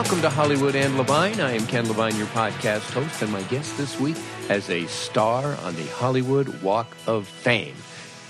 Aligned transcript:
Welcome 0.00 0.22
to 0.22 0.30
Hollywood 0.30 0.76
and 0.76 0.96
Levine. 0.96 1.42
I 1.42 1.52
am 1.52 1.66
Ken 1.66 1.86
Levine, 1.86 2.16
your 2.16 2.26
podcast 2.28 2.90
host, 2.90 3.20
and 3.20 3.30
my 3.30 3.42
guest 3.42 3.76
this 3.76 4.00
week 4.00 4.16
as 4.48 4.70
a 4.70 4.86
star 4.86 5.54
on 5.56 5.76
the 5.76 5.86
Hollywood 5.88 6.62
Walk 6.62 6.96
of 7.06 7.28
Fame. 7.28 7.76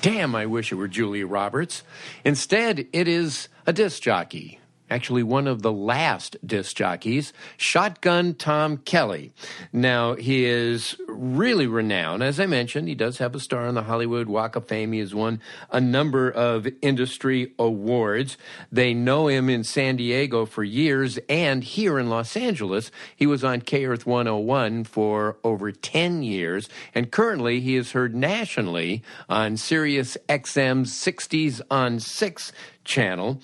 Damn, 0.02 0.34
I 0.34 0.46
wish 0.46 0.72
it 0.72 0.74
were 0.74 0.88
Julia 0.88 1.28
Roberts. 1.28 1.84
Instead, 2.24 2.88
it 2.92 3.06
is 3.06 3.48
a 3.68 3.72
disc 3.72 4.02
jockey. 4.02 4.59
Actually, 4.90 5.22
one 5.22 5.46
of 5.46 5.62
the 5.62 5.72
last 5.72 6.36
disc 6.44 6.76
jockeys, 6.76 7.32
Shotgun 7.56 8.34
Tom 8.34 8.78
Kelly. 8.78 9.32
Now, 9.72 10.14
he 10.14 10.44
is 10.44 10.96
really 11.06 11.68
renowned. 11.68 12.22
As 12.22 12.40
I 12.40 12.46
mentioned, 12.46 12.88
he 12.88 12.96
does 12.96 13.18
have 13.18 13.34
a 13.34 13.40
star 13.40 13.66
on 13.66 13.74
the 13.74 13.84
Hollywood 13.84 14.28
Walk 14.28 14.56
of 14.56 14.66
Fame. 14.66 14.92
He 14.92 14.98
has 14.98 15.14
won 15.14 15.40
a 15.70 15.80
number 15.80 16.28
of 16.28 16.66
industry 16.82 17.52
awards. 17.58 18.36
They 18.72 18.92
know 18.92 19.28
him 19.28 19.48
in 19.48 19.62
San 19.62 19.96
Diego 19.96 20.44
for 20.44 20.64
years 20.64 21.18
and 21.28 21.62
here 21.62 21.98
in 21.98 22.10
Los 22.10 22.36
Angeles. 22.36 22.90
He 23.14 23.26
was 23.26 23.44
on 23.44 23.60
K 23.60 23.84
Earth 23.84 24.06
101 24.06 24.84
for 24.84 25.38
over 25.44 25.70
10 25.70 26.22
years. 26.22 26.68
And 26.94 27.12
currently, 27.12 27.60
he 27.60 27.76
is 27.76 27.92
heard 27.92 28.14
nationally 28.14 29.02
on 29.28 29.56
Sirius 29.56 30.16
XM's 30.28 30.92
60s 30.92 31.60
on 31.70 32.00
6 32.00 32.52
channel. 32.84 33.40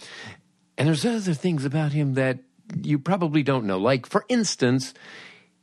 And 0.78 0.88
there's 0.88 1.04
other 1.04 1.34
things 1.34 1.64
about 1.64 1.92
him 1.92 2.14
that 2.14 2.38
you 2.82 2.98
probably 2.98 3.42
don't 3.42 3.64
know. 3.64 3.78
Like, 3.78 4.06
for 4.06 4.24
instance, 4.28 4.92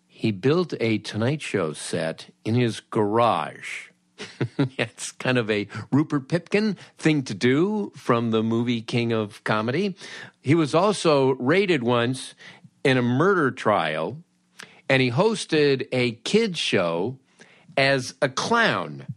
he 0.07 0.31
built 0.31 0.73
a 0.79 0.97
Tonight 0.99 1.41
Show 1.41 1.73
set 1.73 2.33
in 2.45 2.55
his 2.55 2.79
garage. 2.79 3.89
it's 4.77 5.11
kind 5.11 5.37
of 5.37 5.49
a 5.49 5.67
Rupert 5.91 6.29
Pupkin 6.29 6.77
thing 6.97 7.23
to 7.23 7.33
do 7.33 7.91
from 7.95 8.31
the 8.31 8.43
movie 8.43 8.81
King 8.81 9.11
of 9.11 9.43
Comedy. 9.43 9.95
He 10.41 10.55
was 10.55 10.73
also 10.73 11.31
raided 11.35 11.83
once 11.83 12.35
in 12.83 12.97
a 12.97 13.01
murder 13.01 13.51
trial, 13.51 14.17
and 14.89 15.01
he 15.01 15.11
hosted 15.11 15.87
a 15.91 16.11
kids 16.11 16.59
show 16.59 17.17
as 17.75 18.13
a 18.21 18.29
clown 18.29 19.07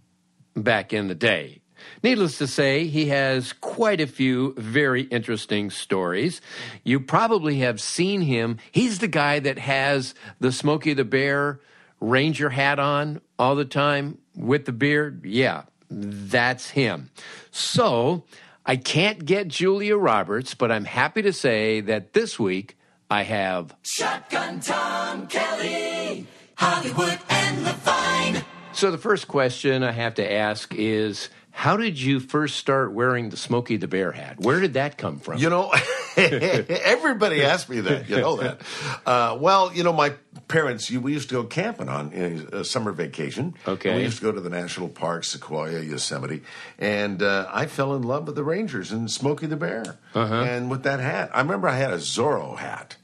back 0.54 0.92
in 0.92 1.08
the 1.08 1.14
day. 1.14 1.60
Needless 2.02 2.38
to 2.38 2.46
say, 2.46 2.86
he 2.86 3.08
has 3.08 3.52
quite 3.52 4.00
a 4.00 4.06
few 4.06 4.54
very 4.56 5.02
interesting 5.02 5.70
stories. 5.70 6.40
You 6.84 7.00
probably 7.00 7.58
have 7.60 7.80
seen 7.80 8.22
him. 8.22 8.58
He's 8.72 8.98
the 8.98 9.08
guy 9.08 9.38
that 9.40 9.58
has 9.58 10.14
the 10.40 10.52
Smokey 10.52 10.94
the 10.94 11.04
Bear 11.04 11.60
ranger 12.00 12.50
hat 12.50 12.78
on 12.78 13.20
all 13.38 13.56
the 13.56 13.64
time 13.64 14.18
with 14.34 14.64
the 14.64 14.72
beard. 14.72 15.24
Yeah, 15.24 15.62
that's 15.90 16.70
him. 16.70 17.10
So 17.50 18.24
I 18.64 18.76
can't 18.76 19.24
get 19.24 19.48
Julia 19.48 19.96
Roberts, 19.96 20.54
but 20.54 20.70
I'm 20.70 20.84
happy 20.84 21.22
to 21.22 21.32
say 21.32 21.80
that 21.82 22.12
this 22.12 22.38
week 22.38 22.76
I 23.10 23.22
have 23.22 23.74
Shotgun 23.82 24.60
Tom 24.60 25.26
Kelly, 25.28 26.26
Hollywood 26.56 27.18
and 27.28 27.58
the 27.58 27.70
Levine. 27.70 28.44
So 28.72 28.90
the 28.90 28.98
first 28.98 29.28
question 29.28 29.82
I 29.82 29.92
have 29.92 30.16
to 30.16 30.32
ask 30.32 30.74
is 30.74 31.30
how 31.56 31.78
did 31.78 31.98
you 31.98 32.20
first 32.20 32.56
start 32.56 32.92
wearing 32.92 33.30
the 33.30 33.36
Smokey 33.38 33.78
the 33.78 33.88
Bear 33.88 34.12
hat? 34.12 34.38
Where 34.38 34.60
did 34.60 34.74
that 34.74 34.98
come 34.98 35.18
from? 35.18 35.38
You 35.38 35.48
know, 35.48 35.72
everybody 36.18 37.42
asks 37.42 37.70
me 37.70 37.80
that. 37.80 38.10
You 38.10 38.18
know 38.18 38.36
that. 38.36 38.60
Uh, 39.06 39.38
well, 39.40 39.72
you 39.72 39.82
know, 39.82 39.94
my 39.94 40.10
parents, 40.48 40.90
you, 40.90 41.00
we 41.00 41.14
used 41.14 41.30
to 41.30 41.36
go 41.36 41.44
camping 41.44 41.88
on 41.88 42.12
a 42.12 42.62
summer 42.62 42.92
vacation. 42.92 43.54
Okay. 43.66 43.96
We 43.96 44.02
used 44.02 44.18
to 44.18 44.22
go 44.22 44.32
to 44.32 44.40
the 44.42 44.50
national 44.50 44.90
parks, 44.90 45.28
Sequoia, 45.28 45.80
Yosemite, 45.80 46.42
and 46.78 47.22
uh, 47.22 47.48
I 47.50 47.64
fell 47.64 47.96
in 47.96 48.02
love 48.02 48.26
with 48.26 48.36
the 48.36 48.44
Rangers 48.44 48.92
and 48.92 49.10
Smokey 49.10 49.46
the 49.46 49.56
Bear. 49.56 49.96
Uh-huh. 50.14 50.34
And 50.34 50.70
with 50.70 50.82
that 50.82 51.00
hat, 51.00 51.30
I 51.32 51.40
remember 51.40 51.68
I 51.70 51.76
had 51.76 51.90
a 51.90 51.96
Zorro 51.96 52.58
hat. 52.58 52.96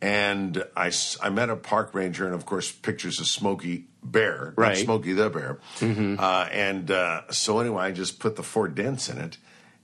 And 0.00 0.64
I, 0.76 0.92
I 1.20 1.28
met 1.30 1.50
a 1.50 1.56
park 1.56 1.92
ranger, 1.94 2.24
and 2.24 2.34
of 2.34 2.46
course, 2.46 2.70
pictures 2.70 3.18
of 3.20 3.26
Smokey 3.26 3.86
Bear, 4.02 4.54
not 4.56 4.62
Right. 4.62 4.76
Smokey 4.76 5.12
the 5.12 5.28
Bear. 5.28 5.58
Mhm. 5.80 6.18
Uh, 6.20 6.48
and 6.52 6.90
uh, 6.90 7.22
so, 7.30 7.58
anyway, 7.58 7.84
I 7.84 7.90
just 7.92 8.20
put 8.20 8.36
the 8.36 8.44
four 8.44 8.68
dents 8.68 9.08
in 9.08 9.18
it. 9.18 9.38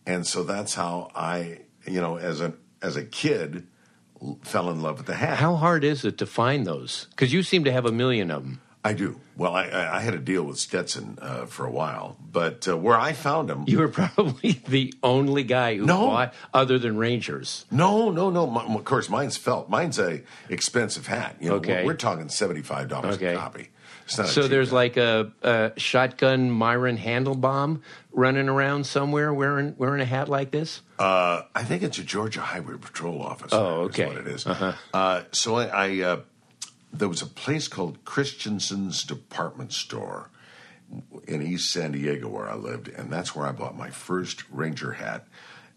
And 0.07 0.25
so 0.27 0.45
that's 0.45 0.75
how 0.75 1.11
I, 1.17 1.61
you 1.87 2.01
know, 2.01 2.17
as 2.17 2.41
a, 2.41 2.53
as 2.81 2.97
a 2.97 3.05
kid, 3.05 3.67
l- 4.23 4.39
fell 4.43 4.71
in 4.71 4.81
love 4.83 4.99
with 4.99 5.07
the 5.07 5.15
hat. 5.17 5.39
How 5.39 5.57
hard 5.57 5.83
is 5.83 6.05
it 6.05 6.17
to 6.19 6.27
find 6.27 6.65
those? 6.65 7.07
Because 7.11 7.33
you 7.33 7.43
seem 7.43 7.65
to 7.65 7.73
have 7.73 7.85
a 7.87 7.93
million 7.93 8.31
of 8.31 8.45
them. 8.45 8.61
I 8.87 8.93
do. 8.93 9.19
Well, 9.37 9.55
I, 9.55 9.65
I 9.69 9.97
I 9.97 10.01
had 10.01 10.13
a 10.15 10.19
deal 10.19 10.43
with 10.45 10.59
Stetson 10.59 11.19
uh, 11.23 11.47
for 11.47 11.65
a 11.67 11.71
while, 11.71 12.17
but 12.31 12.69
uh, 12.69 12.77
where 12.77 12.97
I 12.99 13.15
found 13.15 13.49
them, 13.49 13.65
You 13.67 13.79
were 13.79 13.89
probably 13.89 14.53
the 14.69 14.93
only 15.03 15.43
guy 15.43 15.77
who 15.77 15.87
No. 15.87 16.07
bought 16.07 16.35
other 16.53 16.79
than 16.79 16.97
Rangers. 16.99 17.65
no, 17.71 18.11
no, 18.11 18.29
no. 18.31 18.47
My, 18.47 18.63
of 18.65 18.85
course, 18.85 19.09
mine's 19.09 19.37
felt. 19.39 19.71
Mine's 19.71 19.99
a 19.99 20.23
expensive 20.51 21.07
hat. 21.07 21.37
You 21.41 21.49
know, 21.49 21.55
Okay. 21.57 21.81
we're, 21.83 21.93
we're 21.93 21.95
talking 21.97 22.29
seventy 22.29 22.63
five 22.63 22.89
dollars 22.89 23.17
Okay. 23.17 23.35
a 23.35 23.37
copy. 23.39 23.71
Not 24.19 24.27
a 24.27 24.29
So 24.29 24.49
there's 24.49 24.69
hat. 24.69 24.75
like 24.75 24.97
a, 24.99 25.33
a 25.43 25.73
shotgun 25.79 26.51
Myron 26.51 26.99
Handelbaum 26.99 27.81
running 28.13 28.51
around 28.51 28.85
somewhere 28.85 29.33
wearing 29.33 29.75
wearing 29.79 30.03
a 30.03 30.05
hat 30.05 30.29
like 30.29 30.51
this. 30.51 30.83
Uh, 30.99 31.43
I 31.55 31.63
think 31.65 31.83
it's 31.83 31.99
a 31.99 32.05
Georgia 32.05 32.43
Highway 32.43 32.77
Patrol 32.79 33.23
officer. 33.23 33.57
Oh, 33.57 33.85
okay. 33.89 34.07
what 34.07 34.19
it 34.19 34.27
is. 34.29 34.47
Uh-huh. 34.47 34.73
Uh, 34.93 35.23
so 35.33 35.57
I, 35.57 35.65
I 35.87 36.01
uh, 36.03 36.21
there 36.99 37.09
was 37.09 37.23
a 37.23 37.27
place 37.27 37.69
called 37.69 38.05
Christensen's 38.05 39.03
Department 39.05 39.73
Store 39.73 40.31
in 41.27 41.43
East 41.43 41.73
San 41.73 41.93
Diego 41.93 42.29
where 42.29 42.49
I 42.49 42.55
lived, 42.55 42.89
and 42.89 43.13
that's 43.13 43.35
where 43.35 43.47
I 43.47 43.53
bought 43.53 43.77
my 43.77 43.91
first 43.91 44.45
Ranger 44.51 44.93
hat 44.93 45.27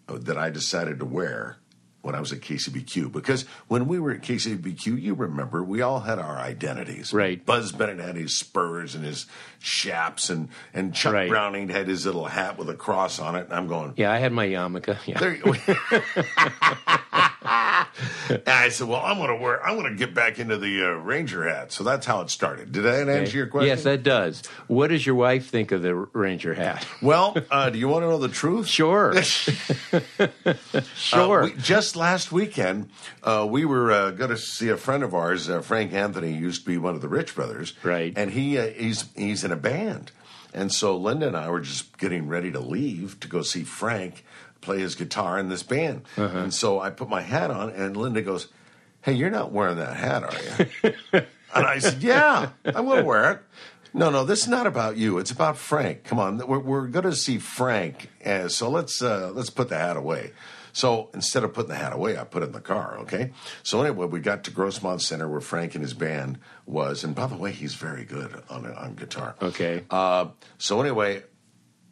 uh, 0.08 0.18
that 0.22 0.38
I 0.38 0.50
decided 0.50 1.00
to 1.00 1.06
wear 1.06 1.58
when 2.02 2.14
I 2.16 2.20
was 2.20 2.32
at 2.32 2.40
KCBQ. 2.42 3.12
Because 3.12 3.44
when 3.68 3.88
we 3.88 4.00
were 4.00 4.12
at 4.12 4.22
KCBQ, 4.22 5.02
you 5.02 5.14
remember 5.14 5.64
we 5.64 5.82
all 5.82 6.02
had 6.02 6.20
our 6.20 6.38
identities. 6.38 7.12
Right. 7.12 7.44
Buzz 7.46 7.72
Bennett 7.72 8.00
had 8.00 8.16
his 8.16 8.38
spurs 8.38 8.96
and 8.96 9.04
his 9.04 9.26
chaps, 9.60 10.30
and 10.30 10.50
and 10.74 10.94
Chuck 10.94 11.14
Right. 11.14 11.30
Browning 11.30 11.70
had 11.70 11.88
his 11.88 12.06
little 12.06 12.26
hat 12.26 12.58
with 12.58 12.70
a 12.70 12.76
cross 12.76 13.20
on 13.20 13.36
it. 13.36 13.46
And 13.46 13.54
I'm 13.54 13.68
going, 13.68 13.94
Yeah, 13.98 14.12
I 14.12 14.18
had 14.20 14.32
my 14.32 14.46
yarmulke. 14.48 14.98
Yeah. 15.06 15.20
there 15.20 15.36
you 15.36 15.44
I 17.44 18.70
said, 18.72 18.88
"Well, 18.88 19.02
I'm 19.02 19.18
going 19.18 19.30
to 19.30 19.36
wear. 19.36 19.64
I'm 19.66 19.78
going 19.78 19.92
to 19.92 19.98
get 19.98 20.14
back 20.14 20.40
into 20.40 20.58
the 20.58 20.84
uh, 20.84 20.90
Ranger 20.96 21.48
hat." 21.48 21.72
So 21.72 21.84
that's 21.84 22.06
how 22.06 22.22
it 22.22 22.30
started. 22.30 22.72
Did 22.72 22.84
that 22.84 23.08
answer 23.08 23.38
your 23.38 23.48
question? 23.48 23.68
Yes, 23.68 23.84
that 23.84 24.04
does. 24.04 24.42
What 24.68 24.88
does 24.88 25.06
your 25.06 25.16
wife 25.16 25.50
think 25.50 25.72
of 25.72 25.82
the 25.82 25.94
Ranger 25.96 26.54
hat? 26.54 26.86
Well, 27.02 27.38
uh, 27.52 27.70
do 27.70 27.78
you 27.80 27.88
want 27.88 28.04
to 28.04 28.10
know 28.10 28.18
the 28.18 28.28
truth? 28.28 28.68
Sure. 28.68 29.14
sure. 30.96 31.44
Uh, 31.44 31.46
we- 31.46 31.54
just 31.54 31.96
last 31.96 32.32
weekend, 32.32 32.90
uh, 33.24 33.48
we 33.50 33.66
were 33.66 33.92
uh, 33.92 34.12
going 34.12 34.30
to 34.30 34.38
see 34.38 34.70
a 34.70 34.78
friend 34.78 35.04
of 35.04 35.14
ours, 35.14 35.50
uh, 35.50 35.62
Frank 35.62 35.94
Anthony, 35.94 36.34
used 36.34 36.62
to 36.64 36.68
be 36.68 36.78
one 36.78 36.96
of 36.96 37.02
the 37.02 37.10
Rich 37.10 37.36
Brothers, 37.36 37.74
Right. 37.84 38.14
And 38.16 38.32
he 38.32 38.58
uh, 38.58 38.68
he's 38.68 39.06
he's 39.16 39.44
in 39.44 39.52
a 39.52 39.56
band, 39.58 40.12
and 40.54 40.72
so 40.72 40.98
Linda 40.98 41.28
and 41.28 41.38
I 41.38 41.50
were 41.50 41.62
just 41.62 41.98
getting 41.98 42.28
ready 42.28 42.52
to 42.52 42.60
leave 42.60 43.20
to 43.20 43.28
go 43.28 43.42
see 43.42 43.64
Frank 43.64 44.24
play 44.62 44.80
his 44.80 44.96
guitar 44.96 45.38
in 45.40 45.50
this 45.50 45.64
band, 45.64 46.04
Uh-huh. 46.18 46.38
and 46.38 46.54
so 46.54 46.80
I 46.80 46.90
put 46.90 47.10
my 47.10 47.22
hat 47.22 47.52
on, 47.52 47.70
and 47.70 47.96
Linda 47.98 48.22
goes, 48.22 48.48
"Hey, 49.02 49.14
you're 49.14 49.30
not 49.30 49.52
wearing 49.52 49.78
that 49.78 49.96
hat, 49.96 50.24
are 50.24 50.66
you?" 50.84 50.92
and 51.56 51.66
I 51.66 51.80
said, 51.80 52.02
yeah, 52.04 52.50
I 52.66 52.82
will 52.82 53.04
wear 53.04 53.32
it. 53.32 53.40
No, 53.94 54.10
no, 54.10 54.26
this 54.26 54.42
is 54.44 54.48
not 54.48 54.68
about 54.68 54.98
you. 54.98 55.18
It's 55.18 55.32
about 55.32 55.58
Frank. 55.58 56.04
Come 56.04 56.20
on, 56.20 56.38
we're, 56.46 56.60
we're 56.60 56.88
going 56.88 57.06
to 57.06 57.16
see 57.16 57.38
Frank, 57.40 58.10
uh, 58.26 58.48
so 58.48 58.70
let's 58.70 59.02
uh, 59.02 59.32
let's 59.34 59.50
put 59.50 59.70
the 59.70 59.78
hat 59.78 59.98
away. 59.98 60.32
So 60.74 61.10
instead 61.16 61.44
of 61.44 61.54
putting 61.56 61.70
the 61.70 61.76
hat 61.76 61.94
away, 61.94 62.20
I 62.20 62.24
put 62.24 62.44
it 62.44 62.48
in 62.48 62.52
the 62.52 62.62
car. 62.62 63.00
Okay. 63.00 63.32
So 63.64 63.82
anyway, 63.82 64.06
we 64.06 64.20
got 64.20 64.44
to 64.44 64.52
Grossmont 64.52 65.02
Center 65.02 65.28
where 65.28 65.42
Frank 65.42 65.74
and 65.74 65.84
his 65.84 65.96
band 65.96 66.38
was, 66.68 67.04
and 67.04 67.16
by 67.16 67.26
the 67.26 67.36
way, 67.38 67.52
he's 67.52 67.74
very 67.74 68.04
good 68.06 68.44
on 68.50 68.66
on 68.76 68.94
guitar. 68.94 69.34
Okay. 69.42 69.86
Uh, 69.90 70.28
so 70.60 70.80
anyway, 70.80 71.24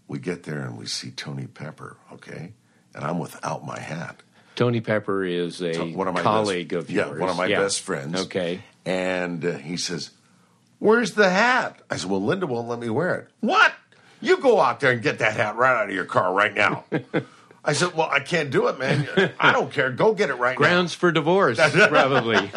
we 0.08 0.20
get 0.20 0.44
there 0.44 0.62
and 0.62 0.78
we 0.78 0.86
see 0.86 1.12
Tony 1.12 1.48
Pepper. 1.48 1.98
Okay, 2.14 2.54
and 2.94 3.04
I'm 3.04 3.20
without 3.20 3.66
my 3.66 3.80
hat. 3.80 4.22
Tony 4.56 4.80
Pepper 4.82 5.24
is 5.26 5.62
a 5.62 5.92
one 5.92 6.08
of 6.08 6.14
my 6.14 6.22
colleague 6.22 6.70
best, 6.70 6.84
of 6.84 6.90
yours. 6.92 7.08
Yeah, 7.14 7.20
one 7.20 7.30
of 7.30 7.36
my 7.38 7.48
Yeah. 7.48 7.60
best 7.60 7.82
friends. 7.82 8.22
Okay. 8.26 8.62
And 8.86 9.44
uh, 9.44 9.58
he 9.58 9.76
says, 9.78 10.12
Where's 10.80 11.12
the 11.14 11.30
hat? 11.30 11.82
I 11.90 11.98
said, 11.98 12.10
Well, 12.10 12.24
Linda 12.24 12.48
won't 12.48 12.68
let 12.70 12.80
me 12.80 12.90
wear 12.90 13.16
it. 13.16 13.28
What? 13.42 13.74
You 14.22 14.38
go 14.38 14.62
out 14.62 14.80
there 14.80 14.92
and 14.92 15.02
get 15.02 15.20
that 15.20 15.34
hat 15.34 15.58
right 15.58 15.76
out 15.82 15.90
of 15.90 15.94
your 15.96 16.06
car 16.06 16.34
right 16.34 16.54
now. 16.54 16.86
I 17.66 17.74
said, 17.74 17.94
Well, 17.96 18.10
I 18.10 18.20
can't 18.20 18.52
do 18.52 18.68
it, 18.68 18.78
man. 18.78 19.34
I 19.40 19.52
don't 19.52 19.72
care. 19.72 19.92
Go 19.92 20.14
get 20.14 20.30
it 20.30 20.36
right 20.36 20.56
Grounds 20.56 20.94
for 20.94 21.12
divorce, 21.12 21.58
probably. 21.58 22.38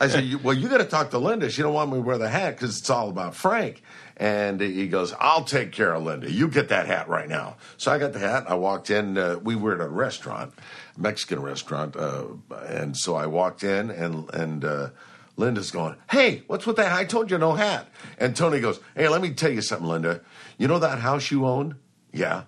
I 0.00 0.08
said, 0.08 0.42
Well, 0.44 0.54
you 0.54 0.68
got 0.68 0.78
to 0.78 0.84
talk 0.84 1.10
to 1.10 1.18
Linda. 1.18 1.50
She 1.50 1.62
don't 1.62 1.74
want 1.74 1.90
me 1.90 1.96
to 1.96 2.02
wear 2.02 2.18
the 2.18 2.28
hat 2.28 2.56
because 2.56 2.78
it's 2.78 2.88
all 2.88 3.08
about 3.08 3.34
Frank. 3.34 3.82
And 4.16 4.60
he 4.62 4.88
goes, 4.88 5.12
I'll 5.20 5.44
take 5.44 5.72
care 5.72 5.92
of 5.92 6.02
Linda. 6.04 6.30
You 6.30 6.48
get 6.48 6.70
that 6.70 6.86
hat 6.86 7.08
right 7.08 7.28
now. 7.28 7.56
So 7.76 7.92
I 7.92 7.98
got 7.98 8.14
the 8.14 8.18
hat. 8.18 8.44
I 8.48 8.54
walked 8.54 8.88
in. 8.88 9.18
Uh, 9.18 9.38
we 9.42 9.54
were 9.56 9.74
at 9.74 9.80
a 9.80 9.88
restaurant, 9.88 10.54
Mexican 10.96 11.42
restaurant. 11.42 11.96
Uh, 11.96 12.28
and 12.66 12.96
so 12.96 13.14
I 13.14 13.26
walked 13.26 13.62
in, 13.62 13.90
and, 13.90 14.32
and 14.32 14.64
uh, 14.64 14.88
Linda's 15.36 15.70
going, 15.70 15.96
Hey, 16.10 16.44
what's 16.46 16.66
with 16.66 16.76
that? 16.76 16.92
I 16.92 17.04
told 17.04 17.30
you 17.30 17.36
no 17.36 17.52
hat. 17.54 17.88
And 18.16 18.34
Tony 18.34 18.60
goes, 18.60 18.80
Hey, 18.94 19.08
let 19.08 19.20
me 19.20 19.34
tell 19.34 19.50
you 19.52 19.60
something, 19.60 19.86
Linda. 19.86 20.22
You 20.56 20.68
know 20.68 20.78
that 20.78 21.00
house 21.00 21.30
you 21.30 21.44
own? 21.44 21.76
Yeah. 22.10 22.44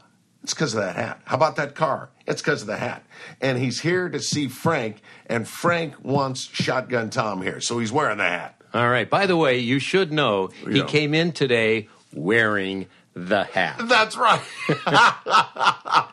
It's 0.48 0.54
because 0.54 0.72
of 0.72 0.80
that 0.80 0.96
hat. 0.96 1.20
How 1.26 1.36
about 1.36 1.56
that 1.56 1.74
car? 1.74 2.08
It's 2.26 2.40
because 2.40 2.62
of 2.62 2.68
the 2.68 2.78
hat. 2.78 3.04
And 3.42 3.58
he's 3.58 3.80
here 3.80 4.08
to 4.08 4.18
see 4.18 4.48
Frank, 4.48 5.02
and 5.26 5.46
Frank 5.46 6.02
wants 6.02 6.40
Shotgun 6.40 7.10
Tom 7.10 7.42
here. 7.42 7.60
So 7.60 7.78
he's 7.78 7.92
wearing 7.92 8.16
the 8.16 8.24
hat. 8.24 8.58
All 8.72 8.88
right. 8.88 9.10
By 9.10 9.26
the 9.26 9.36
way, 9.36 9.58
you 9.58 9.78
should 9.78 10.10
know 10.10 10.48
he 10.66 10.82
came 10.84 11.12
in 11.12 11.32
today 11.32 11.90
wearing 12.14 12.86
the 13.12 13.44
hat. 13.44 13.78
That's 13.78 14.16
right. 14.16 14.40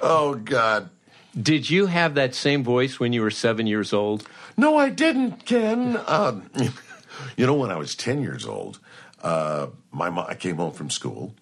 oh, 0.00 0.36
God. 0.36 0.90
Did 1.36 1.68
you 1.68 1.86
have 1.86 2.14
that 2.14 2.36
same 2.36 2.62
voice 2.62 3.00
when 3.00 3.12
you 3.12 3.22
were 3.22 3.32
seven 3.32 3.66
years 3.66 3.92
old? 3.92 4.28
No, 4.56 4.78
I 4.78 4.90
didn't, 4.90 5.44
Ken. 5.44 5.98
Um, 6.06 6.48
you 7.36 7.46
know, 7.46 7.54
when 7.54 7.72
I 7.72 7.78
was 7.78 7.96
10 7.96 8.22
years 8.22 8.46
old, 8.46 8.78
uh, 9.24 9.66
my 9.90 10.08
mom, 10.08 10.26
I 10.28 10.36
came 10.36 10.54
home 10.54 10.72
from 10.72 10.88
school, 10.88 11.34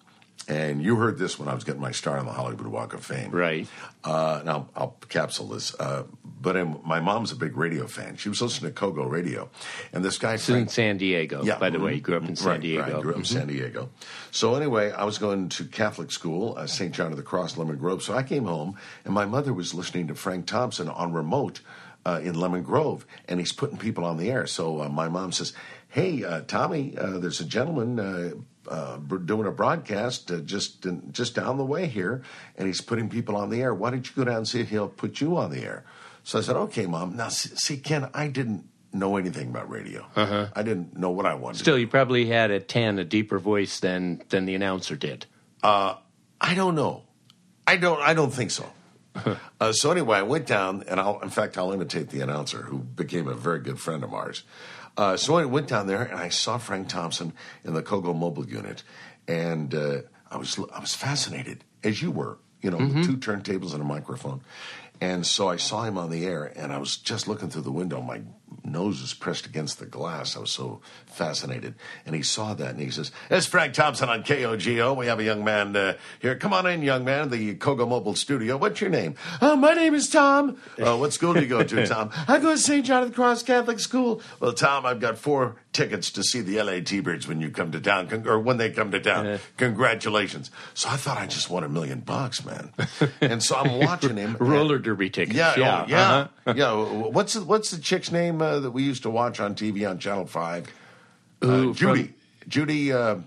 and 0.47 0.81
you 0.81 0.95
heard 0.95 1.17
this 1.17 1.39
when 1.39 1.47
I 1.47 1.53
was 1.53 1.63
getting 1.63 1.81
my 1.81 1.91
start 1.91 2.19
on 2.19 2.25
the 2.25 2.31
Hollywood 2.31 2.67
Walk 2.67 2.93
of 2.93 3.05
Fame. 3.05 3.31
Right. 3.31 3.67
Uh, 4.03 4.41
now, 4.43 4.67
I'll 4.75 4.97
capsule 5.09 5.47
this. 5.47 5.73
Uh, 5.79 6.03
but 6.41 6.57
um, 6.57 6.81
my 6.85 6.99
mom's 6.99 7.31
a 7.31 7.35
big 7.35 7.55
radio 7.55 7.87
fan. 7.87 8.17
She 8.17 8.27
was 8.27 8.41
listening 8.41 8.73
to 8.73 8.79
Kogo 8.79 9.09
Radio. 9.09 9.49
And 9.93 10.03
this 10.03 10.17
guy, 10.17 10.33
It's 10.33 10.49
in 10.49 10.67
San 10.67 10.97
Diego. 10.97 11.43
Yeah. 11.43 11.57
By 11.57 11.69
the 11.69 11.79
way, 11.79 11.93
mhm. 11.93 11.95
you 11.95 12.01
grew 12.01 12.17
up 12.17 12.27
in 12.27 12.35
San 12.35 12.47
right, 12.49 12.61
Diego. 12.61 12.81
Mm-hmm. 12.83 12.93
Right, 12.93 13.01
grew 13.01 13.11
up 13.11 13.17
in 13.19 13.25
San 13.25 13.47
Diego. 13.47 13.89
So 14.31 14.55
anyway, 14.55 14.91
I 14.91 15.05
was 15.05 15.17
going 15.17 15.49
to 15.49 15.65
Catholic 15.65 16.11
school, 16.11 16.55
uh, 16.57 16.67
St. 16.67 16.93
John 16.93 17.11
of 17.11 17.17
the 17.17 17.23
Cross, 17.23 17.57
Lemon 17.57 17.77
Grove. 17.77 18.03
So 18.03 18.13
I 18.13 18.23
came 18.23 18.45
home, 18.45 18.75
and 19.05 19.13
my 19.13 19.25
mother 19.25 19.53
was 19.53 19.73
listening 19.73 20.07
to 20.07 20.15
Frank 20.15 20.45
Thompson 20.45 20.89
on 20.89 21.13
remote 21.13 21.61
uh, 22.05 22.19
in 22.21 22.35
Lemon 22.35 22.63
Grove, 22.63 23.05
and 23.29 23.39
he's 23.39 23.53
putting 23.53 23.77
people 23.77 24.03
on 24.03 24.17
the 24.17 24.29
air. 24.29 24.45
So 24.45 24.81
uh, 24.81 24.89
my 24.89 25.07
mom 25.07 25.31
says, 25.31 25.53
"Hey, 25.87 26.23
uh, 26.23 26.41
Tommy, 26.41 26.97
uh, 26.97 27.19
there's 27.19 27.39
a 27.39 27.45
gentleman." 27.45 28.45
Uh, 28.67 28.71
uh, 28.73 28.97
doing 29.17 29.47
a 29.47 29.51
broadcast 29.51 30.31
uh, 30.31 30.39
just 30.39 30.85
in, 30.85 31.11
just 31.11 31.35
down 31.35 31.57
the 31.57 31.65
way 31.65 31.87
here, 31.87 32.23
and 32.57 32.67
he's 32.67 32.81
putting 32.81 33.09
people 33.09 33.35
on 33.35 33.49
the 33.49 33.61
air. 33.61 33.73
Why 33.73 33.89
don't 33.89 34.07
you 34.07 34.15
go 34.15 34.23
down 34.23 34.37
and 34.37 34.47
see 34.47 34.61
if 34.61 34.69
he'll 34.69 34.87
put 34.87 35.19
you 35.19 35.37
on 35.37 35.51
the 35.51 35.63
air? 35.63 35.83
So 36.23 36.39
I 36.39 36.41
said, 36.41 36.55
"Okay, 36.55 36.85
mom." 36.85 37.17
Now, 37.17 37.27
see, 37.29 37.49
see 37.55 37.77
Ken, 37.77 38.09
I 38.13 38.27
didn't 38.27 38.65
know 38.93 39.17
anything 39.17 39.49
about 39.49 39.69
radio. 39.69 40.05
Uh-huh. 40.15 40.47
I 40.55 40.63
didn't 40.63 40.95
know 40.95 41.09
what 41.09 41.25
I 41.25 41.33
wanted. 41.33 41.59
Still, 41.59 41.77
you 41.77 41.87
probably 41.87 42.27
had 42.27 42.51
a 42.51 42.59
10 42.59 42.99
a 42.99 43.03
deeper 43.03 43.39
voice 43.39 43.79
than, 43.79 44.21
than 44.29 44.45
the 44.45 44.55
announcer 44.55 44.95
did. 44.95 45.25
I 45.63 46.55
don't 46.55 46.75
know. 46.75 47.03
I 47.65 47.77
don't. 47.77 48.01
I 48.01 48.13
don't 48.13 48.31
think 48.31 48.51
so. 48.51 48.65
uh, 49.59 49.71
so 49.71 49.91
anyway, 49.91 50.17
I 50.17 50.23
went 50.23 50.45
down, 50.45 50.83
and 50.87 50.99
I'll. 50.99 51.19
In 51.21 51.29
fact, 51.29 51.57
I'll 51.57 51.71
imitate 51.71 52.09
the 52.09 52.21
announcer, 52.21 52.63
who 52.63 52.79
became 52.79 53.27
a 53.27 53.33
very 53.33 53.59
good 53.59 53.79
friend 53.79 54.03
of 54.03 54.13
ours. 54.13 54.43
Uh, 54.95 55.17
so 55.17 55.35
I 55.35 55.45
went 55.45 55.67
down 55.67 55.87
there, 55.87 56.03
and 56.03 56.19
I 56.19 56.29
saw 56.29 56.57
Frank 56.57 56.87
Thompson 56.87 57.33
in 57.63 57.73
the 57.73 57.81
Kogo 57.81 58.15
mobile 58.15 58.47
unit, 58.47 58.83
and 59.27 59.73
uh, 59.73 60.01
I 60.29 60.37
was 60.37 60.59
I 60.73 60.79
was 60.79 60.93
fascinated, 60.95 61.63
as 61.83 62.01
you 62.01 62.11
were, 62.11 62.37
you 62.61 62.69
know, 62.69 62.77
with 62.77 63.03
two 63.05 63.17
turntables 63.17 63.73
and 63.73 63.81
a 63.81 63.85
microphone. 63.85 64.41
And 65.01 65.25
so 65.25 65.49
I 65.49 65.57
saw 65.57 65.83
him 65.83 65.97
on 65.97 66.11
the 66.11 66.25
air, 66.25 66.51
and 66.55 66.71
I 66.71 66.77
was 66.77 66.97
just 66.97 67.27
looking 67.27 67.49
through 67.49 67.63
the 67.63 67.71
window. 67.71 68.01
My 68.01 68.21
nose 68.63 69.01
was 69.01 69.13
pressed 69.13 69.45
against 69.45 69.79
the 69.79 69.85
glass. 69.85 70.35
I 70.35 70.39
was 70.39 70.51
so 70.51 70.81
fascinated. 71.05 71.75
And 72.05 72.15
he 72.15 72.21
saw 72.21 72.53
that, 72.53 72.71
and 72.71 72.79
he 72.79 72.89
says, 72.91 73.11
"It's 73.29 73.45
Frank 73.45 73.73
Thompson 73.73 74.09
on 74.09 74.23
KOGO. 74.23 74.95
We 74.95 75.07
have 75.07 75.19
a 75.19 75.23
young 75.23 75.43
man 75.43 75.75
uh, 75.75 75.93
here. 76.19 76.35
Come 76.35 76.53
on 76.53 76.65
in, 76.65 76.81
young 76.81 77.03
man, 77.05 77.29
the 77.29 77.55
Kogo 77.55 77.87
Mobile 77.87 78.15
Studio. 78.15 78.57
What's 78.57 78.81
your 78.81 78.89
name? 78.89 79.15
Oh, 79.41 79.55
my 79.55 79.73
name 79.73 79.93
is 79.95 80.09
Tom. 80.09 80.57
Oh, 80.79 80.97
what 80.97 81.13
school 81.13 81.33
do 81.33 81.41
you 81.41 81.47
go 81.47 81.63
to, 81.63 81.87
Tom? 81.93 82.11
I 82.27 82.39
go 82.39 82.51
to 82.51 82.57
St. 82.57 82.85
John 82.85 83.03
of 83.03 83.09
the 83.09 83.15
Cross 83.15 83.43
Catholic 83.43 83.79
School. 83.79 84.21
Well, 84.39 84.53
Tom, 84.53 84.85
I've 84.85 84.99
got 84.99 85.17
four 85.17 85.55
tickets 85.71 86.11
to 86.11 86.23
see 86.23 86.41
the 86.41 86.61
LA 86.61 86.79
T-Birds 86.81 87.27
when 87.27 87.41
you 87.41 87.49
come 87.49 87.71
to 87.71 87.81
town, 87.81 88.07
Con- 88.07 88.27
or 88.27 88.39
when 88.39 88.57
they 88.57 88.69
come 88.69 88.91
to 88.91 88.99
town. 88.99 89.39
Congratulations. 89.57 90.51
So 90.75 90.89
I 90.89 90.97
thought 90.97 91.17
I 91.17 91.25
just 91.25 91.49
won 91.49 91.63
a 91.63 91.69
million 91.69 92.01
bucks, 92.01 92.45
man. 92.45 92.71
and 93.21 93.41
so 93.41 93.55
I'm 93.55 93.79
watching 93.85 94.17
him. 94.17 94.37
Roller 94.39 94.77
derby 94.77 95.09
tickets. 95.09 95.35
Yeah, 95.35 95.55
yeah. 95.57 95.85
yeah, 95.87 95.87
yeah. 95.87 96.09
uh-huh. 96.45 96.53
yeah. 96.55 97.07
What's 97.09 97.33
the, 97.33 97.43
what's 97.43 97.71
the 97.71 97.81
chick's 97.81 98.11
name 98.11 98.41
uh, 98.43 98.59
that 98.59 98.71
we 98.71 98.83
used 98.83 99.03
to 99.03 99.09
watch 99.09 99.39
on 99.39 99.55
TV 99.55 99.89
on 99.89 99.99
Channel 99.99 100.25
Five? 100.25 100.67
Uh, 101.41 101.71
Judy. 101.73 102.13
Judy. 102.47 102.91
Uh, 102.91 103.15
do 103.15 103.21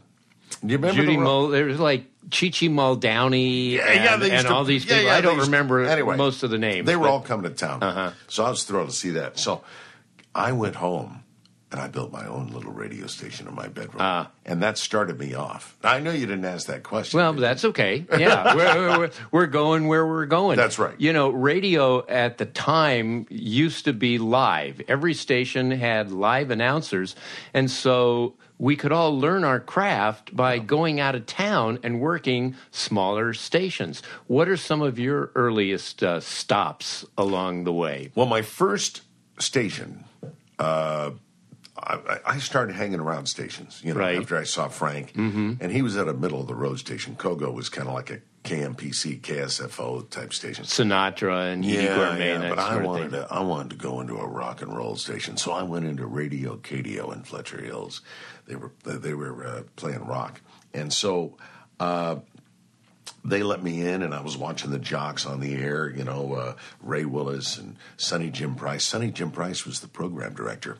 you 0.62 0.76
remember 0.76 1.02
Judy 1.02 1.16
the 1.16 1.22
Mul, 1.22 1.48
there 1.48 1.64
was 1.66 1.80
like 1.80 2.04
Chi 2.30 2.48
Chi 2.48 2.66
Muldowney 2.68 3.72
Yeah, 3.72 3.86
and, 3.86 4.04
yeah, 4.04 4.16
they 4.16 4.30
and 4.30 4.46
to- 4.46 4.54
all 4.54 4.64
these 4.64 4.84
yeah, 4.84 4.94
people. 4.96 5.08
yeah, 5.10 5.16
I 5.16 5.20
don't 5.20 5.34
used 5.36 5.46
to- 5.46 5.50
remember 5.50 5.82
anyway, 5.84 6.16
most 6.16 6.42
of 6.42 6.50
the 6.50 6.58
names. 6.58 6.86
They 6.86 6.96
were 6.96 7.04
but- 7.06 7.10
all 7.10 7.20
coming 7.20 7.50
to 7.50 7.56
town, 7.56 7.82
Uh-huh. 7.82 8.10
so 8.28 8.44
I 8.44 8.50
was 8.50 8.62
thrilled 8.64 8.88
to 8.90 8.94
see 8.94 9.10
that. 9.10 9.38
So 9.38 9.62
I 10.34 10.52
went 10.52 10.76
home 10.76 11.22
and 11.72 11.80
I 11.80 11.88
built 11.88 12.12
my 12.12 12.24
own 12.26 12.48
little 12.52 12.70
radio 12.72 13.06
station 13.08 13.48
in 13.48 13.54
my 13.54 13.66
bedroom, 13.68 13.96
Ah. 14.00 14.30
and 14.44 14.62
that 14.62 14.78
started 14.78 15.18
me 15.18 15.34
off. 15.34 15.76
I 15.82 15.98
know 16.00 16.12
you 16.12 16.24
didn't 16.26 16.44
ask 16.44 16.68
that 16.68 16.82
question. 16.84 17.18
Well, 17.18 17.32
that's 17.32 17.64
okay. 17.64 18.06
Yeah, 18.16 18.54
we're, 18.56 18.98
we're, 18.98 19.10
we're 19.32 19.46
going 19.46 19.88
where 19.88 20.06
we're 20.06 20.26
going. 20.26 20.56
That's 20.56 20.78
right. 20.78 20.94
You 20.98 21.12
know, 21.12 21.30
radio 21.30 22.06
at 22.06 22.38
the 22.38 22.46
time 22.46 23.26
used 23.30 23.84
to 23.86 23.92
be 23.92 24.18
live. 24.18 24.80
Every 24.86 25.12
station 25.14 25.70
had 25.72 26.12
live 26.12 26.50
announcers, 26.50 27.16
and 27.52 27.68
so 27.70 28.34
we 28.58 28.74
could 28.76 28.92
all 28.92 29.18
learn 29.18 29.44
our 29.44 29.60
craft 29.60 30.34
by 30.34 30.58
going 30.58 30.98
out 31.00 31.14
of 31.14 31.26
town 31.26 31.78
and 31.82 32.00
working 32.00 32.54
smaller 32.70 33.34
stations. 33.34 34.02
What 34.28 34.48
are 34.48 34.56
some 34.56 34.80
of 34.82 34.98
your 34.98 35.30
earliest 35.34 36.02
uh, 36.02 36.20
stops 36.20 37.04
along 37.18 37.64
the 37.64 37.72
way? 37.72 38.12
Well, 38.14 38.24
my 38.26 38.40
first 38.40 39.02
station, 39.38 40.04
uh, 40.58 41.10
I, 41.86 42.18
I 42.34 42.38
started 42.38 42.74
hanging 42.74 43.00
around 43.00 43.26
stations, 43.26 43.80
you 43.84 43.94
know, 43.94 44.00
Right. 44.00 44.18
after 44.18 44.36
I 44.36 44.44
saw 44.44 44.68
Frank. 44.68 45.12
Mm-hmm. 45.14 45.54
And 45.60 45.70
he 45.72 45.82
was 45.82 45.96
at 45.96 46.08
a 46.08 46.14
middle 46.14 46.40
of 46.40 46.46
the 46.48 46.54
road 46.54 46.78
station. 46.78 47.14
Kogo 47.16 47.52
was 47.52 47.68
kind 47.68 47.86
of 47.88 47.94
like 47.94 48.10
a 48.10 48.20
KMPC, 48.44 49.20
KSFO 49.20 50.08
type 50.10 50.32
station. 50.32 50.64
Sinatra 50.64 51.52
and 51.52 51.64
Yeah, 51.64 51.96
Gormé 51.96 52.40
yeah, 52.42 52.48
but 52.48 52.58
I 52.58 52.76
wanted 52.82 53.10
to. 53.10 53.26
I 53.30 53.40
wanted 53.40 53.70
to 53.70 53.76
go 53.76 54.00
into 54.00 54.16
a 54.18 54.26
rock 54.26 54.62
and 54.62 54.76
roll 54.76 54.94
station, 54.96 55.36
so 55.36 55.52
I 55.52 55.62
went 55.64 55.84
into 55.84 56.06
Radio 56.06 56.56
KDO 56.56 57.12
in 57.12 57.22
Fletcher 57.24 57.60
Hills. 57.60 58.02
They 58.46 58.54
were 58.56 58.70
they 58.84 59.14
were 59.14 59.44
uh, 59.46 59.62
playing 59.74 60.04
rock, 60.06 60.40
and 60.72 60.92
so 60.92 61.36
uh, 61.80 62.16
they 63.24 63.42
let 63.42 63.64
me 63.64 63.80
in, 63.84 64.02
and 64.02 64.14
I 64.14 64.20
was 64.20 64.36
watching 64.36 64.70
the 64.70 64.78
jocks 64.78 65.26
on 65.26 65.40
the 65.40 65.54
air. 65.56 65.88
You 65.90 66.04
know, 66.04 66.34
uh, 66.34 66.54
Ray 66.80 67.04
Willis 67.04 67.58
and 67.58 67.76
Sonny 67.96 68.30
Jim 68.30 68.54
Price. 68.54 68.84
Sonny 68.84 69.10
Jim 69.10 69.32
Price 69.32 69.64
was 69.66 69.80
the 69.80 69.88
program 69.88 70.34
director, 70.34 70.78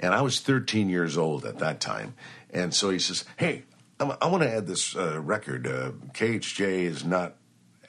and 0.00 0.12
I 0.14 0.22
was 0.22 0.40
13 0.40 0.88
years 0.88 1.16
old 1.16 1.44
at 1.44 1.58
that 1.58 1.80
time. 1.80 2.14
And 2.52 2.74
so 2.74 2.90
he 2.90 2.98
says, 2.98 3.24
"Hey, 3.36 3.64
I'm, 4.00 4.12
I 4.20 4.26
want 4.26 4.42
to 4.42 4.50
add 4.50 4.66
this 4.66 4.96
uh, 4.96 5.20
record. 5.20 5.66
Uh, 5.66 5.92
KHJ 6.12 6.82
is 6.82 7.04
not." 7.04 7.36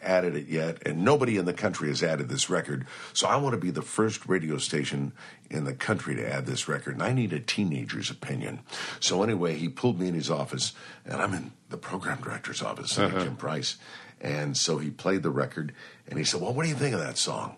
added 0.04 0.36
it 0.36 0.48
yet, 0.48 0.82
and 0.86 1.04
nobody 1.04 1.38
in 1.38 1.46
the 1.46 1.54
country 1.54 1.88
has 1.88 2.02
added 2.02 2.28
this 2.28 2.50
record. 2.50 2.88
So 3.14 3.28
I 3.28 3.36
want 3.36 3.54
to 3.54 3.60
be 3.60 3.70
the 3.70 3.82
first 3.82 4.28
radio 4.28 4.58
station 4.58 5.14
in 5.50 5.64
the 5.64 5.74
country 5.74 6.16
to 6.16 6.28
add 6.28 6.46
this 6.46 6.68
record, 6.68 6.96
and 6.96 7.04
I 7.04 7.14
need 7.14 7.34
a 7.34 7.40
teenager's 7.40 8.10
opinion. 8.10 8.62
So 9.00 9.22
anyway, 9.22 9.56
he 9.56 9.70
pulled 9.70 10.00
me 10.00 10.08
in 10.08 10.16
his 10.16 10.32
office, 10.32 10.74
and 11.06 11.22
I'm 11.22 11.34
in 11.34 11.52
the 11.70 11.78
program 11.78 12.22
director's 12.22 12.62
office, 12.62 12.98
uh 12.98 13.10
Jim 13.10 13.36
Price. 13.36 13.78
And 14.20 14.58
so 14.58 14.78
he 14.78 14.90
played 14.90 15.24
the 15.24 15.30
record, 15.30 15.74
and 16.08 16.18
he 16.18 16.26
said, 16.26 16.42
"Well, 16.42 16.54
what 16.54 16.64
do 16.64 16.70
you 16.70 16.76
think 16.76 16.94
of 16.94 17.00
that 17.00 17.18
song?" 17.18 17.58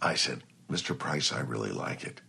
I 0.00 0.14
said, 0.14 0.42
"Mr. 0.70 0.96
Price, 0.96 1.32
I 1.32 1.40
really 1.40 1.72
like 1.72 2.04
it." 2.04 2.20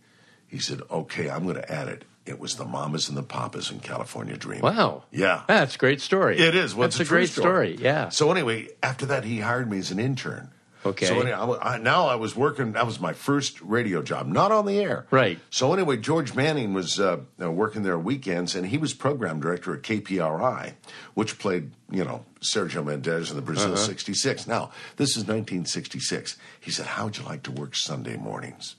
He 0.50 0.58
said, 0.58 0.82
"Okay, 0.90 1.30
I'm 1.30 1.44
going 1.44 1.56
to 1.56 1.72
add 1.72 1.88
it." 1.88 2.04
It 2.26 2.38
was 2.38 2.56
the 2.56 2.64
Mamas 2.64 3.08
and 3.08 3.16
the 3.16 3.22
Papas 3.22 3.70
in 3.70 3.80
California 3.80 4.36
Dream. 4.36 4.60
Wow. 4.60 5.04
Yeah. 5.10 5.42
That's 5.48 5.74
a 5.74 5.78
great 5.78 6.00
story. 6.00 6.38
It 6.38 6.54
is. 6.54 6.74
Well, 6.74 6.86
That's 6.86 6.96
it's 6.96 7.08
a, 7.08 7.08
true 7.08 7.18
great 7.18 7.30
story. 7.30 7.76
Yeah. 7.80 8.10
So 8.10 8.30
anyway, 8.30 8.68
after 8.82 9.06
that, 9.06 9.24
he 9.24 9.40
hired 9.40 9.70
me 9.70 9.78
as 9.78 9.90
an 9.90 9.98
intern. 9.98 10.50
Okay. 10.86 11.06
So 11.06 11.14
anyway, 11.20 11.32
I, 11.32 11.74
I, 11.74 11.78
now 11.78 12.06
I 12.06 12.14
was 12.14 12.34
working. 12.34 12.72
That 12.72 12.86
was 12.86 12.98
my 13.00 13.12
first 13.12 13.60
radio 13.60 14.00
job, 14.02 14.26
not 14.26 14.50
on 14.50 14.64
the 14.64 14.78
air. 14.80 15.06
Right. 15.10 15.38
So 15.50 15.74
anyway, 15.74 15.98
George 15.98 16.34
Manning 16.34 16.72
was 16.72 16.98
uh, 16.98 17.18
uh, 17.40 17.50
working 17.50 17.82
there 17.82 17.98
weekends, 17.98 18.54
and 18.54 18.66
he 18.66 18.78
was 18.78 18.94
program 18.94 19.40
director 19.40 19.74
at 19.74 19.82
KPRI, 19.82 20.72
which 21.14 21.38
played 21.38 21.72
you 21.90 22.02
know 22.04 22.24
Sergio 22.40 22.82
Mendes 22.84 23.28
and 23.30 23.36
the 23.36 23.42
Brasil 23.42 23.72
Uh-huh. 23.72 23.76
'66. 23.76 24.46
Now 24.46 24.70
this 24.96 25.10
is 25.10 25.24
1966. 25.24 26.36
He 26.60 26.70
said, 26.70 26.86
"How'd 26.86 27.18
you 27.18 27.24
like 27.24 27.42
to 27.44 27.50
work 27.50 27.76
Sunday 27.76 28.16
mornings?" 28.16 28.76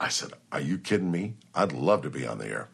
I 0.00 0.08
said, 0.08 0.32
"Are 0.50 0.60
you 0.60 0.78
kidding 0.78 1.10
me? 1.10 1.34
I'd 1.54 1.72
love 1.72 2.02
to 2.02 2.10
be 2.10 2.26
on 2.26 2.38
the 2.38 2.46
air." 2.48 2.68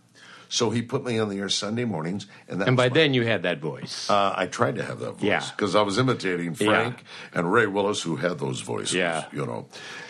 So 0.53 0.69
he 0.71 0.83
put 0.83 1.05
me 1.05 1.19
on 1.19 1.29
the 1.29 1.39
air 1.39 1.49
Sunday 1.49 1.85
mornings, 1.85 2.27
and 2.49 2.61
that 2.61 2.67
And 2.69 2.77
by 2.77 2.89
my- 2.89 2.95
then 2.95 3.15
you 3.15 3.25
had 3.25 3.45
that 3.45 3.61
voice. 3.61 4.11
uh, 4.11 4.35
I 4.37 4.47
tried 4.47 4.75
to 4.75 4.83
have 4.83 4.99
that 4.99 5.13
voice 5.13 5.23
Yeah. 5.23 5.45
because 5.57 5.75
I 5.77 5.83
was 5.83 5.97
imitating 5.97 6.55
Frank 6.55 7.05
and 7.33 7.51
Ray 7.53 7.67
Willis, 7.67 8.03
who 8.03 8.17
had 8.17 8.39
those 8.41 8.61
voices. 8.61 8.95
Yeah. 8.95 9.25
you 9.33 9.47
know, 9.47 9.67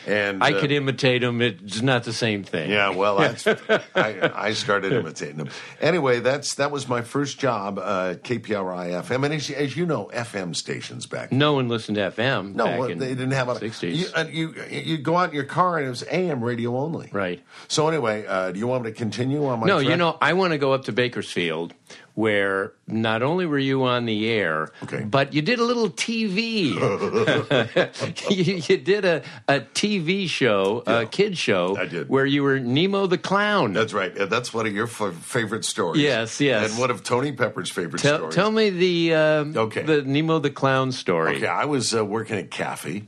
and 0.06 0.42
I 0.42 0.52
uh, 0.52 0.60
could 0.60 0.72
imitate 0.72 1.22
him. 1.22 1.42
It's 1.42 1.82
not 1.82 2.04
the 2.04 2.12
same 2.14 2.42
thing. 2.42 2.70
Yeah, 2.70 2.88
well, 2.88 3.18
I, 3.20 3.80
I 4.34 4.52
started 4.54 4.92
imitating 4.94 5.36
them. 5.36 5.50
Anyway, 5.80 6.20
that's 6.20 6.54
that 6.54 6.70
was 6.70 6.88
my 6.88 7.02
first 7.02 7.38
job, 7.38 7.78
uh, 7.78 8.14
KPRI 8.14 8.92
FM, 9.02 9.24
and 9.24 9.34
as, 9.34 9.50
as 9.50 9.76
you 9.76 9.84
know, 9.84 10.10
FM 10.12 10.56
stations 10.56 11.04
back. 11.06 11.30
Then. 11.30 11.38
No 11.38 11.52
one 11.52 11.68
listened 11.68 11.96
to 11.96 12.10
FM. 12.10 12.54
No, 12.54 12.64
back 12.64 12.78
well, 12.78 12.88
they 12.88 13.08
didn't 13.08 13.32
have 13.32 13.48
a 13.50 13.56
60s. 13.56 13.94
You, 14.32 14.54
you 14.54 14.54
you 14.70 14.98
go 14.98 15.16
out 15.16 15.28
in 15.28 15.34
your 15.34 15.44
car 15.44 15.76
and 15.76 15.86
it 15.86 15.90
was 15.90 16.04
AM 16.10 16.42
radio 16.42 16.76
only. 16.78 17.10
Right. 17.12 17.42
So 17.68 17.86
anyway, 17.88 18.24
uh, 18.26 18.52
do 18.52 18.58
you 18.58 18.66
want 18.66 18.84
me 18.84 18.90
to 18.90 18.96
continue 18.96 19.44
on 19.46 19.60
my? 19.60 19.66
no, 19.66 19.78
you 19.78 19.96
know, 19.96 20.16
I 20.20 20.29
want 20.34 20.52
to 20.52 20.58
go 20.58 20.72
up 20.72 20.84
to 20.84 20.92
Bakersfield, 20.92 21.74
where 22.14 22.72
not 22.86 23.22
only 23.22 23.46
were 23.46 23.58
you 23.58 23.84
on 23.84 24.04
the 24.06 24.28
air, 24.28 24.68
Okay. 24.82 25.02
but 25.04 25.32
you 25.32 25.42
did 25.42 25.58
a 25.58 25.64
little 25.64 25.88
TV. 25.90 26.74
you, 28.30 28.54
you 28.68 28.76
did 28.78 29.04
a, 29.04 29.22
a 29.48 29.60
TV 29.60 30.28
show, 30.28 30.82
a 30.86 31.02
Yeah, 31.02 31.04
kid 31.06 31.38
show, 31.38 31.76
I 31.76 31.86
did. 31.86 32.08
where 32.08 32.26
you 32.26 32.42
were 32.42 32.58
Nemo 32.58 33.06
the 33.06 33.18
clown. 33.18 33.72
That's 33.72 33.92
right. 33.92 34.16
Uh, 34.16 34.26
That's 34.26 34.52
one 34.52 34.66
of 34.66 34.74
your 34.74 34.86
f- 34.86 35.14
favorite 35.22 35.64
stories. 35.64 36.02
Yes, 36.02 36.40
yes. 36.40 36.70
And 36.70 36.80
one 36.80 36.90
of 36.90 37.02
Tony 37.02 37.32
Pepper's 37.32 37.70
favorite 37.70 38.00
tell, 38.02 38.16
stories. 38.18 38.34
tell 38.34 38.50
me 38.50 38.70
the 38.70 39.14
um, 39.14 39.56
Okay. 39.56 39.82
the 39.82 40.02
Nemo 40.02 40.38
the 40.38 40.50
clown 40.50 40.92
story. 40.92 41.36
Okay, 41.36 41.46
I 41.46 41.64
was 41.64 41.94
uh, 41.94 42.04
working 42.04 42.36
at 42.38 42.50
KAFY, 42.50 43.04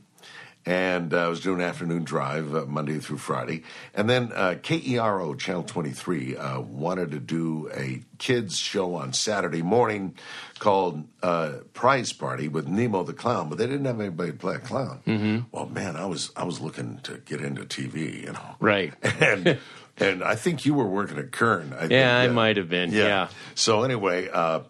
and 0.65 1.13
uh, 1.13 1.27
I 1.27 1.29
was 1.29 1.41
doing 1.41 1.61
an 1.61 1.67
afternoon 1.67 2.05
drive 2.05 2.55
uh, 2.55 2.65
Monday 2.67 2.99
through 2.99 3.19
Friday, 3.19 3.65
and 3.95 4.09
then 4.09 4.33
uh, 4.35 4.57
KERO 4.63 5.39
Channel 5.39 5.65
Twenty 5.65 5.91
Three 5.91 6.37
uh, 6.37 6.61
wanted 6.61 7.11
to 7.13 7.19
do 7.19 7.71
a 7.75 8.03
kids 8.19 8.57
show 8.57 8.95
on 8.95 9.13
Saturday 9.13 9.63
morning 9.63 10.15
called 10.59 11.05
uh, 11.23 11.55
Prize 11.75 12.13
Party 12.13 12.49
with 12.49 12.69
Nemo 12.69 13.03
the 13.03 13.13
Clown, 13.13 13.49
but 13.49 13.59
they 13.59 13.67
didn't 13.67 13.85
have 13.85 14.01
anybody 14.01 14.33
to 14.33 14.39
play 14.39 14.55
a 14.55 14.61
clown. 14.61 15.01
Mm-hmm. 15.07 15.41
Well, 15.51 15.67
man, 15.67 15.97
I 15.97 16.07
was 16.07 16.31
I 16.37 16.45
was 16.45 16.61
looking 16.61 16.99
to 17.05 17.19
get 17.19 17.41
into 17.41 17.63
TV, 17.65 18.23
you 18.23 18.33
know, 18.33 18.57
Right. 18.61 18.95
and. 19.03 19.59
And 19.99 20.25
I 20.25 20.37
think 20.37 20.65
you 20.65 20.73
were 20.73 20.87
working 20.87 21.19
at 21.19 21.33
Kern. 21.33 21.75
I 21.75 21.81
think, 21.81 21.93
Yeah, 21.93 22.19
I 22.19 22.29
uh, 22.29 22.33
might 22.33 22.57
have 22.57 22.71
been, 22.71 22.93
yeah. 22.93 23.29
So 23.55 23.83
anyway, 23.83 24.27
uh, 24.33 24.61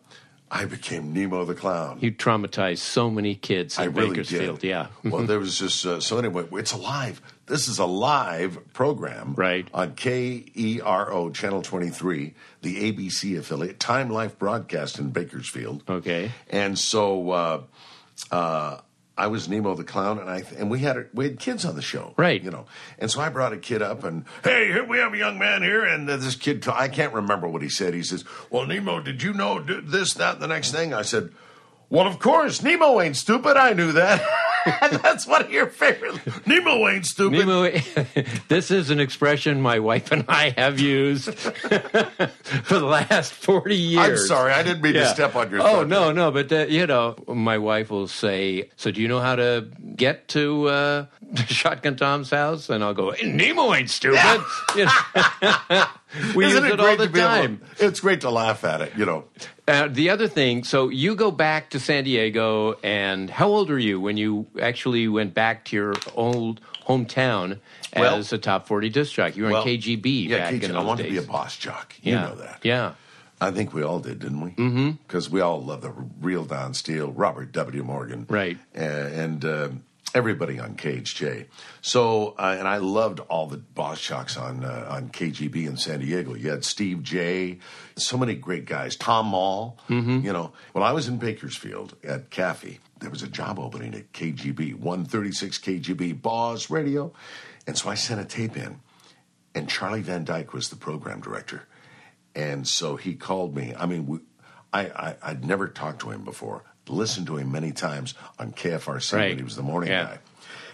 I 0.55 0.67
became 0.67 1.15
Nemo 1.15 1.47
the 1.47 1.55
Clown. 1.55 1.97
You 2.03 2.13
traumatized 2.13 2.79
so 2.79 3.11
many 3.11 3.35
kids 3.35 3.79
in 3.79 3.85
I 3.85 3.87
really 3.87 4.11
Bakersfield. 4.11 4.59
did. 4.61 4.69
Yeah. 4.69 4.89
well, 5.05 5.25
there 5.25 5.39
was 5.39 5.59
just 5.59 5.87
uh, 5.87 5.99
so 5.99 6.19
anyway. 6.19 6.45
It's 6.53 6.73
alive. 6.73 7.23
This 7.47 7.69
is 7.69 7.79
a 7.79 7.87
live 7.87 8.73
program, 8.75 9.35
Right. 9.35 9.67
On 9.73 9.95
KERO 9.95 11.31
Channel 11.35 11.63
Twenty 11.63 11.89
Three, 11.89 12.35
the 12.61 12.93
ABC 12.93 13.39
affiliate, 13.39 13.81
Time 13.81 14.11
Life 14.11 14.39
broadcast 14.39 14.99
in 14.99 15.11
Bakersfield. 15.11 15.85
Okay. 15.89 16.31
And 16.51 16.79
so 16.79 17.31
uh, 17.31 17.63
uh, 18.31 18.79
I 19.17 19.27
was 19.27 19.49
Nemo 19.49 19.75
the 19.75 19.85
clown, 19.85 20.19
and 20.19 20.31
I 20.31 20.43
and 20.57 20.71
we 20.71 20.81
had 20.81 21.09
we 21.13 21.25
had 21.25 21.39
kids 21.39 21.65
on 21.65 21.77
the 21.77 21.83
show, 21.83 22.15
Right. 22.17 22.43
You 22.43 22.51
know, 22.51 22.67
and 22.99 23.11
so 23.11 23.21
I 23.21 23.29
brought 23.29 23.53
a 23.53 23.59
kid 23.59 23.83
up, 23.83 24.05
and 24.05 24.25
hey, 24.43 24.69
here 24.69 24.85
we 24.85 24.99
have 24.99 25.13
a 25.13 25.19
young 25.19 25.39
man 25.39 25.63
here, 25.63 25.85
and 25.85 26.09
this 26.09 26.35
kid, 26.35 26.67
I 26.69 26.89
can't 26.89 27.13
remember 27.13 27.47
what 27.47 27.63
he 27.63 27.69
said. 27.69 27.93
He 27.93 28.03
says, 28.03 28.25
"Well, 28.51 28.67
Nemo, 28.67 29.01
did 29.01 29.23
you 29.23 29.35
know 29.35 29.61
this, 29.61 30.15
that, 30.15 30.35
and 30.35 30.43
the 30.43 30.49
next 30.49 30.73
thing?" 30.73 30.95
I 30.95 31.03
said. 31.03 31.31
Well, 31.91 32.07
of 32.07 32.19
course, 32.19 32.63
Nemo 32.63 33.03
ain't 33.03 33.19
stupid. 33.19 33.59
I 33.59 33.75
knew 33.75 33.93
that. 33.93 34.23
That's 35.03 35.27
one 35.27 35.43
of 35.43 35.51
your 35.51 35.67
favorite. 35.67 36.21
Nemo 36.47 36.89
ain't 36.89 37.07
stupid. 37.07 37.39
Nemo, 37.47 37.71
this 38.49 38.71
is 38.71 38.91
an 38.91 39.01
expression 39.01 39.61
my 39.61 39.79
wife 39.79 40.13
and 40.13 40.25
I 40.29 40.51
have 40.57 40.79
used 40.79 41.35
for 41.35 42.79
the 42.79 42.85
last 42.85 43.33
40 43.33 43.75
years. 43.75 44.21
I'm 44.21 44.27
sorry, 44.27 44.53
I 44.53 44.63
didn't 44.63 44.83
mean 44.83 44.95
to 44.95 45.07
step 45.07 45.35
on 45.37 45.51
your. 45.51 45.61
Oh, 45.61 45.65
thunder. 45.81 45.87
no, 45.87 46.13
no, 46.13 46.31
but, 46.31 46.53
uh, 46.53 46.67
you 46.69 46.87
know, 46.87 47.17
my 47.29 47.59
wife 47.59 47.91
will 47.91 48.07
say, 48.09 48.71
So 48.77 48.91
do 48.91 49.01
you 49.01 49.09
know 49.09 49.21
how 49.21 49.37
to 49.37 49.69
get 49.97 50.29
to 50.29 50.69
uh, 50.69 51.07
Shotgun 51.47 51.97
Tom's 51.97 52.31
house? 52.31 52.69
And 52.71 52.83
I'll 52.85 52.95
go, 52.95 53.11
Nemo 53.25 53.75
ain't 53.75 53.91
stupid. 53.91 54.21
You 54.77 54.85
know? 54.87 55.85
we 56.37 56.45
Isn't 56.47 56.63
use 56.65 56.73
it 56.73 56.75
it 56.75 56.81
all 56.81 56.97
the 56.97 57.07
to 57.07 57.13
be 57.13 57.21
able- 57.21 57.29
time. 57.29 57.63
it's 57.79 58.01
great 58.01 58.21
to 58.23 58.31
laugh 58.31 58.65
at 58.65 58.81
it, 58.83 58.93
you 58.97 59.07
know. 59.07 59.25
Uh, 59.73 59.89
the 59.89 60.11
other 60.11 60.29
thing, 60.29 60.65
so 60.65 60.89
you 60.91 61.15
go 61.15 61.31
back 61.31 61.71
to 61.71 61.81
San 61.81 62.05
Diego, 62.05 62.75
and 62.83 63.31
how 63.31 63.49
old 63.49 63.71
were 63.71 63.79
you 63.79 64.01
when 64.01 64.17
you 64.17 64.47
actually 64.61 65.09
went 65.09 65.33
back 65.35 65.65
to 65.67 65.77
your 65.77 65.95
old 66.15 66.61
hometown 66.87 67.59
Well- 67.97 68.17
as 68.17 68.33
a 68.33 68.39
top 68.39 68.67
40 68.67 68.89
disc 68.91 69.15
jockey? 69.15 69.39
You 69.39 69.45
were 69.45 69.51
Well, 69.53 69.63
in 69.63 69.79
KGB 69.81 70.29
Yeah, 70.29 70.39
back 70.39 70.55
KG, 70.55 70.65
in 70.65 70.77
I 70.77 70.83
wanted 70.83 71.05
days. 71.05 71.15
to 71.17 71.21
be 71.23 71.27
a 71.27 71.31
boss 71.31 71.57
jock. 71.57 71.95
You 72.03 72.13
yeah. 72.15 72.21
know 72.23 72.35
that. 72.37 72.61
Yeah. 72.63 72.93
I 73.41 73.51
think 73.51 73.73
we 73.75 73.83
all 73.83 73.99
did, 73.99 74.21
didn't 74.21 74.41
we? 74.41 74.51
Mm-hmm. 74.51 74.91
Because 75.07 75.29
we 75.29 75.41
all 75.41 75.61
love 75.63 75.81
the 75.81 75.93
real 76.21 76.45
Don 76.45 76.75
Steele, 76.75 77.11
Robert 77.11 77.51
W. 77.53 77.83
Morgan, 77.83 78.27
Right. 78.29 78.57
uh, 78.77 78.81
and 78.81 79.45
um 79.45 79.83
everybody 80.15 80.59
on 80.59 80.77
KHJ. 80.77 81.47
So, 81.81 82.35
uh, 82.39 82.57
and 82.59 82.69
I 82.69 82.79
loved 82.79 83.21
all 83.21 83.47
the 83.47 83.59
boss 83.59 84.01
jocks 84.01 84.37
on 84.37 84.65
uh, 84.65 84.87
on 84.91 85.09
KGB 85.11 85.67
in 85.67 85.77
San 85.77 86.01
Diego. 86.01 86.35
You 86.35 86.51
had 86.51 86.65
Steve 86.65 87.03
J. 87.03 87.59
So 87.97 88.17
many 88.17 88.35
great 88.35 88.65
guys. 88.65 88.97
Tom 88.97 89.27
Mall. 89.27 89.79
Mm-hmm. 89.89 90.21
You 90.25 90.33
know, 90.33 90.53
when 90.73 90.85
I 90.85 90.93
was 90.93 91.09
in 91.09 91.19
Bakersfield 91.19 91.97
at 92.05 92.31
KAFY, 92.31 92.79
there 93.01 93.11
was 93.11 93.23
a 93.23 93.29
job 93.29 93.59
opening 93.59 93.95
at 93.95 94.13
KGB, 94.13 94.75
136 94.75 95.59
KGB 95.59 96.21
Boss 96.21 96.71
Radio, 96.71 97.13
and 97.67 97.77
so 97.77 97.91
I 97.91 97.95
sent 97.95 98.21
a 98.21 98.25
tape 98.25 98.57
in, 98.57 98.81
and 99.55 99.69
Charlie 99.69 100.03
Van 100.03 100.25
Dyke 100.25 100.53
was 100.53 100.69
the 100.69 100.77
program 100.77 101.21
director. 101.21 101.67
And 102.35 102.67
so 102.67 102.97
he 102.97 103.15
called 103.15 103.55
me. 103.55 103.75
I 103.77 103.87
mean, 103.87 104.07
we, 104.07 104.19
I, 104.73 104.87
I, 104.87 105.17
I'd 105.23 105.45
never 105.45 105.69
talked 105.69 106.01
to 106.01 106.11
him 106.11 106.25
before, 106.25 106.65
listened 106.89 107.27
to 107.29 107.37
him 107.37 107.51
many 107.53 107.73
times 107.73 108.15
on 108.39 108.53
KFRC 108.53 109.13
Right. 109.17 109.29
when 109.31 109.39
he 109.39 109.45
was 109.45 109.57
the 109.57 109.63
morning 109.63 109.91
Yeah. 109.91 110.05
guy. 110.05 110.19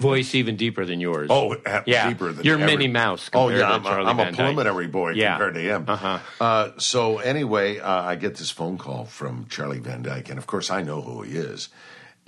Voice 0.00 0.34
even 0.36 0.54
deeper 0.56 0.84
than 0.84 1.00
yours. 1.00 1.26
Oh, 1.28 1.56
yeah. 1.84 2.08
deeper 2.08 2.32
than 2.32 2.44
You're 2.44 2.54
every- 2.54 2.66
Minnie 2.66 2.86
Mouse. 2.88 3.28
Oh 3.34 3.48
compared 3.48 3.60
yeah, 3.60 3.66
to 3.66 3.74
I'm, 3.74 3.84
a, 3.86 4.10
I'm 4.10 4.20
a 4.20 4.32
preliminary 4.32 4.86
boy 4.86 5.10
Yeah. 5.10 5.32
compared 5.32 5.54
to 5.54 5.60
him. 5.60 5.84
Uh-huh. 5.88 6.18
Uh, 6.40 6.70
so 6.78 7.18
anyway, 7.18 7.80
uh, 7.80 8.02
I 8.02 8.14
get 8.14 8.36
this 8.36 8.50
phone 8.50 8.78
call 8.78 9.06
from 9.06 9.46
Charlie 9.50 9.80
Van 9.80 10.02
Dyke, 10.02 10.28
and 10.30 10.38
of 10.38 10.46
course 10.46 10.70
I 10.70 10.82
know 10.82 11.00
who 11.02 11.22
he 11.22 11.36
is. 11.36 11.68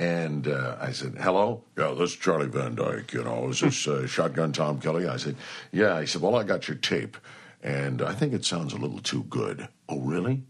And 0.01 0.49
uh, 0.49 0.77
I 0.81 0.93
said, 0.93 1.17
"Hello, 1.21 1.63
yeah, 1.79 1.93
this 1.97 2.11
is 2.13 2.17
Charlie 2.17 2.49
Van 2.49 2.75
Dyke. 2.75 3.13
You 3.13 3.23
know, 3.23 3.51
is 3.51 3.61
this 3.61 3.87
uh, 3.87 4.07
Shotgun 4.07 4.53
Tom 4.53 4.81
Kelly?" 4.81 5.07
I 5.07 5.19
said, 5.19 5.37
"Yeah." 5.73 6.01
He 6.01 6.07
said, 6.07 6.23
"Well, 6.23 6.37
I 6.37 6.43
got 6.43 6.67
your 6.69 6.79
tape, 6.79 7.19
and 7.63 8.01
I 8.01 8.15
think 8.15 8.33
it 8.33 8.45
sounds 8.45 8.73
a 8.73 8.79
little 8.79 8.99
too 9.01 9.25
good." 9.25 9.69
Oh, 9.91 10.01
really? 10.01 10.43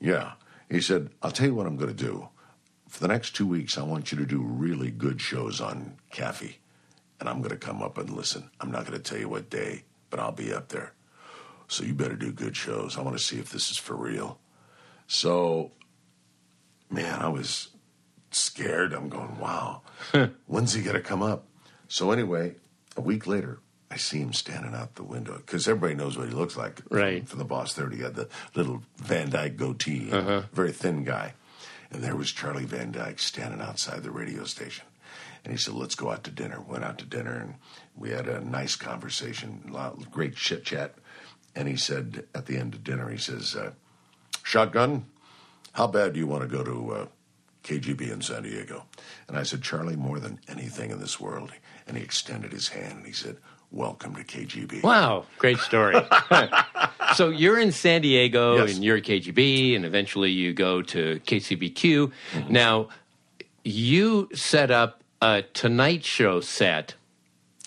Yeah. 0.00 0.32
He 0.68 0.80
said, 0.80 1.10
"I'll 1.22 1.30
tell 1.30 1.46
you 1.46 1.54
what 1.54 1.66
I'm 1.68 1.76
going 1.76 1.94
to 1.94 2.04
do. 2.04 2.28
For 2.88 3.00
the 3.00 3.08
next 3.08 3.36
two 3.36 3.46
weeks, 3.46 3.76
I 3.76 3.82
want 3.82 4.10
you 4.10 4.18
to 4.18 4.26
do 4.26 4.40
really 4.40 4.90
good 4.90 5.20
shows 5.20 5.60
on 5.60 5.96
KAFY, 6.12 6.56
and 7.20 7.28
I'm 7.28 7.38
going 7.38 7.50
to 7.50 7.56
come 7.56 7.82
up 7.82 7.98
and 7.98 8.10
listen. 8.10 8.50
I'm 8.60 8.70
not 8.70 8.86
going 8.86 9.00
to 9.00 9.10
tell 9.10 9.18
you 9.18 9.28
what 9.28 9.50
day, 9.50 9.84
but 10.10 10.18
I'll 10.18 10.32
be 10.32 10.52
up 10.52 10.68
there. 10.68 10.92
So 11.68 11.84
you 11.84 11.92
better 11.94 12.16
do 12.16 12.32
good 12.32 12.56
shows. 12.56 12.96
I 12.96 13.02
want 13.02 13.16
to 13.16 13.22
see 13.22 13.38
if 13.38 13.50
this 13.50 13.70
is 13.70 13.76
for 13.76 13.94
real." 13.94 14.38
So, 15.06 15.72
man, 16.90 17.20
I 17.20 17.28
was 17.28 17.68
scared. 18.30 18.92
I'm 18.92 19.08
going, 19.08 19.38
wow, 19.38 19.82
when's 20.46 20.74
he 20.74 20.82
going 20.82 20.96
to 20.96 21.02
come 21.02 21.22
up? 21.22 21.46
So, 21.88 22.10
anyway, 22.10 22.56
a 22.96 23.00
week 23.00 23.26
later, 23.26 23.60
I 23.90 23.96
see 23.96 24.20
him 24.20 24.32
standing 24.34 24.74
out 24.74 24.96
the 24.96 25.02
window 25.02 25.38
because 25.38 25.66
everybody 25.66 25.94
knows 25.94 26.18
what 26.18 26.28
he 26.28 26.34
looks 26.34 26.56
like. 26.56 26.82
Right. 26.90 27.26
From, 27.26 27.38
the 27.38 27.44
Boss 27.44 27.72
30. 27.72 27.96
He 27.96 28.02
had 28.02 28.14
the 28.14 28.28
little 28.54 28.82
Van 28.98 29.30
Dyke 29.30 29.56
goatee, 29.56 30.10
know, 30.10 30.44
very 30.52 30.72
thin 30.72 31.04
guy. 31.04 31.32
And 31.90 32.02
there 32.02 32.16
was 32.16 32.32
Charlie 32.32 32.64
Van 32.64 32.92
Dyke 32.92 33.18
standing 33.18 33.60
outside 33.60 34.02
the 34.02 34.10
radio 34.10 34.44
station. 34.44 34.84
And 35.44 35.52
he 35.52 35.58
said, 35.58 35.74
let's 35.74 35.94
go 35.94 36.10
out 36.10 36.24
to 36.24 36.30
dinner. 36.30 36.60
Went 36.60 36.84
out 36.84 36.98
to 36.98 37.06
dinner 37.06 37.38
and 37.38 37.54
we 37.96 38.10
had 38.10 38.28
a 38.28 38.44
nice 38.44 38.76
conversation, 38.76 39.62
a 39.68 39.72
lot, 39.72 40.10
great 40.10 40.36
chit 40.36 40.64
chat. 40.64 40.94
And 41.54 41.66
he 41.66 41.76
said, 41.76 42.26
at 42.34 42.46
the 42.46 42.58
end 42.58 42.74
of 42.74 42.84
dinner, 42.84 43.08
he 43.08 43.18
says, 43.18 43.56
uh, 43.56 43.72
Shotgun, 44.42 45.06
how 45.72 45.86
bad 45.86 46.12
do 46.12 46.20
you 46.20 46.26
want 46.26 46.42
to 46.42 46.48
go 46.48 46.62
to 46.62 46.92
uh, 46.92 47.06
KGB 47.64 48.12
in 48.12 48.20
San 48.20 48.42
Diego? 48.42 48.84
And 49.26 49.38
I 49.38 49.42
said, 49.42 49.62
Charlie, 49.62 49.96
more 49.96 50.18
than 50.18 50.40
anything 50.48 50.90
in 50.90 51.00
this 51.00 51.18
world. 51.18 51.52
And 51.86 51.96
he 51.96 52.02
extended 52.02 52.52
his 52.52 52.68
hand 52.68 52.98
and 52.98 53.06
he 53.06 53.12
said, 53.12 53.38
welcome 53.70 54.14
to 54.14 54.24
KGB. 54.24 54.82
Wow, 54.82 55.26
great 55.38 55.58
story. 55.58 55.96
so 57.14 57.28
you're 57.30 57.58
in 57.58 57.72
San 57.72 58.02
Diego 58.02 58.56
Yes. 58.64 58.74
and 58.74 58.84
you're 58.84 58.96
at 58.96 59.04
KGB, 59.04 59.76
and 59.76 59.84
eventually 59.84 60.30
you 60.30 60.52
go 60.52 60.82
to 60.82 61.20
KCBQ. 61.26 62.12
Mm-hmm. 62.32 62.52
Now, 62.52 62.88
you 63.64 64.28
set 64.34 64.70
up 64.70 65.02
a 65.20 65.42
Tonight 65.52 66.04
Show 66.04 66.40
set 66.40 66.94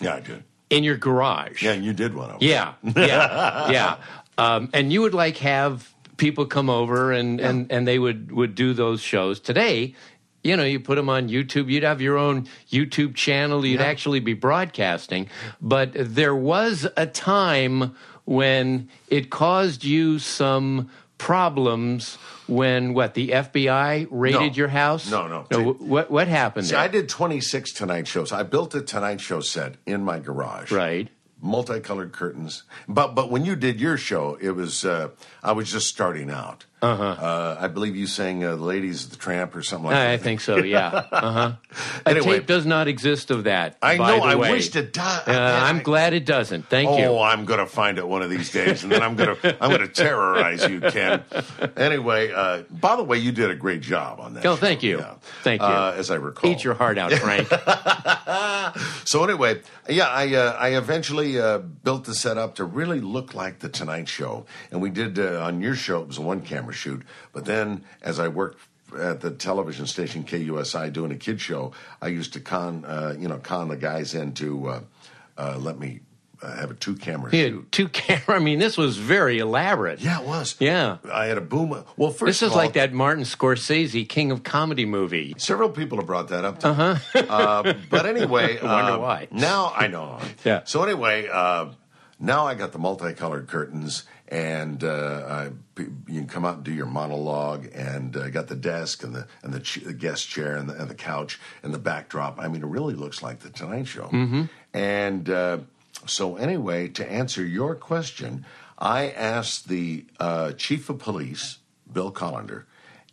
Yeah, 0.00 0.14
I 0.16 0.20
did. 0.20 0.42
in 0.70 0.84
your 0.84 0.96
garage. 0.96 1.62
Yeah, 1.62 1.72
and 1.72 1.84
you 1.84 1.92
did 1.92 2.14
one 2.14 2.30
of 2.30 2.40
them. 2.40 2.48
Yeah, 2.48 2.74
yeah, 2.96 3.70
yeah. 3.70 3.96
Um, 4.38 4.70
and 4.72 4.92
you 4.92 5.02
would 5.02 5.14
like 5.14 5.36
have 5.38 5.92
people 6.16 6.46
come 6.46 6.70
over 6.70 7.12
and, 7.12 7.40
and, 7.40 7.70
and 7.70 7.86
they 7.86 7.98
would, 7.98 8.32
would 8.32 8.54
do 8.54 8.72
those 8.72 9.00
shows. 9.00 9.40
Today, 9.40 9.94
you 10.44 10.56
know, 10.56 10.64
you 10.64 10.80
put 10.80 10.96
them 10.96 11.08
on 11.08 11.28
YouTube. 11.28 11.70
You'd 11.70 11.82
have 11.84 12.00
your 12.00 12.18
own 12.18 12.48
YouTube 12.70 13.14
channel. 13.14 13.64
You'd 13.64 13.80
Yeah. 13.80 13.86
actually 13.86 14.20
be 14.20 14.34
broadcasting. 14.34 15.28
But 15.60 15.92
there 15.94 16.34
was 16.34 16.86
a 16.96 17.06
time 17.06 17.94
when 18.24 18.88
it 19.08 19.30
caused 19.30 19.84
you 19.84 20.18
some 20.18 20.88
problems 21.18 22.16
when 22.48 22.94
what 22.94 23.14
the 23.14 23.30
FBI 23.32 24.06
raided 24.10 24.40
No. 24.40 24.56
your 24.56 24.68
house? 24.68 25.10
No, 25.10 25.26
no. 25.28 25.42
wh- 25.72 25.80
what 25.80 26.10
what 26.10 26.28
happened? 26.28 26.66
See, 26.66 26.72
there? 26.72 26.80
I 26.82 26.88
did 26.88 27.08
26 27.08 27.72
Tonight 27.72 28.06
shows. 28.08 28.32
I 28.32 28.42
built 28.42 28.74
a 28.74 28.80
Tonight 28.82 29.20
Show 29.20 29.40
set 29.40 29.76
in 29.86 30.04
my 30.04 30.18
garage. 30.18 30.70
right. 30.72 31.08
Multicolored 31.40 32.12
curtains. 32.12 32.62
But 32.88 33.14
but 33.14 33.30
when 33.30 33.44
you 33.44 33.56
did 33.56 33.80
your 33.80 33.96
show, 33.96 34.36
it 34.40 34.50
was 34.52 34.84
uh, 34.84 35.08
I 35.42 35.52
was 35.52 35.70
just 35.72 35.86
starting 35.88 36.30
out. 36.30 36.66
Uh-huh. 36.82 37.56
I 37.60 37.68
believe 37.68 37.94
you 37.94 38.06
sang 38.08 38.42
uh, 38.44 38.56
the 38.56 38.62
"Ladies 38.62 39.04
of 39.04 39.10
the 39.12 39.16
Tramp" 39.16 39.54
or 39.54 39.62
something 39.62 39.86
like 39.86 39.94
that. 39.94 40.10
I 40.10 40.16
think 40.16 40.40
so. 40.40 40.56
Yeah. 40.58 41.06
Uh 41.22 41.32
huh. 41.32 41.52
A 42.04 42.14
tape 42.20 42.46
does 42.46 42.66
not 42.66 42.88
exist 42.88 43.30
of 43.30 43.44
that. 43.44 43.76
I 43.80 43.96
by 43.96 44.16
know. 44.16 44.24
I 44.24 44.34
way. 44.34 44.50
wished 44.50 44.74
it 44.76 44.92
did. 44.92 45.00
Uh, 45.02 45.60
I'm 45.64 45.82
glad 45.82 46.12
it 46.14 46.26
doesn't. 46.26 46.68
Thank 46.68 46.90
Oh, 46.90 46.98
you. 46.98 47.04
Oh, 47.04 47.22
I'm 47.22 47.44
going 47.44 47.60
to 47.60 47.66
find 47.66 47.96
it 47.98 48.06
one 48.08 48.22
of 48.22 48.30
these 48.30 48.50
days, 48.50 48.82
and 48.82 48.90
then 48.90 49.02
I'm 49.02 49.14
going 49.14 49.36
to 49.36 49.62
I'm 49.62 49.70
going 49.70 49.82
to 49.86 49.88
terrorize 49.88 50.68
you, 50.68 50.80
Ken. 50.80 51.22
Anyway, 51.76 52.32
uh, 52.32 52.62
by 52.70 52.96
the 52.96 53.04
way, 53.04 53.18
you 53.18 53.30
did 53.32 53.50
a 53.50 53.54
great 53.54 53.80
job 53.82 54.18
on 54.20 54.34
that. 54.34 54.44
Oh, 54.44 54.54
show. 54.54 54.60
thank 54.60 54.82
you. 54.82 54.98
Yeah. 54.98 55.14
Thank 55.42 55.60
you. 55.62 55.68
Uh, 55.68 55.94
as 55.96 56.10
I 56.10 56.16
recall, 56.16 56.50
Eat 56.50 56.64
your 56.64 56.74
heart 56.74 56.98
out, 56.98 57.12
Frank. 57.12 57.48
So 59.04 59.24
anyway, 59.24 59.60
yeah, 59.88 60.08
I 60.08 60.34
uh, 60.34 60.56
I 60.58 60.68
eventually 60.76 61.38
uh, 61.38 61.58
built 61.58 62.04
the 62.04 62.14
setup 62.14 62.54
to 62.56 62.64
really 62.64 63.00
look 63.00 63.34
like 63.34 63.58
the 63.58 63.68
Tonight 63.68 64.08
Show, 64.08 64.46
and 64.70 64.80
we 64.80 64.88
did 64.90 65.18
uh, 65.18 65.42
on 65.44 65.60
your 65.60 65.74
show. 65.74 66.00
It 66.02 66.08
was 66.08 66.18
a 66.18 66.22
one 66.22 66.40
camera 66.40 66.71
shoot, 66.72 67.02
but 67.32 67.44
then 67.44 67.84
as 68.02 68.18
I 68.18 68.28
worked 68.28 68.60
at 68.98 69.20
the 69.20 69.30
television 69.30 69.86
station 69.86 70.24
KUSI 70.24 70.92
doing 70.92 71.12
a 71.12 71.16
kid 71.16 71.40
show, 71.40 71.72
I 72.00 72.08
used 72.08 72.32
to 72.34 72.40
con 72.40 72.84
uh, 72.84 73.14
you 73.18 73.28
know 73.28 73.38
con 73.38 73.68
the 73.68 73.76
guys 73.76 74.14
into 74.14 74.68
uh, 74.68 74.80
uh, 75.38 75.56
let 75.58 75.78
me 75.78 76.00
uh, 76.42 76.56
have 76.56 76.70
a 76.70 76.74
two 76.74 76.96
camera 76.96 77.30
shoot. 77.30 77.70
two 77.70 77.88
camera. 77.88 78.36
I 78.36 78.38
mean, 78.38 78.58
this 78.58 78.76
was 78.76 78.96
very 78.96 79.38
elaborate. 79.38 80.00
Yeah, 80.00 80.20
it 80.20 80.26
was. 80.26 80.56
Yeah. 80.58 80.98
I 81.10 81.26
had 81.26 81.38
a 81.38 81.42
boom. 81.42 81.84
Well, 81.96 82.10
first 82.10 82.26
This 82.26 82.42
is 82.42 82.50
all, 82.50 82.56
like 82.56 82.72
that 82.72 82.92
Martin 82.92 83.24
Scorsese 83.24 84.08
King 84.08 84.32
of 84.32 84.42
Comedy 84.42 84.84
movie. 84.84 85.34
Several 85.38 85.70
people 85.70 85.98
have 85.98 86.06
brought 86.06 86.28
that 86.28 86.44
up. 86.44 86.64
Uh-huh. 86.64 86.96
uh, 87.14 87.74
but 87.88 88.06
anyway, 88.06 88.58
I 88.62 88.64
wonder 88.64 88.92
uh, 88.92 88.98
why. 88.98 89.28
Now 89.30 89.72
I 89.74 89.86
know. 89.86 90.18
Yeah. 90.44 90.62
So 90.64 90.82
anyway, 90.82 91.28
uh, 91.28 91.70
now 92.18 92.46
I 92.46 92.54
got 92.54 92.72
the 92.72 92.78
multicolored 92.78 93.46
curtains, 93.48 94.04
and 94.26 94.82
uh, 94.82 95.24
I, 95.28 95.50
you 95.78 96.20
can 96.20 96.26
come 96.26 96.44
out 96.44 96.56
and 96.56 96.64
do 96.64 96.72
your 96.72 96.86
monologue, 96.86 97.68
and 97.74 98.16
uh, 98.16 98.28
got 98.28 98.48
the 98.48 98.54
desk 98.54 99.02
and 99.02 99.14
the 99.14 99.26
and 99.42 99.52
the, 99.52 99.60
ch- 99.60 99.82
the 99.84 99.94
guest 99.94 100.28
chair 100.28 100.56
and 100.56 100.68
the, 100.68 100.80
and 100.80 100.90
the 100.90 100.94
couch 100.94 101.40
and 101.62 101.72
the 101.72 101.78
backdrop. 101.78 102.38
I 102.38 102.48
mean, 102.48 102.62
it 102.62 102.66
really 102.66 102.94
looks 102.94 103.22
like 103.22 103.40
the 103.40 103.50
Tonight 103.50 103.86
Show. 103.86 104.04
Mm-hmm. 104.04 104.44
And 104.74 105.30
uh, 105.30 105.58
so 106.06 106.36
anyway, 106.36 106.88
to 106.88 107.10
answer 107.10 107.44
your 107.44 107.74
question, 107.74 108.44
I 108.78 109.10
asked 109.10 109.68
the 109.68 110.04
uh, 110.18 110.52
chief 110.52 110.90
of 110.90 110.98
police, 110.98 111.58
Bill 111.90 112.12
Kolender, 112.12 112.64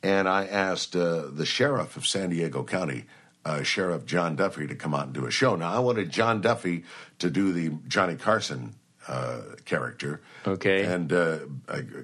and 0.02 0.28
I 0.28 0.46
asked 0.46 0.96
uh, 0.96 1.28
the 1.32 1.46
sheriff 1.46 1.96
of 1.96 2.08
San 2.08 2.30
Diego 2.32 2.64
County, 2.64 3.06
uh, 3.46 3.64
Sheriff 3.64 4.06
John 4.06 4.36
Duffy, 4.36 4.68
to 4.68 4.76
come 4.76 4.94
out 4.94 5.06
and 5.06 5.14
do 5.14 5.26
a 5.26 5.32
show. 5.32 5.56
Now, 5.56 5.74
I 5.74 5.80
wanted 5.80 6.10
John 6.10 6.42
Duffy 6.42 6.84
to 7.20 7.30
do 7.30 7.54
the 7.54 7.78
Johnny 7.88 8.16
Carson 8.16 8.76
uh, 9.08 9.42
character. 9.66 10.22
Okay. 10.46 10.84
And 10.84 11.12
uh, 11.12 11.40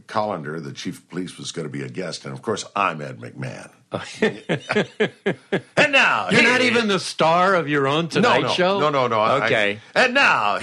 Kolender, 0.07 0.63
the 0.63 0.73
chief 0.73 0.97
of 0.99 1.09
police, 1.09 1.37
was 1.37 1.51
going 1.51 1.67
to 1.67 1.71
be 1.71 1.81
a 1.83 1.89
guest. 1.89 2.25
And 2.25 2.33
of 2.33 2.41
course, 2.41 2.65
I'm 2.75 3.01
Ed 3.01 3.19
McMahon. 3.19 3.69
and 5.77 5.91
now, 5.93 6.29
You're 6.29 6.43
not 6.43 6.61
even 6.61 6.87
the 6.89 6.99
star 6.99 7.55
of 7.55 7.69
your 7.69 7.87
own 7.87 8.09
Tonight 8.09 8.41
no, 8.41 8.47
no, 8.47 8.53
Show? 8.53 8.79
No, 8.79 8.89
no, 8.89 9.07
no. 9.07 9.19
I- 9.21 9.45
Okay. 9.45 9.79
and 9.93 10.13
now 10.13 10.57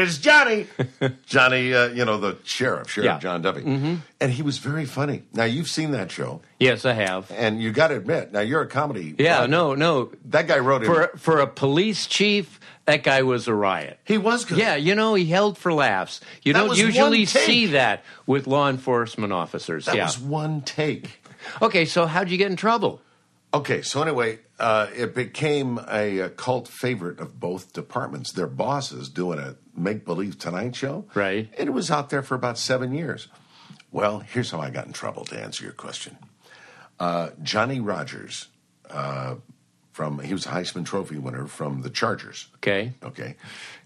here's 0.00 0.18
Johnny. 0.18 0.66
Johnny, 1.26 1.74
uh, 1.74 1.88
you 1.88 2.04
know 2.04 2.18
the 2.18 2.36
sheriff, 2.44 2.90
Sheriff 2.90 3.06
Yeah. 3.06 3.18
John 3.18 3.42
Duffy, 3.42 3.62
mm-hmm. 3.62 3.94
and 4.20 4.30
he 4.32 4.42
was 4.42 4.58
very 4.58 4.84
funny. 4.84 5.22
Now 5.32 5.44
you've 5.44 5.68
seen 5.68 5.90
that 5.92 6.12
show, 6.12 6.42
yes, 6.60 6.84
I 6.84 6.92
have. 6.92 7.30
and 7.32 7.60
you 7.60 7.72
got 7.72 7.88
to 7.88 7.96
admit, 7.96 8.32
now 8.32 8.40
you're 8.40 8.62
a 8.62 8.66
comedy. 8.68 9.14
Yeah, 9.18 9.38
writer. 9.40 9.48
no, 9.48 9.74
no. 9.74 10.12
that 10.26 10.46
guy 10.46 10.58
wrote 10.58 10.82
it. 10.82 10.86
For 10.86 11.10
for 11.16 11.40
a 11.40 11.46
police 11.46 12.06
chief, 12.06 12.59
that 12.86 13.02
guy 13.02 13.22
was 13.22 13.46
a 13.48 13.54
riot. 13.54 13.98
he 14.04 14.18
was 14.18 14.44
good. 14.44 14.58
Yeah, 14.58 14.74
you 14.76 14.94
know, 14.94 15.14
he 15.14 15.26
held 15.26 15.56
for 15.58 15.72
laughs. 15.72 16.20
You 16.42 16.52
That 16.52 16.66
don't 16.66 16.76
usually 16.76 17.24
see 17.24 17.66
that 17.66 18.04
with 18.26 18.46
law 18.46 18.68
enforcement 18.68 19.32
officers. 19.32 19.86
that 19.86 19.96
yeah. 19.96 20.06
was 20.06 20.18
one 20.18 20.62
take. 20.62 21.20
Okay, 21.62 21.84
so 21.84 22.06
how'd 22.06 22.30
you 22.30 22.36
get 22.38 22.50
in 22.50 22.56
trouble? 22.56 23.00
Okay, 23.52 23.82
so 23.82 24.02
anyway, 24.02 24.38
uh, 24.58 24.86
it 24.94 25.14
became 25.14 25.80
a, 25.88 26.18
a 26.20 26.30
cult 26.30 26.68
favorite 26.68 27.18
of 27.18 27.40
both 27.40 27.72
departments. 27.72 28.32
Their 28.32 28.46
bosses 28.46 29.08
doing 29.08 29.38
a 29.38 29.56
make 29.74 30.04
believe 30.04 30.38
Tonight 30.38 30.76
Show. 30.76 31.06
Right. 31.14 31.48
And 31.58 31.68
it 31.68 31.72
was 31.72 31.90
out 31.90 32.10
there 32.10 32.22
for 32.22 32.34
about 32.34 32.58
seven 32.58 32.92
years. 32.92 33.28
Well, 33.90 34.20
here's 34.20 34.50
how 34.52 34.60
I 34.60 34.70
got 34.70 34.86
in 34.86 34.92
trouble 34.92 35.24
to 35.26 35.40
answer 35.40 35.64
your 35.64 35.72
question. 35.72 36.16
Uh, 37.00 37.30
Johnny 37.42 37.80
Rodgers, 37.80 38.48
uh, 38.88 39.36
from 40.00 40.18
he 40.20 40.32
was 40.32 40.46
a 40.46 40.48
Heisman 40.48 40.86
Trophy 40.86 41.18
winner 41.18 41.46
from 41.46 41.82
the 41.82 41.90
Chargers. 41.90 42.48
Okay. 42.54 42.94
Okay, 43.02 43.36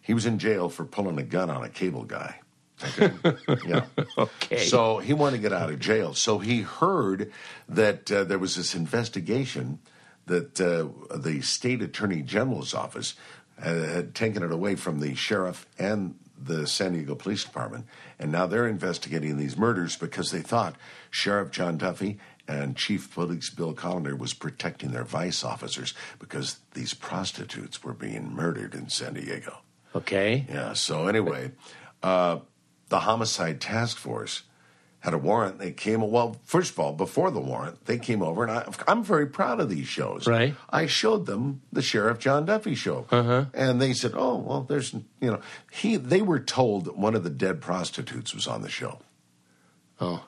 he 0.00 0.14
was 0.14 0.26
in 0.26 0.38
jail 0.38 0.68
for 0.68 0.84
pulling 0.84 1.18
a 1.18 1.24
gun 1.24 1.50
on 1.50 1.64
a 1.64 1.68
cable 1.68 2.04
guy. 2.04 2.38
Okay, 2.84 3.12
yeah. 3.66 3.86
Okay. 4.16 4.58
So 4.58 4.98
he 4.98 5.12
wanted 5.12 5.38
to 5.38 5.42
get 5.42 5.52
out 5.52 5.70
of 5.70 5.80
jail. 5.80 6.14
So 6.14 6.38
he 6.38 6.60
heard 6.60 7.32
that 7.68 8.12
uh, 8.12 8.22
there 8.22 8.38
was 8.38 8.54
this 8.54 8.76
investigation 8.76 9.80
that 10.26 10.60
uh, 10.60 11.16
the 11.16 11.40
state 11.40 11.82
attorney 11.82 12.22
general's 12.22 12.74
office 12.74 13.14
had, 13.60 13.76
had 13.76 14.14
taken 14.14 14.44
it 14.44 14.52
away 14.52 14.76
from 14.76 15.00
the 15.00 15.16
sheriff 15.16 15.66
and 15.80 16.14
the 16.40 16.64
San 16.68 16.92
Diego 16.92 17.16
Police 17.16 17.42
Department, 17.42 17.86
and 18.20 18.30
now 18.30 18.46
they're 18.46 18.68
investigating 18.68 19.36
these 19.36 19.56
murders 19.56 19.96
because 19.96 20.30
they 20.30 20.42
thought 20.42 20.76
Sheriff 21.10 21.50
John 21.50 21.76
Duffy 21.76 22.20
and 22.46 22.76
Chief 22.76 23.12
Police 23.12 23.50
Bill 23.50 23.74
Kolender 23.74 24.18
was 24.18 24.34
protecting 24.34 24.92
their 24.92 25.04
vice 25.04 25.44
officers 25.44 25.94
because 26.18 26.58
these 26.74 26.94
prostitutes 26.94 27.82
were 27.82 27.94
being 27.94 28.34
murdered 28.34 28.74
in 28.74 28.88
San 28.88 29.14
Diego. 29.14 29.58
Okay. 29.94 30.46
Yeah. 30.48 30.72
So 30.72 31.06
anyway, 31.06 31.52
uh, 32.02 32.40
the 32.88 33.00
homicide 33.00 33.60
task 33.60 33.96
force 33.96 34.42
had 35.00 35.12
a 35.14 35.18
warrant. 35.18 35.58
They 35.58 35.70
came. 35.70 36.00
Well, 36.00 36.36
first 36.44 36.72
of 36.72 36.80
all, 36.80 36.92
before 36.92 37.30
the 37.30 37.40
warrant, 37.40 37.84
they 37.84 37.98
came 37.98 38.22
over, 38.22 38.42
and 38.42 38.52
I, 38.52 38.66
I'm 38.88 39.04
very 39.04 39.26
proud 39.26 39.60
of 39.60 39.68
these 39.68 39.86
shows. 39.86 40.26
Right. 40.26 40.54
I 40.70 40.86
showed 40.86 41.26
them 41.26 41.60
the 41.70 41.82
Sheriff 41.82 42.18
John 42.18 42.46
Duffy 42.46 42.74
show, 42.74 43.06
uh-huh. 43.10 43.46
and 43.52 43.80
they 43.80 43.92
said, 43.92 44.12
"Oh, 44.14 44.36
well, 44.36 44.62
there's 44.62 44.94
you 44.94 45.30
know 45.30 45.40
he." 45.70 45.96
They 45.96 46.22
were 46.22 46.40
told 46.40 46.86
that 46.86 46.96
one 46.96 47.14
of 47.14 47.22
the 47.22 47.30
dead 47.30 47.60
prostitutes 47.60 48.34
was 48.34 48.46
on 48.46 48.62
the 48.62 48.70
show. 48.70 49.00
Oh. 50.00 50.24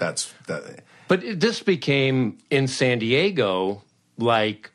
That's 0.00 0.32
that. 0.48 0.80
But 1.08 1.20
this 1.38 1.62
became 1.62 2.38
in 2.50 2.66
San 2.66 2.98
Diego 2.98 3.82
like 4.18 4.70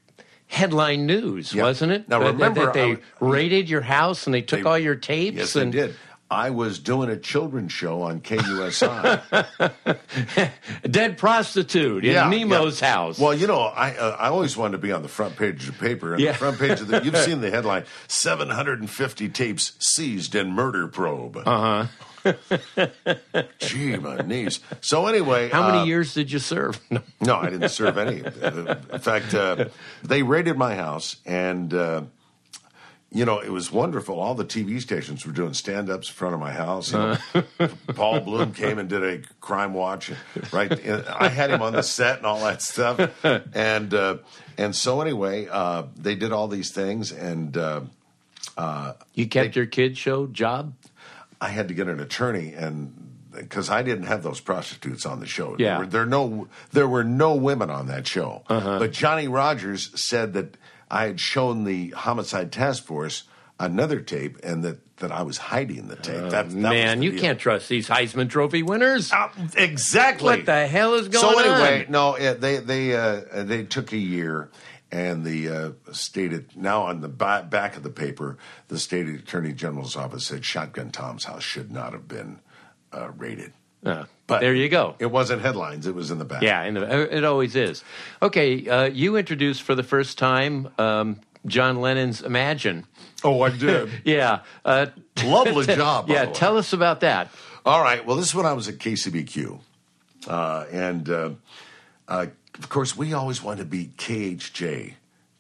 headline 0.48 1.06
news, 1.06 1.54
Yeah. 1.54 1.64
wasn't 1.64 1.92
it? 1.92 2.08
Now, 2.08 2.22
remember, 2.22 2.66
that 2.66 2.74
they 2.74 2.92
I- 2.94 2.98
raided 3.20 3.68
your 3.70 3.82
house 3.82 4.28
and 4.28 4.34
they 4.34 4.42
took 4.44 4.62
They- 4.64 4.70
all 4.70 4.78
your 4.80 4.96
tapes. 4.96 5.38
Yes, 5.38 5.56
and 5.56 5.74
they 5.74 5.88
did. 5.88 5.96
I 6.30 6.50
was 6.50 6.80
doing 6.80 7.10
a 7.10 7.18
children's 7.18 7.72
show 7.72 8.02
on 8.02 8.20
KUSI. 8.20 9.22
Dead 10.90 11.18
prostitute 11.18 12.04
in 12.04 12.12
Yeah, 12.14 12.30
Nemo's 12.30 12.82
yeah. 12.82 12.94
house. 12.94 13.20
Well, 13.20 13.34
you 13.34 13.48
know, 13.48 13.62
I 13.62 13.92
uh, 13.96 14.16
I 14.20 14.28
always 14.30 14.58
wanted 14.58 14.74
to 14.74 14.78
be 14.80 14.92
on 14.92 15.02
the 15.04 15.08
front 15.08 15.36
page 15.38 15.68
of 15.68 15.78
the 15.78 15.84
paper. 15.86 16.16
Yeah. 16.18 16.32
the 16.34 16.38
front 16.38 16.60
page 16.60 16.82
of 16.82 16.88
the 16.88 17.04
you've 17.04 17.18
seen 17.30 17.42
the 17.42 17.52
headline: 17.52 17.86
seven 18.08 18.50
hundred 18.50 18.80
and 18.80 18.90
fifty 18.90 19.30
tapes 19.30 19.74
seized 19.80 20.34
in 20.36 20.52
murder 20.52 20.88
probe. 20.88 21.38
Uh 21.38 21.44
huh. 21.46 21.86
Gee, 23.60 23.98
my 23.98 24.18
knees. 24.18 24.60
So 24.82 25.08
anyway, 25.08 25.50
How 25.50 25.68
many 25.68 25.80
uh, 25.80 25.86
years 25.86 26.14
did 26.14 26.32
you 26.32 26.40
serve? 26.40 26.80
No. 27.22 27.36
I 27.38 27.50
didn't 27.50 27.70
serve 27.70 27.98
any. 27.98 28.24
Uh, 28.24 28.76
In 28.94 29.00
fact, 29.00 29.34
uh, 29.34 29.66
they 30.04 30.22
raided 30.22 30.58
my 30.58 30.76
house, 30.76 31.18
and 31.26 31.74
uh, 31.74 32.04
you 33.12 33.26
know 33.26 33.40
it 33.40 33.50
was 33.50 33.72
wonderful. 33.72 34.20
All 34.20 34.36
the 34.36 34.46
TV 34.46 34.80
stations 34.82 35.26
were 35.26 35.32
doing 35.32 35.54
stand-ups 35.54 36.10
in 36.10 36.14
front 36.14 36.34
of 36.36 36.40
my 36.40 36.52
house. 36.52 36.92
Know, 36.94 37.18
Paul 37.96 38.20
Bloom 38.22 38.54
came 38.54 38.78
and 38.78 38.88
did 38.90 39.04
a 39.04 39.28
crime 39.40 39.74
watch. 39.74 40.12
Right, 40.52 40.72
And 40.72 41.04
I 41.08 41.30
had 41.30 41.50
him 41.50 41.62
on 41.64 41.74
the 41.74 41.82
set 41.84 42.18
and 42.18 42.26
all 42.28 42.40
that 42.42 42.62
stuff. 42.62 43.00
And 43.24 43.94
uh, 43.94 44.18
and 44.58 44.76
so 44.76 45.02
anyway, 45.02 45.48
uh, 45.50 45.84
they 45.96 46.16
did 46.16 46.32
all 46.32 46.48
these 46.48 46.72
things, 46.72 47.12
and 47.12 47.58
uh, 47.58 47.82
You 49.14 49.28
kept 49.28 49.56
your 49.56 49.66
kid 49.66 49.98
show 49.98 50.28
job? 50.28 50.74
I 51.42 51.50
had 51.50 51.68
to 51.68 51.74
get 51.74 51.88
an 51.88 52.00
attorney 52.00 52.54
and 52.54 53.12
because 53.34 53.70
I 53.70 53.84
didn't 53.84 54.06
have 54.06 54.24
those 54.24 54.40
prostitutes 54.40 55.06
on 55.06 55.20
the 55.20 55.26
show. 55.26 55.56
Yeah. 55.60 55.72
There 55.72 55.80
were, 55.80 55.86
there 55.88 56.06
no 56.06 56.48
there 56.72 56.88
were 56.88 57.04
no 57.04 57.36
women 57.36 57.70
on 57.70 57.88
that 57.88 58.08
show. 58.08 58.44
Uh-huh. 58.48 58.80
But 58.80 58.94
Johnny 58.94 59.28
Rodgers 59.28 59.92
said 60.02 60.34
that 60.34 60.56
I 60.90 61.06
had 61.08 61.20
shown 61.20 61.64
the 61.66 61.90
homicide 61.90 62.52
task 62.52 62.86
force 62.86 63.24
another 63.60 64.00
tape 64.02 64.38
and 64.44 64.64
that, 64.64 64.98
that 64.98 65.12
I 65.12 65.24
was 65.24 65.38
hiding 65.38 65.88
the 65.88 65.96
tape. 65.98 66.30
that, 66.30 66.32
that 66.32 66.46
Uh, 66.52 66.72
Man, 66.72 67.02
you 67.02 67.12
deal. 67.12 67.22
can't 67.22 67.40
trust 67.40 67.68
these 67.70 67.88
Heisman 67.90 68.30
Trophy 68.30 68.64
winners. 68.64 69.12
Uh, 69.12 69.30
exactly. 69.58 70.26
What 70.26 70.46
the 70.46 70.68
hell 70.68 70.94
is 70.96 71.08
going 71.10 71.26
on? 71.26 71.34
so 71.34 71.40
anyway, 71.40 71.86
on? 71.86 71.92
no, 71.92 72.16
uh, 72.18 72.34
they 72.36 72.58
they 72.58 72.96
uh, 72.96 73.22
they 73.44 73.64
took 73.64 73.92
a 73.92 73.98
year, 73.98 74.50
and 74.92 75.24
the 75.24 75.50
uh, 75.50 75.72
state 75.94 76.56
now 76.56 76.84
on 76.84 77.02
the 77.02 77.08
back 77.10 77.76
of 77.76 77.84
the 77.84 77.90
paper, 77.90 78.38
the 78.68 78.80
state 78.80 79.08
attorney 79.08 79.54
general's 79.54 79.96
office 79.96 80.26
said 80.26 80.46
Shotgun 80.46 80.92
Tom's 80.92 81.26
house 81.26 81.44
should 81.44 81.72
not 81.72 81.94
have 81.94 82.08
been 82.08 82.40
uh, 82.94 83.10
raided. 83.18 83.54
Uh, 83.86 84.06
But 84.26 84.40
there 84.42 84.56
you 84.56 84.68
go. 84.70 84.96
It 85.00 85.08
wasn't 85.12 85.42
headlines; 85.44 85.86
it 85.86 85.94
was 85.94 86.10
in 86.10 86.18
the 86.18 86.26
back. 86.26 86.42
Yeah, 86.42 86.62
and 86.62 86.78
it 86.78 87.24
always 87.24 87.56
is. 87.56 87.84
Okay, 88.22 88.68
uh, 88.68 88.86
you 88.86 89.16
introduced 89.16 89.62
for 89.62 89.76
the 89.76 89.84
first 89.84 90.18
time 90.18 90.70
um, 90.80 91.20
John 91.46 91.82
Lennon's 91.82 92.22
Imagine. 92.22 92.86
Oh, 93.24 93.42
I 93.42 93.50
did. 93.50 93.90
Yeah. 94.06 94.40
Uh, 94.64 94.88
Lovely 95.24 95.66
job. 95.76 96.10
yeah, 96.10 96.26
the 96.26 96.32
tell 96.32 96.58
us 96.58 96.74
about 96.74 97.02
that. 97.02 97.30
All 97.66 97.82
right. 97.82 98.04
Well, 98.06 98.16
this 98.18 98.28
is 98.28 98.36
when 98.36 98.46
I 98.48 98.54
was 98.54 98.68
at 98.68 98.78
KCBQ, 98.80 99.60
uh, 100.28 100.66
and 100.72 101.38
uh, 102.08 102.28
of 102.58 102.70
course, 102.70 102.96
we 102.96 103.14
always 103.14 103.42
want 103.44 103.60
to 103.60 103.66
be 103.66 103.92
KHJ 103.98 104.94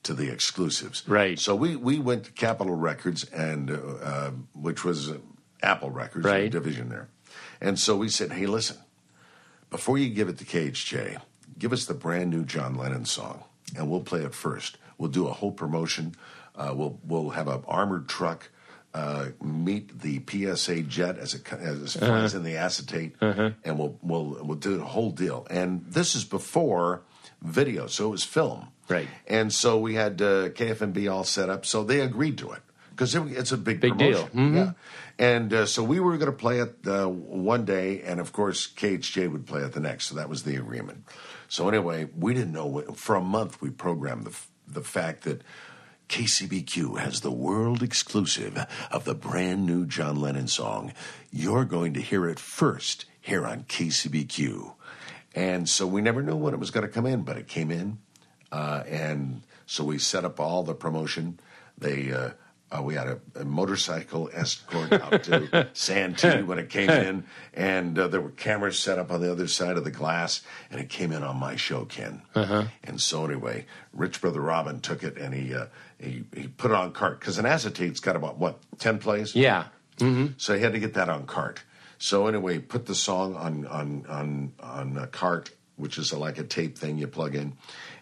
to 0.04 0.14
the 0.14 0.30
exclusives. 0.30 1.08
Right. 1.08 1.40
So 1.40 1.56
we 1.56 1.76
we 1.76 2.00
went 2.00 2.26
to 2.26 2.32
Capitol 2.32 2.76
Records, 2.76 3.24
and 3.26 3.72
uh, 3.72 3.76
uh, 4.04 4.32
which 4.54 4.84
was 4.84 5.10
uh, 5.10 5.18
Apple 5.64 5.90
Records, 5.90 6.26
Right. 6.26 6.52
division 6.52 6.90
there, 6.90 7.08
and 7.62 7.80
so 7.80 7.96
we 7.98 8.10
said, 8.10 8.32
"Hey, 8.34 8.46
listen, 8.46 8.78
before 9.70 9.98
you 9.98 10.10
give 10.10 10.30
it 10.30 10.38
to 10.40 10.46
KHJ, 10.46 11.22
give 11.58 11.74
us 11.74 11.86
the 11.86 11.94
brand 11.94 12.30
new 12.30 12.44
John 12.46 12.76
Lennon 12.76 13.06
song, 13.06 13.44
and 13.78 13.90
we'll 13.90 14.02
play 14.02 14.22
it 14.22 14.34
first. 14.36 14.78
We'll 14.98 15.10
do 15.12 15.28
a 15.28 15.34
whole 15.34 15.52
promotion. 15.52 16.16
Uh, 16.56 16.74
we'll 16.76 17.00
we'll 17.04 17.30
have 17.32 17.48
an 17.48 17.64
armored 17.68 18.08
truck." 18.08 18.50
Uh, 18.96 19.32
meet 19.44 20.00
the 20.00 20.22
PSA 20.30 20.82
jet 20.84 21.18
as 21.18 21.34
it 21.34 21.42
as 21.52 21.96
it 21.96 22.00
flies 22.00 22.34
Uh-huh. 22.34 22.38
in 22.38 22.44
the 22.50 22.56
acetate, 22.56 23.14
and 23.20 23.78
we'll 23.80 23.98
we'll 24.02 24.38
we'll 24.46 24.58
do 24.70 24.78
the 24.78 24.86
whole 24.86 25.12
deal. 25.12 25.46
And 25.50 25.84
this 25.86 26.16
is 26.16 26.24
before 26.24 27.02
video, 27.42 27.88
so 27.88 28.08
it 28.08 28.12
was 28.12 28.24
film, 28.24 28.70
Right. 28.88 29.10
And 29.28 29.52
so 29.52 29.78
we 29.80 29.96
had 29.96 30.22
uh, 30.22 30.50
KFMB 30.50 31.12
all 31.12 31.26
set 31.26 31.50
up, 31.50 31.66
so 31.66 31.84
they 31.84 32.00
agreed 32.00 32.38
to 32.38 32.52
it 32.52 32.62
because 32.92 33.14
it's 33.16 33.52
a 33.52 33.58
big 33.58 33.82
Big 33.82 33.92
promotion. 33.98 34.30
deal. 34.34 34.42
Mhm. 34.44 34.56
Yeah, 34.56 34.72
and 35.34 35.54
uh, 35.54 35.66
so 35.66 35.84
we 35.84 36.00
were 36.00 36.18
going 36.18 36.32
to 36.32 36.38
play 36.46 36.60
it 36.60 36.76
uh, 36.88 37.10
one 37.50 37.66
day, 37.66 38.02
and 38.10 38.20
of 38.22 38.32
course 38.32 38.66
KHJ 38.80 39.30
would 39.30 39.46
play 39.46 39.62
it 39.64 39.74
the 39.74 39.82
next. 39.82 40.06
So 40.08 40.16
that 40.16 40.30
was 40.30 40.44
the 40.44 40.56
agreement. 40.56 41.00
So 41.50 41.68
anyway, 41.68 42.08
we 42.18 42.34
didn't 42.34 42.54
know 42.54 42.68
what, 42.68 42.96
for 42.96 43.16
a 43.16 43.22
month. 43.38 43.60
We 43.62 43.72
programmed 43.72 44.26
the 44.28 44.36
the 44.80 44.84
fact 44.84 45.24
that. 45.24 45.42
KCBQ 46.10 47.00
has 47.00 47.22
the 47.22 47.32
world 47.32 47.82
exclusive 47.82 48.66
of 48.92 49.06
the 49.06 49.16
brand 49.16 49.66
new 49.66 49.86
John 49.86 50.20
Lennon 50.20 50.48
song. 50.48 50.94
You're 51.32 51.66
going 51.66 51.94
to 51.94 52.02
hear 52.02 52.28
it 52.28 52.40
first 52.40 53.06
here 53.20 53.46
on 53.46 53.64
KCBQ. 53.64 54.74
And 55.34 55.68
so 55.68 55.86
we 55.88 56.02
never 56.02 56.22
knew 56.22 56.36
when 56.36 56.54
it 56.54 56.60
was 56.60 56.72
going 56.72 56.86
to 56.86 56.92
come 56.92 57.06
in, 57.06 57.24
but 57.24 57.38
it 57.38 57.48
came 57.48 57.72
in. 57.72 57.98
Uh, 58.52 58.84
and 58.88 59.42
so 59.66 59.84
we 59.84 59.98
set 59.98 60.24
up 60.24 60.40
all 60.40 60.64
the 60.64 60.76
promotion. 60.76 61.40
They 61.78 62.12
uh, 62.12 62.30
uh, 62.72 62.82
we 62.82 62.96
had 62.96 63.08
a, 63.08 63.20
a 63.36 63.46
motorcycle 63.46 64.30
escort 64.34 64.92
out 64.94 65.24
to 65.24 65.70
Santee 65.74 66.42
when 66.42 66.58
it 66.58 66.70
came 66.70 66.90
in, 66.90 67.24
and 67.54 67.98
uh, 67.98 68.08
there 68.08 68.22
were 68.22 68.32
cameras 68.32 68.80
set 68.80 68.98
up 68.98 69.12
on 69.12 69.22
the 69.22 69.32
other 69.32 69.48
side 69.48 69.78
of 69.78 69.84
the 69.84 69.92
glass, 69.92 70.42
and 70.72 70.80
it 70.80 70.90
came 70.90 71.12
in 71.12 71.22
on 71.22 71.38
my 71.38 71.56
show, 71.56 71.86
Ken. 71.86 72.22
And 72.84 73.00
so 73.00 73.26
anyway, 73.26 73.66
Rich 73.94 74.20
Brother 74.22 74.42
Robin 74.42 74.80
took 74.80 75.04
it 75.04 75.18
and 75.18 75.34
he 75.34 75.54
uh, 75.54 75.68
he, 76.00 76.24
he 76.36 76.48
put 76.48 76.72
it 76.72 76.76
on 76.76 76.92
cart 76.92 77.20
because 77.20 77.38
an 77.38 77.46
acetate's 77.46 78.00
got 78.00 78.16
about 78.16 78.38
what 78.38 78.60
ten 78.80 79.00
plays. 79.00 79.36
Yeah. 79.36 79.66
Mm-hmm. 79.98 80.34
So 80.38 80.56
he 80.56 80.62
had 80.62 80.74
to 80.74 80.80
get 80.80 80.96
that 80.96 81.10
on 81.10 81.26
cart. 81.26 81.62
So 81.98 82.28
anyway, 82.28 82.60
put 82.60 82.86
the 82.86 82.96
song 82.96 83.36
on 83.36 83.66
on 83.68 84.06
on 84.10 84.54
on 84.60 84.98
a 84.98 85.08
cart, 85.08 85.52
which 85.78 85.98
is 85.98 86.12
like 86.14 86.38
a 86.38 86.44
tape 86.44 86.78
thing 86.78 86.98
you 86.98 87.08
plug 87.08 87.36
in, 87.36 87.54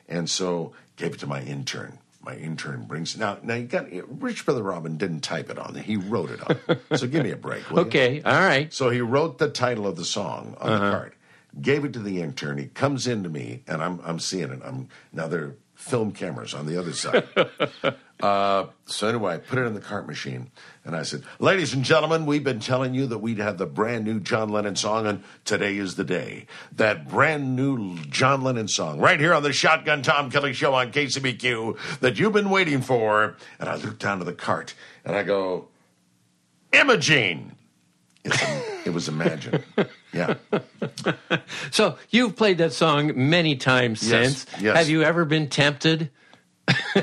and 0.07 0.29
so 0.29 0.73
gave 0.95 1.13
it 1.13 1.19
to 1.19 1.27
my 1.27 1.41
intern. 1.41 1.99
My 2.21 2.35
intern 2.35 2.85
brings 2.85 3.17
now. 3.17 3.37
Now 3.43 3.55
you 3.55 3.67
got 3.67 3.87
Rich 4.21 4.45
Brother 4.45 4.63
Robin 4.63 4.97
didn't 4.97 5.21
type 5.21 5.49
it 5.49 5.59
on; 5.59 5.75
he 5.75 5.97
wrote 5.97 6.31
it 6.31 6.69
on. 6.69 6.97
so 6.97 7.05
give 7.05 7.23
me 7.23 7.31
a 7.31 7.35
break. 7.35 7.69
will 7.69 7.79
you? 7.79 7.85
Okay. 7.87 8.21
All 8.21 8.39
right. 8.39 8.73
So 8.73 8.89
he 8.89 9.01
wrote 9.01 9.37
the 9.37 9.49
title 9.49 9.85
of 9.85 9.97
the 9.97 10.05
song 10.05 10.55
on 10.59 10.69
the 10.69 10.75
uh-huh. 10.77 10.91
card, 10.91 11.15
gave 11.61 11.83
it 11.85 11.93
to 11.93 11.99
the 11.99 12.21
intern. 12.21 12.57
He 12.57 12.67
comes 12.67 13.07
in 13.07 13.23
to 13.23 13.29
me, 13.29 13.63
and 13.67 13.83
I'm 13.83 13.99
I'm 14.03 14.19
seeing 14.19 14.51
it. 14.51 14.61
I'm 14.63 14.87
now 15.11 15.27
there 15.27 15.43
are 15.43 15.55
film 15.83 16.13
cameras 16.13 16.53
on 16.53 16.65
the 16.65 16.77
other 16.77 16.93
side. 16.93 17.27
uh, 18.23 18.67
so 18.85 19.07
anyway, 19.07 19.35
I 19.35 19.37
put 19.37 19.59
it 19.59 19.65
in 19.65 19.73
the 19.73 19.81
cart 19.81 20.07
machine, 20.07 20.49
and 20.85 20.95
I 20.95 21.03
said, 21.03 21.23
"Ladies 21.39 21.73
and 21.73 21.83
gentlemen, 21.83 22.25
we've 22.25 22.43
been 22.43 22.61
telling 22.61 22.93
you 22.93 23.05
that 23.07 23.17
we'd 23.17 23.39
have 23.39 23.57
the 23.57 23.65
brand 23.65 24.05
new 24.05 24.21
John 24.21 24.47
Lennon 24.49 24.77
song, 24.77 25.05
and 25.05 25.23
today 25.43 25.77
is 25.77 25.95
the 25.95 26.05
day. 26.05 26.47
That 26.71 27.09
brand 27.09 27.57
new 27.57 27.97
John 28.05 28.43
Lennon 28.43 28.69
song, 28.69 28.99
right 28.99 29.19
here 29.19 29.33
on 29.33 29.43
the 29.43 29.51
Shotgun 29.51 30.01
Tom 30.03 30.31
Kelly 30.31 30.53
Show 30.53 30.73
on 30.73 30.91
KCBQ, 30.91 31.99
that 31.99 32.17
you've 32.17 32.33
been 32.33 32.49
waiting 32.49 32.81
for." 32.81 33.35
And 33.59 33.67
I 33.67 33.75
look 33.75 33.99
down 33.99 34.19
to 34.19 34.25
the 34.25 34.33
cart, 34.33 34.73
and 35.03 35.17
I 35.17 35.23
go, 35.23 35.67
"Imogene." 36.71 37.57
It 38.85 38.93
was 38.93 39.09
Imagine. 39.09 39.63
Yeah. 40.13 40.35
So 41.71 41.97
you've 42.09 42.35
played 42.35 42.59
that 42.59 42.71
song 42.73 43.11
many 43.29 43.55
times 43.55 44.07
Yes, 44.07 44.43
since. 44.43 44.61
yes. 44.61 44.77
Have 44.77 44.89
you 44.89 45.03
ever 45.03 45.25
been 45.25 45.47
tempted 45.49 46.09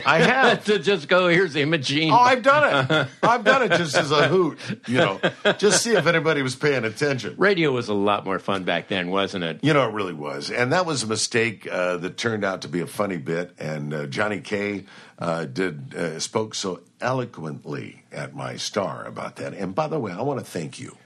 I 0.06 0.18
have. 0.20 0.64
to 0.66 0.78
just 0.78 1.08
go, 1.08 1.28
here's 1.28 1.54
Imogene? 1.54 2.10
Oh, 2.10 2.16
I've 2.16 2.42
done 2.42 2.86
it. 2.90 3.08
I've 3.22 3.44
done 3.44 3.62
it 3.62 3.76
just 3.76 3.94
as 3.96 4.10
a 4.10 4.26
hoot, 4.28 4.58
you 4.86 4.96
know, 4.96 5.20
just 5.58 5.82
see 5.82 5.92
if 5.92 6.06
anybody 6.06 6.40
was 6.42 6.56
paying 6.56 6.84
attention. 6.84 7.34
Radio 7.36 7.70
was 7.72 7.88
a 7.88 7.94
lot 7.94 8.24
more 8.24 8.38
fun 8.38 8.64
back 8.64 8.88
then, 8.88 9.10
wasn't 9.10 9.44
it? 9.44 9.58
You 9.62 9.74
know, 9.74 9.88
it 9.88 9.92
really 9.92 10.14
was. 10.14 10.50
And 10.50 10.72
that 10.72 10.86
was 10.86 11.02
a 11.02 11.06
mistake 11.06 11.68
uh, 11.70 11.98
that 11.98 12.16
turned 12.16 12.44
out 12.44 12.62
to 12.62 12.68
be 12.68 12.80
a 12.80 12.86
funny 12.86 13.18
bit. 13.18 13.52
And 13.58 13.92
uh, 13.92 14.06
Johnny 14.06 14.40
Kay 14.40 14.84
uh, 15.18 15.44
did 15.44 15.94
uh, 15.94 16.18
spoke 16.20 16.54
so 16.54 16.80
eloquently 17.00 18.04
at 18.12 18.34
my 18.34 18.56
star 18.56 19.04
about 19.04 19.36
that. 19.36 19.52
And 19.52 19.74
by 19.74 19.88
the 19.88 19.98
way, 19.98 20.12
I 20.12 20.22
want 20.22 20.38
to 20.40 20.46
thank 20.46 20.78
you 20.80 20.96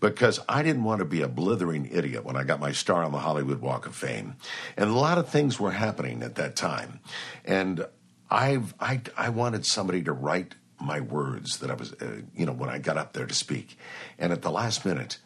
because 0.00 0.40
I 0.48 0.62
didn't 0.62 0.84
want 0.84 1.00
to 1.00 1.04
be 1.04 1.22
a 1.22 1.28
blithering 1.28 1.88
idiot 1.90 2.24
when 2.24 2.36
I 2.36 2.44
got 2.44 2.60
my 2.60 2.72
star 2.72 3.02
on 3.02 3.12
the 3.12 3.18
Hollywood 3.18 3.60
Walk 3.60 3.86
of 3.86 3.94
Fame. 3.94 4.36
And 4.76 4.90
a 4.90 4.94
lot 4.94 5.18
of 5.18 5.28
things 5.28 5.58
were 5.58 5.72
happening 5.72 6.22
at 6.22 6.34
that 6.36 6.56
time. 6.56 7.00
And 7.44 7.86
I've, 8.30 8.74
I, 8.80 9.00
I 9.16 9.28
wanted 9.30 9.66
somebody 9.66 10.02
to 10.02 10.12
write 10.12 10.54
my 10.80 11.00
words 11.00 11.58
that 11.58 11.70
I 11.70 11.74
was, 11.74 11.92
uh, 11.94 12.22
you 12.34 12.46
know, 12.46 12.52
when 12.52 12.68
I 12.68 12.78
got 12.78 12.96
up 12.96 13.12
there 13.12 13.26
to 13.26 13.34
speak. 13.34 13.78
And 14.18 14.32
at 14.32 14.42
the 14.42 14.50
last 14.50 14.84
minute, 14.84 15.18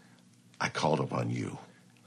I 0.61 0.69
called 0.69 1.01
upon 1.01 1.31
you. 1.31 1.59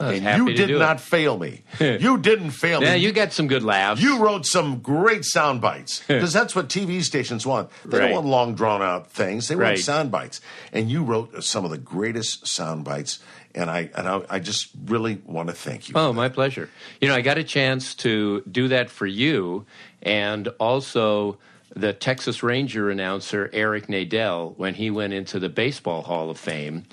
And 0.02 0.38
you 0.48 0.54
did 0.54 0.68
do 0.68 0.76
it. 0.76 0.80
not 0.80 1.00
fail 1.00 1.38
me. 1.38 1.62
you 1.80 2.18
didn't 2.18 2.52
fail 2.52 2.82
Yeah, 2.82 2.94
me. 2.94 3.00
Yeah, 3.02 3.08
you 3.08 3.12
got 3.12 3.32
some 3.34 3.48
good 3.48 3.64
laughs. 3.64 4.02
You 4.02 4.20
wrote 4.20 4.46
some 4.46 4.80
great 4.80 5.24
sound 5.26 5.62
bites 5.62 6.04
because 6.08 6.34
that's 6.34 6.56
what 6.56 6.68
TV 6.70 7.04
stations 7.04 7.46
want. 7.46 7.70
They 7.86 8.00
Right. 8.00 8.06
don't 8.08 8.14
want 8.16 8.28
long, 8.28 8.56
drawn 8.56 8.82
out 8.82 9.12
things. 9.12 9.48
They 9.48 9.56
Right. 9.56 9.70
want 9.70 9.80
sound 9.80 10.12
bites. 10.12 10.42
And 10.74 10.90
you 10.90 11.04
wrote 11.04 11.36
uh, 11.36 11.42
some 11.42 11.64
of 11.66 11.72
the 11.72 11.78
greatest 11.78 12.48
sound 12.48 12.84
bites. 12.84 13.20
And 13.54 13.70
I 13.70 13.90
and 13.96 14.08
I, 14.08 14.22
I 14.30 14.40
just 14.40 14.70
really 14.86 15.22
want 15.26 15.50
to 15.50 15.54
thank 15.56 15.90
you. 15.90 15.96
Oh, 15.98 16.14
my 16.14 16.30
pleasure. 16.30 16.70
You 17.02 17.10
know, 17.10 17.16
I 17.16 17.22
got 17.22 17.38
a 17.38 17.44
chance 17.44 17.94
to 17.96 18.42
do 18.50 18.70
that 18.70 18.90
for 18.90 19.06
you 19.06 19.66
and 20.02 20.48
also 20.60 21.38
the 21.76 21.94
Texas 21.94 22.44
Ranger 22.44 22.90
announcer 22.90 23.50
Eric 23.54 23.88
Nadel 23.88 24.58
when 24.58 24.74
he 24.76 24.90
went 24.90 25.14
into 25.14 25.40
the 25.40 25.50
Baseball 25.50 26.02
Hall 26.04 26.30
of 26.30 26.38
Fame. 26.38 26.84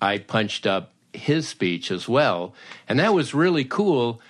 I 0.00 0.18
punched 0.18 0.66
up 0.66 0.91
his 1.12 1.48
speech 1.48 1.90
as 1.90 2.08
well, 2.08 2.54
and 2.88 2.98
that 2.98 3.14
was 3.14 3.34
really 3.34 3.64
cool 3.64 4.20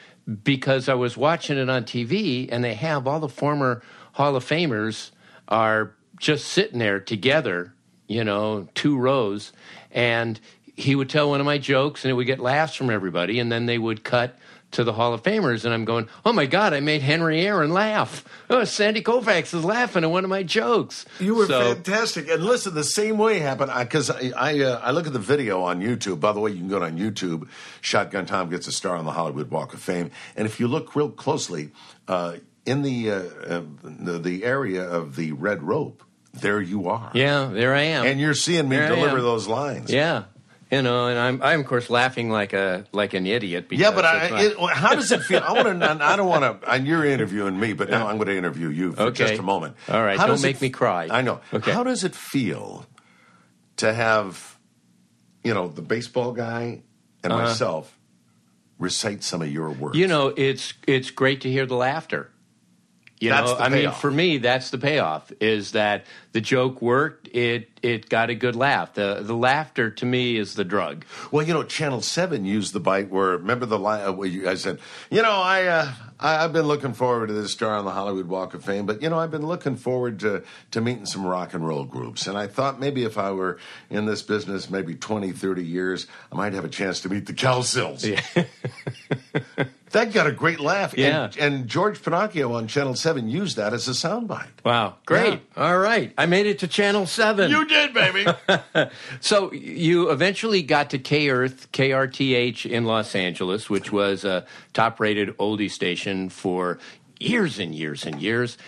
because 0.44 0.88
I 0.88 0.94
was 0.94 1.16
watching 1.16 1.58
it 1.58 1.68
on 1.68 1.84
TV 1.84 2.48
and 2.50 2.62
they 2.62 2.74
have 2.74 3.06
all 3.06 3.20
the 3.20 3.28
former 3.28 3.82
Hall 4.12 4.36
of 4.36 4.44
Famers 4.44 5.10
are 5.48 5.94
just 6.18 6.46
sitting 6.46 6.78
there 6.78 7.00
together, 7.00 7.74
you 8.06 8.24
know, 8.24 8.68
two 8.74 8.96
rows. 8.96 9.52
And 9.90 10.38
he 10.76 10.94
would 10.94 11.10
tell 11.10 11.30
one 11.30 11.40
of 11.40 11.46
my 11.46 11.58
jokes 11.58 12.04
and 12.04 12.10
it 12.10 12.14
would 12.14 12.26
get 12.26 12.40
laughs 12.40 12.74
from 12.74 12.90
everybody. 12.90 13.38
And 13.38 13.50
then 13.50 13.66
they 13.66 13.78
would 13.78 14.04
cut 14.04 14.38
to 14.72 14.84
the 14.84 14.92
Hall 14.92 15.14
of 15.14 15.22
Famers 15.22 15.64
and 15.64 15.72
I'm 15.72 15.84
going, 15.84 16.08
"Oh 16.24 16.32
my 16.32 16.46
god, 16.46 16.72
I 16.74 16.80
made 16.80 17.02
Henry 17.02 17.40
Aaron 17.46 17.70
laugh. 17.72 18.24
Oh, 18.50 18.64
Sandy 18.64 19.02
Koufax 19.02 19.54
is 19.54 19.64
laughing 19.64 20.04
at 20.04 20.10
one 20.10 20.24
of 20.24 20.30
my 20.30 20.42
jokes." 20.42 21.04
You 21.20 21.34
were 21.34 21.46
So- 21.46 21.74
fantastic. 21.74 22.28
And 22.30 22.44
listen, 22.44 22.74
the 22.74 22.84
same 22.84 23.16
way 23.18 23.38
happened 23.38 23.70
because 23.78 24.10
I 24.10 24.32
I, 24.36 24.60
uh, 24.60 24.80
I 24.82 24.90
look 24.90 25.06
at 25.06 25.12
the 25.12 25.18
video 25.18 25.62
on 25.62 25.80
YouTube. 25.80 26.20
By 26.20 26.32
the 26.32 26.40
way, 26.40 26.50
you 26.50 26.58
can 26.58 26.68
go 26.68 26.82
on 26.82 26.98
YouTube. 26.98 27.46
Shotgun 27.80 28.26
Tom 28.26 28.50
gets 28.50 28.66
a 28.66 28.72
star 28.72 28.96
on 28.96 29.04
the 29.04 29.12
Hollywood 29.12 29.50
Walk 29.50 29.74
of 29.74 29.80
Fame. 29.80 30.10
And 30.36 30.46
if 30.46 30.58
you 30.60 30.68
look 30.68 30.94
real 30.96 31.10
closely, 31.10 31.70
uh, 32.08 32.34
in 32.66 32.82
the, 32.82 33.10
uh, 33.10 33.14
uh, 33.48 33.62
the 33.82 34.18
the 34.18 34.44
area 34.44 34.82
of 34.88 35.16
the 35.16 35.32
red 35.32 35.62
rope, 35.62 36.02
there 36.32 36.60
you 36.60 36.88
are. 36.88 37.10
Yeah, 37.14 37.50
there 37.52 37.74
I 37.74 37.82
am. 37.82 38.06
And 38.06 38.18
you're 38.20 38.34
seeing 38.34 38.68
me 38.68 38.76
There 38.76 38.88
deliver 38.94 39.20
those 39.20 39.48
lines. 39.48 39.92
yeah, 39.92 40.24
you 40.72 40.82
know, 40.82 41.06
and 41.06 41.18
I'm 41.18 41.42
I'm 41.42 41.60
of 41.60 41.66
course 41.66 41.90
laughing 41.90 42.30
like 42.30 42.52
a 42.54 42.86
like 42.92 43.12
an 43.14 43.26
idiot. 43.26 43.68
Because 43.68 43.82
Yeah, 43.82 43.92
but 43.94 44.04
I, 44.04 44.42
it, 44.46 44.56
how 44.72 44.94
does 44.96 45.12
it 45.12 45.20
feel? 45.22 45.42
I 45.44 45.52
want 45.52 45.78
to. 45.80 46.04
I 46.04 46.16
don't 46.16 46.28
want 46.28 46.62
to. 46.62 46.70
And 46.72 46.86
you're 46.86 47.04
interviewing 47.04 47.60
me, 47.60 47.74
but 47.74 47.90
now 47.90 48.08
I'm 48.08 48.16
going 48.16 48.28
to 48.28 48.36
interview 48.36 48.68
you 48.70 48.92
for 48.94 49.02
Okay. 49.02 49.26
just 49.28 49.38
a 49.38 49.42
moment. 49.42 49.76
All 49.88 50.02
right, 50.02 50.18
How 50.18 50.26
don't 50.26 50.42
make 50.42 50.56
it- 50.56 50.62
me 50.62 50.70
cry. 50.70 51.08
I 51.10 51.20
know. 51.22 51.40
Okay. 51.52 51.70
How 51.70 51.84
does 51.84 52.02
it 52.04 52.14
feel 52.14 52.86
to 53.76 53.92
have, 53.92 54.58
you 55.44 55.52
know, 55.54 55.68
the 55.68 55.82
baseball 55.82 56.32
guy 56.32 56.82
and 57.22 57.32
myself 57.32 57.96
recite 58.78 59.22
some 59.22 59.42
of 59.42 59.52
your 59.52 59.68
words? 59.68 59.94
Uh-huh. 59.94 59.98
You 59.98 60.08
know, 60.08 60.32
it's 60.36 60.72
it's 60.88 61.10
great 61.12 61.42
to 61.42 61.50
hear 61.50 61.66
the 61.66 61.76
laughter. 61.76 62.31
You 63.22 63.30
That's 63.30 63.52
know, 63.52 63.56
I 63.56 63.68
mean, 63.68 63.92
for 63.92 64.10
me, 64.10 64.38
that's 64.38 64.70
the 64.70 64.78
payoff. 64.78 65.30
Is 65.38 65.72
that 65.72 66.06
the 66.32 66.40
joke 66.40 66.82
worked? 66.82 67.28
It 67.28 67.70
it 67.80 68.08
got 68.08 68.30
a 68.30 68.34
good 68.34 68.56
laugh. 68.56 68.94
The 68.94 69.20
the 69.22 69.36
laughter 69.36 69.92
to 69.92 70.04
me 70.04 70.36
is 70.36 70.54
the 70.54 70.64
drug. 70.64 71.04
Well, 71.30 71.46
you 71.46 71.54
know, 71.54 71.62
Channel 71.62 72.00
Seven 72.00 72.44
used 72.44 72.72
the 72.72 72.80
bite 72.80 73.10
where 73.10 73.36
remember 73.36 73.64
the 73.64 73.78
line 73.78 74.08
uh, 74.08 74.10
where 74.10 74.26
you 74.26 74.42
guys 74.42 74.62
said, 74.62 74.80
you 75.08 75.22
know, 75.22 75.40
I, 75.40 75.66
uh, 75.66 75.92
I 76.18 76.42
I've 76.42 76.52
been 76.52 76.66
looking 76.66 76.94
forward 76.94 77.28
to 77.28 77.32
this 77.32 77.52
star 77.52 77.76
on 77.76 77.84
the 77.84 77.92
Hollywood 77.92 78.26
Walk 78.26 78.54
of 78.54 78.64
Fame, 78.64 78.86
but 78.86 79.00
you 79.00 79.08
know, 79.08 79.20
I've 79.20 79.30
been 79.30 79.46
looking 79.46 79.76
forward 79.76 80.18
to 80.20 80.42
to 80.72 80.80
meeting 80.80 81.06
some 81.06 81.24
rock 81.24 81.54
and 81.54 81.64
roll 81.64 81.84
groups, 81.84 82.26
and 82.26 82.36
I 82.36 82.48
thought 82.48 82.80
maybe 82.80 83.04
if 83.04 83.18
I 83.18 83.30
were 83.30 83.60
in 83.88 84.04
this 84.04 84.22
business, 84.22 84.68
maybe 84.68 84.96
20, 84.96 85.30
30 85.30 85.64
years, 85.64 86.08
I 86.32 86.34
might 86.34 86.54
have 86.54 86.64
a 86.64 86.68
chance 86.68 87.02
to 87.02 87.08
meet 87.08 87.26
the 87.26 87.34
Cowsills. 87.34 88.02
that 89.92 90.12
got 90.12 90.26
a 90.26 90.32
great 90.32 90.60
laugh. 90.60 90.94
Yeah. 90.96 91.24
and, 91.24 91.36
and 91.38 91.68
George 91.68 92.00
Pennacchio 92.02 92.52
on 92.54 92.66
Channel 92.68 92.94
Seven 92.94 93.28
used 93.28 93.56
that 93.56 93.72
as 93.72 93.88
a 93.88 93.92
soundbite. 93.92 94.48
Wow, 94.64 94.96
great! 95.06 95.40
All 95.56 95.78
right, 95.78 96.12
I 96.18 96.26
made 96.26 96.46
it 96.46 96.58
to 96.60 96.68
Channel 96.68 97.06
Seven. 97.06 97.50
You 97.50 97.66
did, 97.66 97.94
baby. 97.94 98.26
So 99.20 99.52
you 99.52 100.10
eventually 100.10 100.62
got 100.62 100.90
to 100.90 100.98
K 100.98 101.28
Earth, 101.30 101.70
KRTH 101.72 102.68
in 102.68 102.84
Los 102.84 103.14
Angeles, 103.14 103.70
which 103.70 103.92
was 103.92 104.24
a 104.24 104.44
top 104.72 104.98
rated 105.00 105.36
oldie 105.38 105.70
station 105.70 106.28
for 106.28 106.78
years 107.20 107.58
and 107.58 107.74
years 107.74 108.04
and 108.04 108.20
years. 108.20 108.58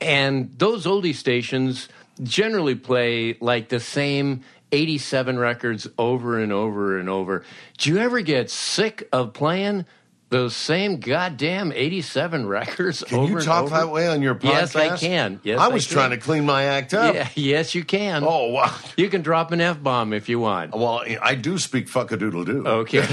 And 0.00 0.56
those 0.58 0.86
oldie 0.86 1.14
stations 1.14 1.88
generally 2.22 2.74
play 2.74 3.36
like 3.40 3.68
the 3.68 3.80
same 3.80 4.42
87 4.72 5.38
records 5.38 5.86
over 5.98 6.38
and 6.38 6.52
over 6.52 6.98
and 6.98 7.08
over. 7.08 7.44
Do 7.78 7.90
you 7.90 7.98
ever 7.98 8.20
get 8.20 8.50
sick 8.50 9.08
of 9.12 9.32
playing 9.32 9.86
those 10.34 10.56
same 10.56 10.98
goddamn 10.98 11.70
87 11.72 12.46
records 12.58 13.04
Can 13.04 13.18
over 13.20 13.38
you 13.38 13.40
talk 13.44 13.70
that 13.70 13.90
way 13.90 14.08
on 14.08 14.20
your 14.20 14.34
podcast? 14.34 14.74
Yes, 14.74 14.76
I 14.76 14.96
can. 14.96 15.40
Yes, 15.44 15.60
I 15.60 15.66
I 15.66 15.68
was 15.68 15.86
can. 15.86 15.94
trying 15.94 16.10
to 16.10 16.16
clean 16.18 16.44
my 16.44 16.64
act 16.64 16.92
up. 16.92 17.14
Yeah, 17.14 17.28
yes, 17.36 17.74
you 17.74 17.84
can. 17.84 18.24
Oh 18.24 18.48
wow. 18.50 18.74
You 18.96 19.08
can 19.08 19.22
drop 19.22 19.52
an 19.52 19.60
F 19.60 19.80
bomb 19.82 20.12
if 20.12 20.28
you 20.28 20.40
want. 20.40 20.74
Well, 20.74 21.02
I 21.22 21.34
do 21.36 21.56
speak 21.58 21.86
fuckadoodle 21.88 22.46
doo. 22.46 22.66
Okay. 22.66 23.06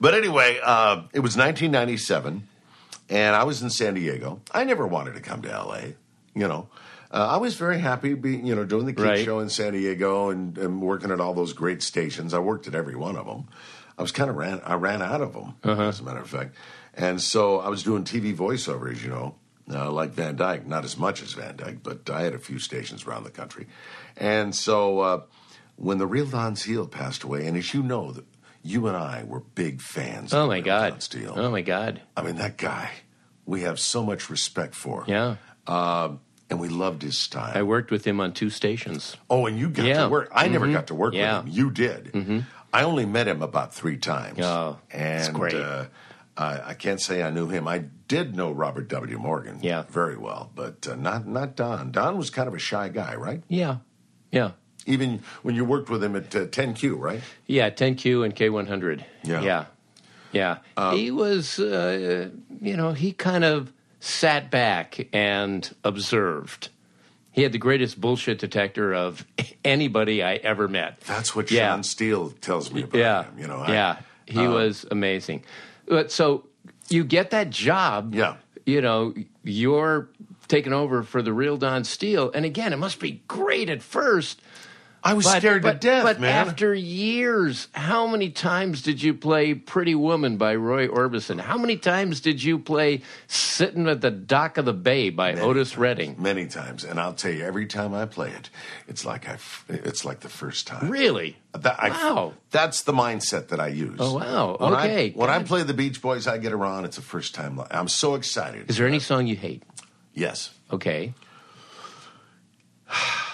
But 0.00 0.14
anyway, 0.14 0.58
uh, 0.62 1.02
it 1.12 1.20
was 1.20 1.36
1997, 1.36 2.46
and 3.08 3.36
I 3.36 3.44
was 3.44 3.62
in 3.62 3.70
San 3.70 3.94
Diego. 3.94 4.40
I 4.52 4.64
never 4.64 4.86
wanted 4.86 5.14
to 5.14 5.20
come 5.20 5.42
to 5.42 5.48
LA. 5.48 5.80
You 6.34 6.48
know, 6.48 6.68
uh, 7.12 7.28
I 7.30 7.36
was 7.36 7.54
very 7.54 7.78
happy 7.78 8.14
being, 8.14 8.44
you 8.44 8.54
know, 8.56 8.64
doing 8.64 8.86
the 8.86 8.92
kid 8.92 9.02
Right. 9.04 9.24
show 9.24 9.38
in 9.40 9.48
San 9.48 9.74
Diego 9.74 10.30
and, 10.30 10.58
and 10.58 10.82
working 10.82 11.10
at 11.12 11.20
all 11.20 11.34
those 11.34 11.52
great 11.52 11.82
stations. 11.82 12.34
I 12.34 12.40
worked 12.40 12.66
at 12.66 12.74
every 12.74 12.96
one 12.96 13.16
of 13.16 13.26
them. 13.26 13.48
I 14.02 14.04
was 14.04 14.10
kind 14.10 14.28
of 14.28 14.34
ran. 14.36 14.60
I 14.64 14.74
ran 14.74 15.00
out 15.00 15.20
of 15.20 15.32
them, 15.32 15.54
as 15.62 16.00
a 16.00 16.02
matter 16.02 16.18
of 16.18 16.28
fact. 16.28 16.56
And 16.94 17.20
so 17.22 17.60
I 17.60 17.68
was 17.68 17.84
doing 17.84 18.02
TV 18.02 18.34
voiceovers, 18.34 19.00
you 19.00 19.10
know, 19.10 19.36
uh, 19.72 19.92
like 19.92 20.10
Van 20.10 20.34
Dyke. 20.34 20.66
Not 20.66 20.84
as 20.84 20.98
much 20.98 21.22
as 21.22 21.34
Van 21.34 21.54
Dyke, 21.56 21.84
but 21.84 22.10
I 22.10 22.22
had 22.22 22.34
a 22.34 22.38
few 22.40 22.58
stations 22.58 23.06
around 23.06 23.22
the 23.22 23.30
country. 23.30 23.68
And 24.16 24.54
so 24.56 24.98
uh, 24.98 25.20
when 25.76 25.98
the 25.98 26.06
real 26.08 26.26
Don 26.26 26.56
Steele 26.56 26.88
passed 26.88 27.22
away, 27.22 27.46
and 27.46 27.56
as 27.56 27.72
you 27.72 27.84
know, 27.84 28.10
that 28.10 28.24
you 28.64 28.88
and 28.88 28.96
I 28.96 29.22
were 29.22 29.38
big 29.40 29.80
fans. 29.80 30.34
Oh 30.34 30.42
of 30.42 30.48
my 30.48 30.60
God! 30.60 30.90
Don 30.90 31.00
Steele. 31.00 31.34
Oh 31.36 31.48
my 31.50 31.62
God! 31.62 32.00
I 32.16 32.22
mean, 32.22 32.36
that 32.36 32.56
guy, 32.58 32.90
we 33.46 33.60
have 33.62 33.78
so 33.78 34.02
much 34.02 34.28
respect 34.28 34.74
for. 34.74 35.04
Yeah, 35.06 35.36
Um, 35.68 36.18
and 36.50 36.58
we 36.60 36.68
loved 36.68 37.02
his 37.02 37.16
style. 37.16 37.52
I 37.54 37.62
worked 37.62 37.92
with 37.92 38.04
him 38.04 38.20
on 38.20 38.32
two 38.32 38.50
stations. 38.50 39.16
oh, 39.30 39.46
and 39.46 39.56
you 39.58 39.68
got 39.70 39.86
Yeah. 39.86 40.02
to 40.02 40.08
work. 40.08 40.28
I 40.34 40.48
never 40.48 40.66
got 40.72 40.88
to 40.88 40.94
work 40.96 41.14
Yeah. 41.14 41.38
with 41.38 41.46
him. 41.46 41.52
You 41.54 41.70
did. 41.70 42.44
I 42.72 42.84
only 42.84 43.04
met 43.06 43.28
him 43.28 43.42
about 43.42 43.74
three 43.74 43.98
times. 43.98 44.40
Oh, 44.40 44.78
and 44.90 45.20
that's 45.20 45.28
great. 45.28 45.54
Uh, 45.54 45.86
I, 46.36 46.70
I 46.70 46.74
can't 46.74 47.00
say 47.00 47.22
I 47.22 47.30
knew 47.30 47.48
him. 47.48 47.68
I 47.68 47.84
did 48.08 48.34
know 48.34 48.50
Robert 48.50 48.88
W. 48.88 49.18
Morgan. 49.18 49.58
Yeah. 49.62 49.82
very 49.90 50.16
well, 50.16 50.50
but 50.54 50.86
uh, 50.88 50.96
not 50.96 51.26
not 51.26 51.56
Don. 51.56 51.92
Don 51.92 52.16
was 52.16 52.30
kind 52.30 52.48
of 52.48 52.54
a 52.54 52.58
shy 52.58 52.88
guy, 52.88 53.14
right? 53.16 53.42
Yeah, 53.48 53.78
yeah, 54.30 54.52
Even 54.86 55.22
when 55.42 55.54
you 55.54 55.64
worked 55.64 55.90
with 55.90 56.02
him 56.02 56.16
at 56.16 56.34
uh, 56.34 56.46
10Q, 56.46 56.98
right? 56.98 57.20
yeah. 57.46 57.68
10Q 57.68 58.24
and 58.24 58.34
K100. 58.34 59.04
Yeah. 59.24 59.42
yeah, 59.42 59.64
yeah. 60.76 60.94
he 60.94 61.10
was, 61.10 61.58
uh, 61.58 62.30
you 62.60 62.76
know, 62.78 62.92
he 62.92 63.12
kind 63.12 63.44
of 63.44 63.70
sat 64.00 64.50
back 64.50 65.08
and 65.12 65.74
observed. 65.84 66.70
He 67.32 67.42
had 67.42 67.52
the 67.52 67.58
greatest 67.58 68.00
bullshit 68.00 68.38
detector 68.38 68.94
of 68.94 69.26
anybody 69.64 70.22
I 70.22 70.34
ever 70.36 70.68
met. 70.68 71.00
That's 71.00 71.34
what 71.34 71.50
Yeah. 71.50 71.72
Sean 71.72 71.82
Steele 71.82 72.30
tells 72.40 72.70
me 72.72 72.82
about 72.82 72.98
yeah, 72.98 73.22
him. 73.24 73.38
You 73.38 73.46
know, 73.48 73.58
I- 73.58 73.72
yeah, 73.72 73.96
he 74.26 74.40
um, 74.40 74.52
was 74.52 74.84
amazing. 74.90 75.44
But 75.86 76.12
so 76.12 76.46
you 76.88 77.04
get 77.04 77.30
that 77.30 77.50
job. 77.50 78.14
Yeah. 78.14 78.36
you 78.66 78.80
know, 78.80 79.14
you're 79.44 80.08
taking 80.48 80.72
over 80.74 81.02
for 81.02 81.22
the 81.22 81.32
real 81.32 81.56
Don 81.56 81.84
Steele, 81.84 82.30
and 82.34 82.44
again, 82.44 82.72
it 82.72 82.76
must 82.78 83.00
be 83.00 83.22
great 83.26 83.70
at 83.70 83.82
first. 83.82 84.40
I 85.04 85.14
was 85.14 85.24
But, 85.24 85.38
scared 85.38 85.62
but, 85.62 85.80
to 85.80 85.86
death, 85.88 86.04
but 86.04 86.20
man. 86.20 86.30
after 86.30 86.72
years, 86.72 87.66
how 87.72 88.06
many 88.06 88.30
times 88.30 88.82
did 88.82 89.02
you 89.02 89.14
play 89.14 89.52
Pretty 89.52 89.96
Woman 89.96 90.36
by 90.36 90.54
Roy 90.54 90.86
Orbison? 90.86 91.40
How 91.40 91.58
many 91.58 91.76
times 91.76 92.20
did 92.20 92.40
you 92.40 92.56
play 92.58 93.02
Sitting 93.26 93.88
at 93.88 94.00
the 94.00 94.12
Dock 94.12 94.58
of 94.58 94.64
the 94.64 94.72
Bay 94.72 95.10
by 95.10 95.32
Otis 95.34 95.76
Redding? 95.76 96.14
many 96.18 96.46
times, 96.46 96.84
and 96.84 97.00
I'll 97.00 97.14
tell 97.14 97.32
you, 97.32 97.44
every 97.44 97.66
time 97.66 97.94
I 97.94 98.06
play 98.06 98.30
it, 98.30 98.48
it's 98.86 99.04
like 99.04 99.28
I, 99.28 99.38
it's 99.68 100.04
like 100.04 100.20
the 100.20 100.28
first 100.28 100.68
time. 100.68 100.88
Really? 100.88 101.36
That, 101.52 101.76
I, 101.82 101.88
Wow. 101.90 102.34
That's 102.52 102.82
the 102.82 102.92
mindset 102.92 103.48
that 103.48 103.58
I 103.58 103.68
use. 103.68 103.96
Oh, 103.98 104.14
wow. 104.18 104.56
When 104.60 104.72
Okay, 104.74 105.06
I, 105.08 105.18
when 105.18 105.30
I 105.30 105.42
play 105.42 105.64
the 105.64 105.74
Beach 105.74 106.00
Boys, 106.00 106.28
I 106.28 106.38
get 106.38 106.52
around. 106.52 106.84
It's 106.84 106.96
the 106.96 107.02
first 107.02 107.34
time. 107.34 107.60
I'm 107.72 107.88
so 107.88 108.14
excited. 108.14 108.70
Is 108.70 108.76
there 108.76 108.86
any 108.86 109.00
song 109.00 109.26
you 109.26 109.36
hate? 109.36 109.64
Yes, 110.14 110.50
Okay. 110.72 111.12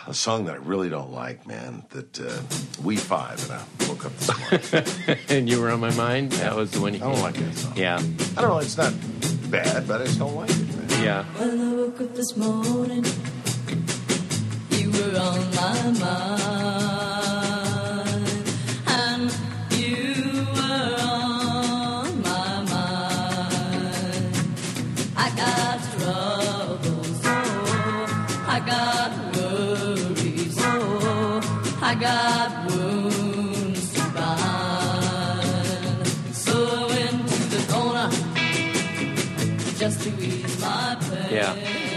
A 0.08 0.14
song 0.14 0.46
that 0.46 0.54
I 0.54 0.58
really 0.58 0.88
don't 0.88 1.12
like, 1.12 1.46
man. 1.46 1.84
That 1.90 2.18
uh, 2.20 2.40
we 2.82 2.96
five, 2.96 3.42
and 3.44 3.52
I 3.60 3.62
woke 3.88 4.06
up 4.06 4.12
this 4.16 4.72
morning. 4.72 5.18
and 5.28 5.48
you 5.48 5.60
were 5.60 5.70
on 5.70 5.80
my 5.80 5.94
mind? 5.94 6.32
That 6.32 6.56
was 6.56 6.70
the 6.70 6.80
one 6.80 6.94
you 6.94 7.00
I 7.00 7.02
don't 7.04 7.16
hate. 7.16 7.22
like 7.22 7.34
that 7.34 7.54
song. 7.54 7.72
Yeah. 7.76 7.96
I 8.36 8.40
don't 8.40 8.50
know. 8.50 8.58
It's 8.58 8.78
not 8.78 8.94
bad, 9.50 9.86
but 9.86 10.00
I 10.00 10.04
just 10.06 10.18
don't 10.18 10.34
like 10.34 10.50
it. 10.50 10.76
Man. 10.76 11.04
Yeah. 11.04 11.24
When 11.24 11.60
I 11.60 11.72
woke 11.74 12.00
up 12.00 12.14
this 12.14 12.36
morning, 12.36 13.04
you 14.70 14.90
were 14.90 15.18
on 15.20 15.54
my 15.54 16.00
mind, 16.00 16.57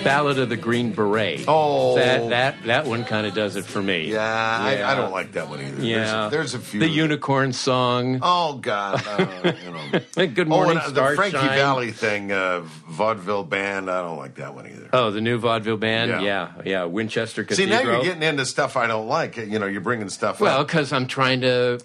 Ballad 0.04 0.40
of 0.40 0.50
the 0.50 0.58
Green 0.58 0.92
Beret. 0.94 1.46
Oh. 1.48 1.96
That 1.96 2.30
that 2.30 2.64
that 2.66 2.86
one 2.88 3.04
kind 3.04 3.26
of 3.28 3.34
does 3.34 3.56
it 3.56 3.66
for 3.66 3.82
me. 3.82 4.12
Yeah, 4.12 4.22
I, 4.22 4.76
Yeah. 4.78 4.92
I 4.92 4.96
don't 4.96 5.12
like 5.12 5.34
that 5.34 5.50
one 5.50 5.62
either. 5.62 5.84
Yeah. 5.84 5.98
there's 5.98 6.12
a, 6.12 6.30
there's 6.30 6.54
a 6.56 6.60
few. 6.60 6.80
The 6.80 6.88
unicorn 6.88 7.54
song. 7.54 8.20
Oh 8.22 8.56
God, 8.56 9.06
uh, 9.06 9.54
you 9.64 9.72
know. 9.72 10.28
Good 10.28 10.48
morning, 10.48 10.78
oh, 10.82 10.88
and, 10.88 10.98
uh, 10.98 11.10
the 11.10 11.16
Frankie 11.16 11.38
Starshine. 11.38 11.58
Valley 11.58 11.92
thing, 11.92 12.32
uh, 12.32 12.62
vaudeville 12.62 13.44
band. 13.44 13.90
I 13.90 14.02
don't 14.02 14.18
like 14.18 14.36
that 14.36 14.56
one 14.56 14.68
either. 14.68 14.90
Oh, 14.94 15.12
the 15.12 15.22
new 15.22 15.38
vaudeville 15.38 15.78
band. 15.78 16.12
Yeah. 16.12 16.22
Yeah, 16.22 16.52
yeah. 16.66 16.84
Winchester 16.86 17.44
Cathedral. 17.44 17.78
See, 17.80 17.84
now 17.86 17.92
you're 17.92 18.04
getting 18.04 18.24
into 18.24 18.46
stuff 18.46 18.78
I 18.78 18.88
don't 18.88 19.08
like. 19.08 19.38
You 19.38 19.60
know, 19.60 19.66
you're 19.68 19.82
bringing 19.82 20.10
stuff 20.10 20.40
well, 20.40 20.64
because 20.64 20.94
I'm 20.94 21.08
trying 21.08 21.42
to. 21.42 21.80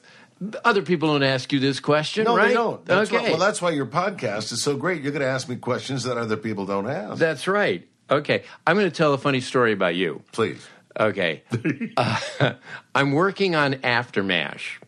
Other 0.64 0.82
people 0.82 1.08
don't 1.12 1.22
ask 1.22 1.50
you 1.50 1.58
this 1.60 1.80
question, 1.80 2.24
No, 2.24 2.36
right? 2.36 2.48
they 2.48 2.54
don't. 2.54 2.84
That's 2.84 3.10
okay. 3.10 3.22
why, 3.24 3.30
well, 3.30 3.38
that's 3.38 3.62
why 3.62 3.70
your 3.70 3.86
podcast 3.86 4.52
is 4.52 4.62
so 4.62 4.76
great. 4.76 5.02
You're 5.02 5.12
going 5.12 5.22
to 5.22 5.26
ask 5.28 5.48
me 5.48 5.56
questions 5.56 6.04
that 6.04 6.18
other 6.18 6.36
people 6.36 6.66
don't 6.66 6.86
ask. 6.86 7.18
That's 7.18 7.48
right. 7.48 7.88
Okay, 8.10 8.44
I'm 8.66 8.76
going 8.76 8.88
to 8.88 8.96
tell 8.96 9.14
a 9.14 9.18
funny 9.18 9.40
story 9.40 9.72
about 9.72 9.96
you. 9.96 10.22
Please. 10.32 10.66
Okay. 10.98 11.42
uh, 11.96 12.20
I'm 12.94 13.12
working 13.12 13.54
on 13.54 13.74
Aftermash, 13.74 14.80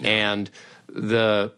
and 0.00 0.50
the 0.88 1.52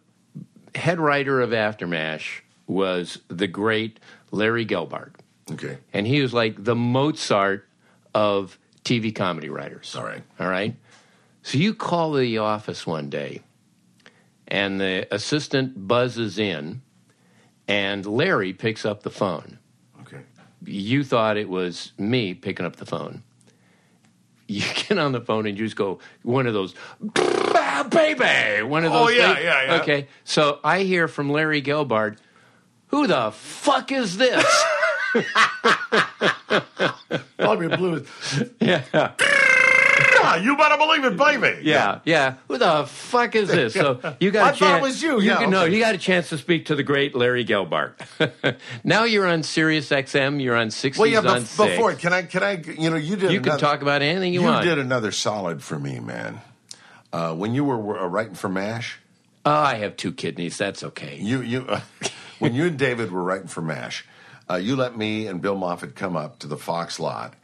head 0.74 0.98
writer 0.98 1.40
of 1.40 1.50
Aftermash 1.50 2.40
was 2.66 3.18
the 3.28 3.46
great 3.46 4.00
Larry 4.30 4.66
Gelbart. 4.66 5.12
Okay. 5.52 5.78
and 5.92 6.08
he 6.08 6.20
was 6.22 6.34
like 6.34 6.64
the 6.64 6.74
Mozart 6.74 7.68
of 8.12 8.58
TV 8.82 9.14
comedy 9.14 9.48
writers. 9.48 9.94
All 9.94 10.04
right. 10.04 10.22
All 10.40 10.48
right. 10.48 10.74
So 11.42 11.58
you 11.58 11.72
call 11.72 12.14
the 12.14 12.38
office 12.38 12.84
one 12.84 13.08
day, 13.10 13.42
and 14.48 14.80
the 14.80 15.06
assistant 15.14 15.86
buzzes 15.86 16.36
in, 16.40 16.82
and 17.68 18.04
Larry 18.04 18.52
picks 18.52 18.84
up 18.84 19.04
the 19.04 19.10
phone. 19.10 19.60
Okay. 20.66 20.72
You 20.72 21.04
thought 21.04 21.36
it 21.36 21.48
was 21.48 21.92
me 21.98 22.34
picking 22.34 22.66
up 22.66 22.76
the 22.76 22.86
phone. 22.86 23.22
You 24.48 24.62
get 24.88 24.98
on 24.98 25.12
the 25.12 25.20
phone 25.20 25.46
and 25.46 25.58
you 25.58 25.64
just 25.64 25.76
go 25.76 25.98
one 26.22 26.46
of 26.46 26.54
those, 26.54 26.74
"Ah, 27.18 27.86
baby, 27.90 28.62
one 28.62 28.84
of 28.84 28.92
those. 28.92 29.06
Oh, 29.06 29.08
yeah, 29.08 29.34
things. 29.34 29.44
yeah, 29.44 29.64
yeah. 29.64 29.80
Okay, 29.82 30.08
so 30.24 30.60
I 30.62 30.82
hear 30.82 31.08
from 31.08 31.30
Larry 31.30 31.62
Gelbart, 31.62 32.18
"Who 32.88 33.06
the 33.06 33.30
fuck 33.32 33.90
is 33.92 34.16
this?" 34.16 34.64
Probably 37.38 37.68
blues. 37.76 38.08
yeah. 38.60 39.12
Yeah, 40.26 40.42
you 40.42 40.56
better 40.56 40.76
believe 40.76 41.04
it, 41.04 41.16
baby. 41.16 41.62
Yeah, 41.62 42.00
yeah. 42.04 42.34
Who 42.48 42.58
the 42.58 42.84
fuck 42.86 43.34
is 43.34 43.48
this? 43.48 43.74
So 43.74 44.00
you 44.20 44.30
got 44.30 44.46
I 44.46 44.50
a 44.50 44.56
thought 44.56 44.78
it 44.78 44.82
was 44.82 45.02
you. 45.02 45.20
Yeah, 45.20 45.38
can, 45.38 45.50
No, 45.50 45.64
you 45.64 45.78
got 45.78 45.94
a 45.94 45.98
chance 45.98 46.28
to 46.30 46.38
speak 46.38 46.66
to 46.66 46.74
the 46.74 46.82
great 46.82 47.14
Larry 47.14 47.44
Gelbart. 47.44 47.94
now 48.84 49.04
you're 49.04 49.26
on 49.26 49.42
Sirius 49.42 49.90
XM. 49.90 50.42
You're 50.42 50.56
on 50.56 50.68
60s 50.68 50.98
Well, 50.98 51.06
yeah, 51.08 51.18
on 51.18 51.24
bef- 51.42 51.46
6. 51.46 51.56
before 51.70 51.94
can 51.94 52.12
I? 52.12 52.22
Can 52.22 52.42
I? 52.42 52.52
You 52.62 52.90
know, 52.90 52.96
you 52.96 53.16
did. 53.16 53.30
you 53.32 53.40
can 53.40 53.52
another- 53.52 53.60
talk 53.60 53.82
about 53.82 54.02
anything 54.02 54.34
you, 54.34 54.42
want. 54.42 54.64
You 54.64 54.68
want. 54.70 54.78
did 54.78 54.84
another 54.86 55.12
solid 55.12 55.62
for 55.62 55.78
me, 55.78 56.00
man. 56.00 56.40
Uh, 57.12 57.34
when 57.34 57.54
you 57.54 57.64
were 57.64 57.98
uh, 57.98 58.06
writing 58.06 58.34
for 58.34 58.48
Mash, 58.48 58.98
Oh, 59.44 59.52
I 59.52 59.76
have 59.76 59.96
two 59.96 60.12
kidneys. 60.12 60.58
That's 60.58 60.82
okay. 60.82 61.18
you 61.20 61.40
you 61.40 61.60
uh, 61.68 61.80
when 62.40 62.54
you 62.54 62.66
and 62.66 62.76
David 62.78 63.12
were 63.12 63.22
writing 63.22 63.46
for 63.46 63.62
Mash, 63.62 64.04
uh, 64.50 64.56
you 64.56 64.74
let 64.76 64.96
me 64.96 65.28
and 65.28 65.40
Bill 65.40 65.54
Moffat 65.54 65.94
come 65.94 66.16
up 66.16 66.40
to 66.40 66.48
the 66.48 66.56
Fox 66.56 66.98
lot, 66.98 67.34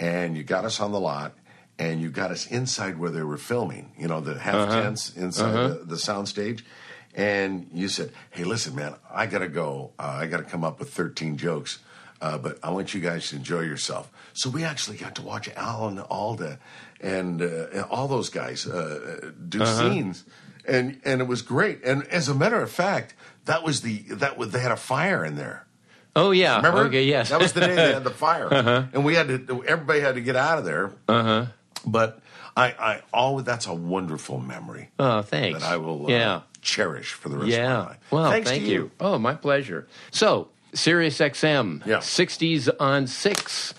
and 0.00 0.36
you 0.36 0.42
got 0.42 0.64
us 0.64 0.80
on 0.80 0.90
the 0.90 0.98
lot, 1.00 1.34
and 1.78 2.00
you 2.00 2.10
got 2.10 2.30
us 2.30 2.46
inside 2.46 2.98
where 2.98 3.10
they 3.10 3.22
were 3.22 3.36
filming. 3.38 3.92
You 3.98 4.08
know, 4.08 4.20
the 4.20 4.38
half 4.38 4.54
Uh-huh. 4.54 4.80
tents 4.82 5.10
inside 5.16 5.52
the, 5.52 5.84
the 5.84 5.98
sound 5.98 6.28
stage. 6.28 6.64
And 7.14 7.68
you 7.74 7.88
said, 7.88 8.12
"Hey, 8.30 8.44
listen, 8.44 8.74
man, 8.74 8.94
I 9.10 9.26
gotta 9.26 9.48
go. 9.48 9.92
Uh, 9.98 10.18
I 10.22 10.26
gotta 10.26 10.44
come 10.44 10.64
up 10.64 10.78
with 10.78 10.90
13 10.94 11.36
jokes, 11.36 11.78
uh, 12.22 12.38
but 12.38 12.58
I 12.62 12.70
want 12.70 12.94
you 12.94 13.00
guys 13.00 13.28
to 13.30 13.36
enjoy 13.36 13.60
yourself." 13.60 14.10
So 14.32 14.48
we 14.48 14.64
actually 14.64 14.96
got 14.96 15.14
to 15.16 15.22
watch 15.22 15.50
Alan 15.54 15.98
Alda 15.98 16.58
and, 17.02 17.42
uh, 17.42 17.66
and 17.72 17.84
all 17.90 18.08
those 18.08 18.30
guys 18.30 18.66
uh, 18.66 19.30
do 19.46 19.64
scenes, 19.66 20.24
and 20.66 21.00
and 21.04 21.20
it 21.20 21.26
was 21.28 21.42
great. 21.42 21.84
And 21.84 22.02
as 22.04 22.30
a 22.30 22.34
matter 22.34 22.62
of 22.62 22.70
fact, 22.70 23.12
that 23.44 23.62
was 23.62 23.82
the 23.82 23.98
that 24.08 24.38
was 24.38 24.52
they 24.52 24.60
had 24.60 24.72
a 24.72 24.76
fire 24.76 25.22
in 25.22 25.36
there. 25.36 25.66
Oh, 26.16 26.30
yeah. 26.30 26.56
Remember? 26.56 26.84
Okay, 26.86 27.04
yes. 27.04 27.30
Uh-huh. 27.30 27.38
That 27.38 27.42
was 27.42 27.52
the 27.54 27.60
day 27.60 27.74
they 27.74 27.92
had 27.92 28.04
the 28.04 28.10
fire, 28.26 28.48
and 28.94 29.04
we 29.04 29.14
had 29.16 29.28
to. 29.28 29.64
Everybody 29.66 30.00
had 30.00 30.14
to 30.14 30.22
get 30.22 30.36
out 30.36 30.58
of 30.58 30.64
there. 30.64 30.92
Uh 31.08 31.22
huh. 31.22 31.46
But 31.86 32.20
I, 32.56 32.66
I 32.78 33.02
always 33.12 33.44
that's 33.44 33.66
a 33.66 33.74
wonderful 33.74 34.38
memory 34.38 34.90
oh, 34.98 35.22
thanks. 35.22 35.60
that 35.60 35.66
I 35.66 35.76
will 35.76 36.06
uh, 36.06 36.10
yeah. 36.10 36.40
cherish 36.60 37.12
for 37.12 37.28
the 37.28 37.38
rest 37.38 37.52
of 37.52 37.58
my 37.58 37.78
life. 37.78 37.98
Well, 38.10 38.30
Thanks 38.30 38.50
thank 38.50 38.64
to 38.64 38.70
you. 38.70 38.90
Oh, 39.00 39.18
my 39.18 39.34
pleasure. 39.34 39.88
So, 40.10 40.48
Sirius 40.74 41.18
XM, 41.18 41.84
Yeah. 41.86 41.98
60s 41.98 42.68
on 42.78 43.06
6. 43.06 43.74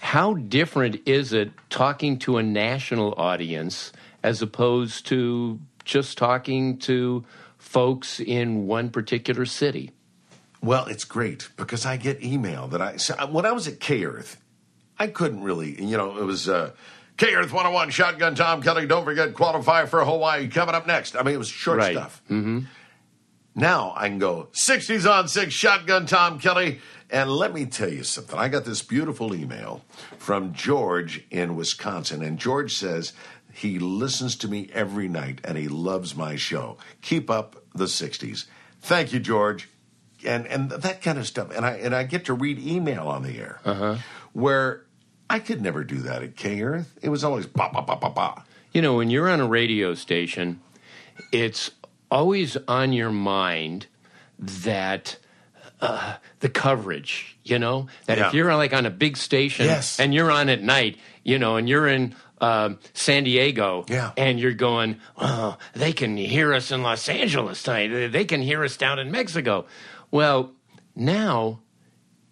How 0.00 0.34
different 0.34 1.00
is 1.06 1.32
it 1.32 1.52
talking 1.70 2.18
to 2.20 2.36
a 2.38 2.42
national 2.42 3.14
audience 3.16 3.92
as 4.22 4.42
opposed 4.42 5.06
to 5.06 5.60
just 5.84 6.18
talking 6.18 6.78
to 6.78 7.24
folks 7.58 8.20
in 8.20 8.66
one 8.66 8.90
particular 8.90 9.46
city? 9.46 9.92
Well, 10.60 10.86
it's 10.86 11.04
great 11.04 11.48
because 11.56 11.86
I 11.86 11.96
get 11.96 12.22
email 12.22 12.68
that 12.68 12.80
I 12.80 12.96
so 12.96 13.14
when 13.26 13.46
I 13.46 13.52
was 13.52 13.66
at 13.66 13.80
K 13.80 14.04
Earth, 14.04 14.40
I 14.98 15.08
couldn't 15.08 15.42
really, 15.42 15.82
you 15.82 15.96
know, 15.96 16.18
it 16.18 16.24
was 16.24 16.48
uh, 16.48 16.70
K 17.22 17.34
Earth 17.36 17.52
101 17.52 17.90
Shotgun 17.90 18.34
Tom 18.34 18.60
Kelly. 18.62 18.84
Don't 18.84 19.04
forget 19.04 19.32
qualify 19.32 19.86
for 19.86 20.04
Hawaii 20.04 20.48
coming 20.48 20.74
up 20.74 20.88
next. 20.88 21.14
I 21.14 21.22
mean, 21.22 21.36
it 21.36 21.38
was 21.38 21.46
short 21.46 21.78
Right. 21.78 21.92
stuff. 21.94 22.20
Mm-hmm. 22.28 22.60
Now 23.54 23.92
I 23.96 24.08
can 24.08 24.18
go 24.18 24.48
60s 24.52 25.08
on 25.08 25.28
six 25.28 25.54
Shotgun 25.54 26.06
Tom 26.06 26.40
Kelly. 26.40 26.80
And 27.10 27.30
let 27.30 27.54
me 27.54 27.66
tell 27.66 27.90
you 27.92 28.02
something. 28.02 28.36
I 28.36 28.48
got 28.48 28.64
this 28.64 28.82
beautiful 28.82 29.36
email 29.36 29.82
from 30.18 30.52
George 30.52 31.24
in 31.30 31.54
Wisconsin, 31.54 32.24
and 32.24 32.38
George 32.40 32.74
says 32.74 33.12
he 33.52 33.78
listens 33.78 34.34
to 34.36 34.48
me 34.48 34.68
every 34.72 35.06
night 35.06 35.40
and 35.44 35.56
he 35.56 35.68
loves 35.68 36.16
my 36.16 36.34
show. 36.34 36.76
Keep 37.02 37.30
up 37.30 37.62
the 37.72 37.84
60s. 37.84 38.46
Thank 38.80 39.12
you, 39.12 39.20
George 39.20 39.68
and 40.24 40.44
and 40.48 40.70
that 40.70 41.02
kind 41.02 41.18
of 41.18 41.28
stuff. 41.28 41.54
And 41.54 41.64
I 41.64 41.74
and 41.74 41.94
I 41.94 42.02
get 42.02 42.24
to 42.24 42.34
read 42.34 42.58
email 42.58 43.06
on 43.06 43.22
the 43.22 43.38
air, 43.38 43.60
Uh-huh. 43.64 43.98
where 44.32 44.86
I 45.30 45.38
could 45.38 45.62
never 45.62 45.84
do 45.84 45.96
that 45.98 46.22
at 46.22 46.36
K 46.36 46.60
Earth. 46.62 46.98
It 47.02 47.08
was 47.08 47.24
always 47.24 47.46
ba 47.46 47.70
ba 47.72 47.82
ba 47.82 47.96
ba 47.96 48.10
ba. 48.10 48.44
You 48.72 48.82
know, 48.82 48.94
when 48.94 49.10
you're 49.10 49.28
on 49.28 49.40
a 49.40 49.46
radio 49.46 49.94
station, 49.94 50.60
it's 51.32 51.70
always 52.10 52.56
on 52.68 52.92
your 52.92 53.10
mind 53.10 53.86
that 54.38 55.16
uh, 55.80 56.14
the 56.40 56.48
coverage, 56.48 57.36
you 57.44 57.58
know, 57.58 57.86
that 58.06 58.18
if 58.18 58.34
you're 58.34 58.54
like 58.54 58.72
on 58.72 58.86
a 58.86 58.90
big 58.90 59.16
station 59.16 59.66
Yes. 59.66 59.98
and 60.00 60.14
you're 60.14 60.30
on 60.30 60.48
at 60.48 60.62
night, 60.62 60.96
you 61.24 61.38
know, 61.38 61.56
and 61.56 61.68
you're 61.68 61.88
in 61.88 62.14
um, 62.40 62.78
San 62.94 63.24
Diego, 63.24 63.84
Yeah. 63.88 64.12
and 64.16 64.38
you're 64.40 64.52
going, 64.52 64.98
oh, 65.16 65.56
they 65.74 65.92
can 65.92 66.16
hear 66.16 66.52
us 66.54 66.70
in 66.72 66.82
Los 66.82 67.08
Angeles 67.08 67.62
tonight. 67.62 68.08
They 68.08 68.24
can 68.24 68.42
hear 68.42 68.64
us 68.64 68.76
down 68.76 68.98
in 68.98 69.10
Mexico. 69.10 69.66
Well, 70.10 70.52
now 70.96 71.60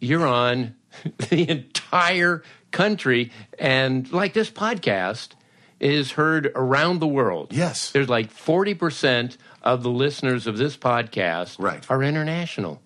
you're 0.01 0.27
on 0.27 0.75
the 1.31 1.49
entire 1.49 2.43
country, 2.71 3.31
and 3.59 4.11
like 4.13 4.33
this 4.33 4.51
podcast 4.51 5.31
is 5.79 6.13
heard 6.13 6.53
around 6.55 6.99
the 7.01 7.07
world. 7.07 7.53
Yes. 7.53 7.91
There's 7.91 8.09
like 8.09 8.33
40% 8.33 9.37
of 9.63 9.83
the 9.83 9.91
listeners 9.91 10.47
of 10.47 10.59
this 10.59 10.77
podcast 10.77 11.57
Right. 11.59 11.85
are 11.91 12.03
international. 12.03 12.83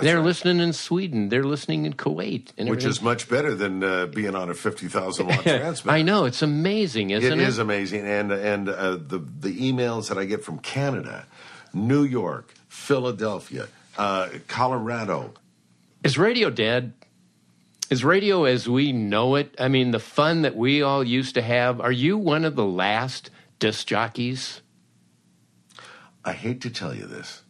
They're 0.00 0.16
right. 0.18 0.24
listening 0.24 0.60
in 0.60 0.72
Sweden. 0.72 1.28
They're 1.30 1.42
listening 1.42 1.84
in 1.84 1.94
Kuwait. 1.94 2.52
And 2.56 2.70
Which 2.70 2.84
is 2.84 3.02
much 3.02 3.28
better 3.28 3.56
than 3.56 3.82
uh, 3.82 4.06
being 4.06 4.36
on 4.36 4.48
a 4.48 4.54
fifty 4.54 4.86
thousand 4.86 5.26
watt 5.26 5.42
transmitter. 5.42 5.90
I 5.98 6.02
know. 6.02 6.26
It's 6.26 6.42
amazing, 6.42 7.10
isn't 7.10 7.32
It 7.40 7.42
it? 7.42 7.48
is 7.48 7.58
amazing, 7.58 8.06
and 8.06 8.30
and 8.30 8.68
uh, 8.68 8.92
the 8.92 9.18
the 9.18 9.72
emails 9.72 10.08
that 10.08 10.16
I 10.16 10.26
get 10.26 10.44
from 10.44 10.58
Canada, 10.60 11.26
New 11.74 12.04
York, 12.04 12.54
Philadelphia, 12.68 13.66
uh, 13.98 14.28
Colorado. 14.46 15.34
Is 16.04 16.16
radio 16.16 16.50
dead? 16.50 16.92
Is 17.90 18.04
radio 18.04 18.44
as 18.44 18.68
we 18.68 18.92
know 18.92 19.34
it? 19.34 19.54
I 19.58 19.66
mean, 19.68 19.90
the 19.90 19.98
fun 19.98 20.42
that 20.42 20.54
we 20.56 20.80
all 20.80 21.02
used 21.02 21.34
to 21.34 21.42
have. 21.42 21.80
Are 21.80 21.90
you 21.92 22.16
one 22.16 22.44
of 22.44 22.54
the 22.54 22.64
last 22.64 23.30
disc 23.58 23.86
jockeys? 23.88 24.62
I 26.24 26.32
hate 26.34 26.60
to 26.60 26.70
tell 26.70 26.94
you 26.94 27.06
this, 27.06 27.42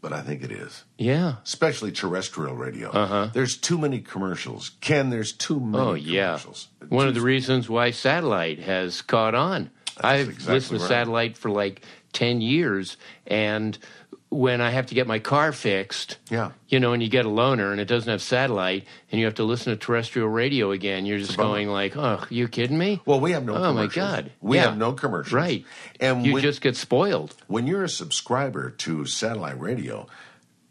but 0.00 0.12
I 0.12 0.22
think 0.22 0.42
it 0.42 0.50
is. 0.50 0.84
Yeah. 0.98 1.36
Especially 1.44 1.92
terrestrial 1.92 2.56
radio. 2.56 2.90
Uh-huh. 2.90 3.28
There's 3.32 3.56
too 3.56 3.78
many 3.78 4.00
commercials. 4.00 4.72
Ken, 4.80 5.10
there's 5.10 5.32
too 5.32 5.60
many 5.60 5.84
Oh, 5.84 5.94
yeah. 5.94 6.28
commercials. 6.30 6.68
One 6.88 7.06
of 7.06 7.14
the 7.14 7.20
reasons 7.20 7.68
why 7.68 7.90
satellite 7.92 8.60
has 8.60 9.02
caught 9.02 9.34
on. 9.34 9.70
I've 10.00 10.30
exactly 10.30 10.54
listened 10.54 10.80
to 10.80 10.86
satellite 10.86 11.36
for 11.36 11.50
like 11.50 11.82
10 12.14 12.40
years, 12.40 12.96
and 13.26 13.78
when 14.32 14.60
I 14.60 14.70
have 14.70 14.86
to 14.86 14.94
get 14.94 15.08
my 15.08 15.18
car 15.18 15.50
fixed, 15.52 16.16
Yeah. 16.30 16.52
you 16.68 16.78
know, 16.78 16.92
and 16.92 17.02
you 17.02 17.08
get 17.08 17.26
a 17.26 17.28
loaner 17.28 17.72
and 17.72 17.80
it 17.80 17.86
doesn't 17.86 18.08
have 18.10 18.22
satellite, 18.22 18.84
and 19.10 19.18
you 19.18 19.24
have 19.26 19.34
to 19.34 19.44
listen 19.44 19.72
to 19.72 19.76
terrestrial 19.76 20.28
radio 20.28 20.70
again, 20.70 21.04
you're 21.04 21.18
just 21.18 21.36
going 21.36 21.68
like, 21.68 21.96
oh, 21.96 22.24
you 22.30 22.46
kidding 22.46 22.78
me? 22.78 23.00
Well, 23.04 23.18
we 23.18 23.32
have 23.32 23.44
no 23.44 23.56
Oh, 23.56 23.72
my. 23.72 23.88
God. 23.88 24.30
We 24.40 24.56
Yeah. 24.58 24.66
have 24.66 24.76
no 24.78 24.92
commercials. 24.92 25.32
Right. 25.32 25.64
And 25.98 26.24
you 26.24 26.34
when, 26.34 26.42
just 26.42 26.60
get 26.60 26.76
spoiled. 26.76 27.34
when 27.48 27.66
you're 27.66 27.82
a 27.82 27.88
subscriber 27.88 28.70
to 28.70 29.04
satellite 29.04 29.58
radio, 29.60 30.06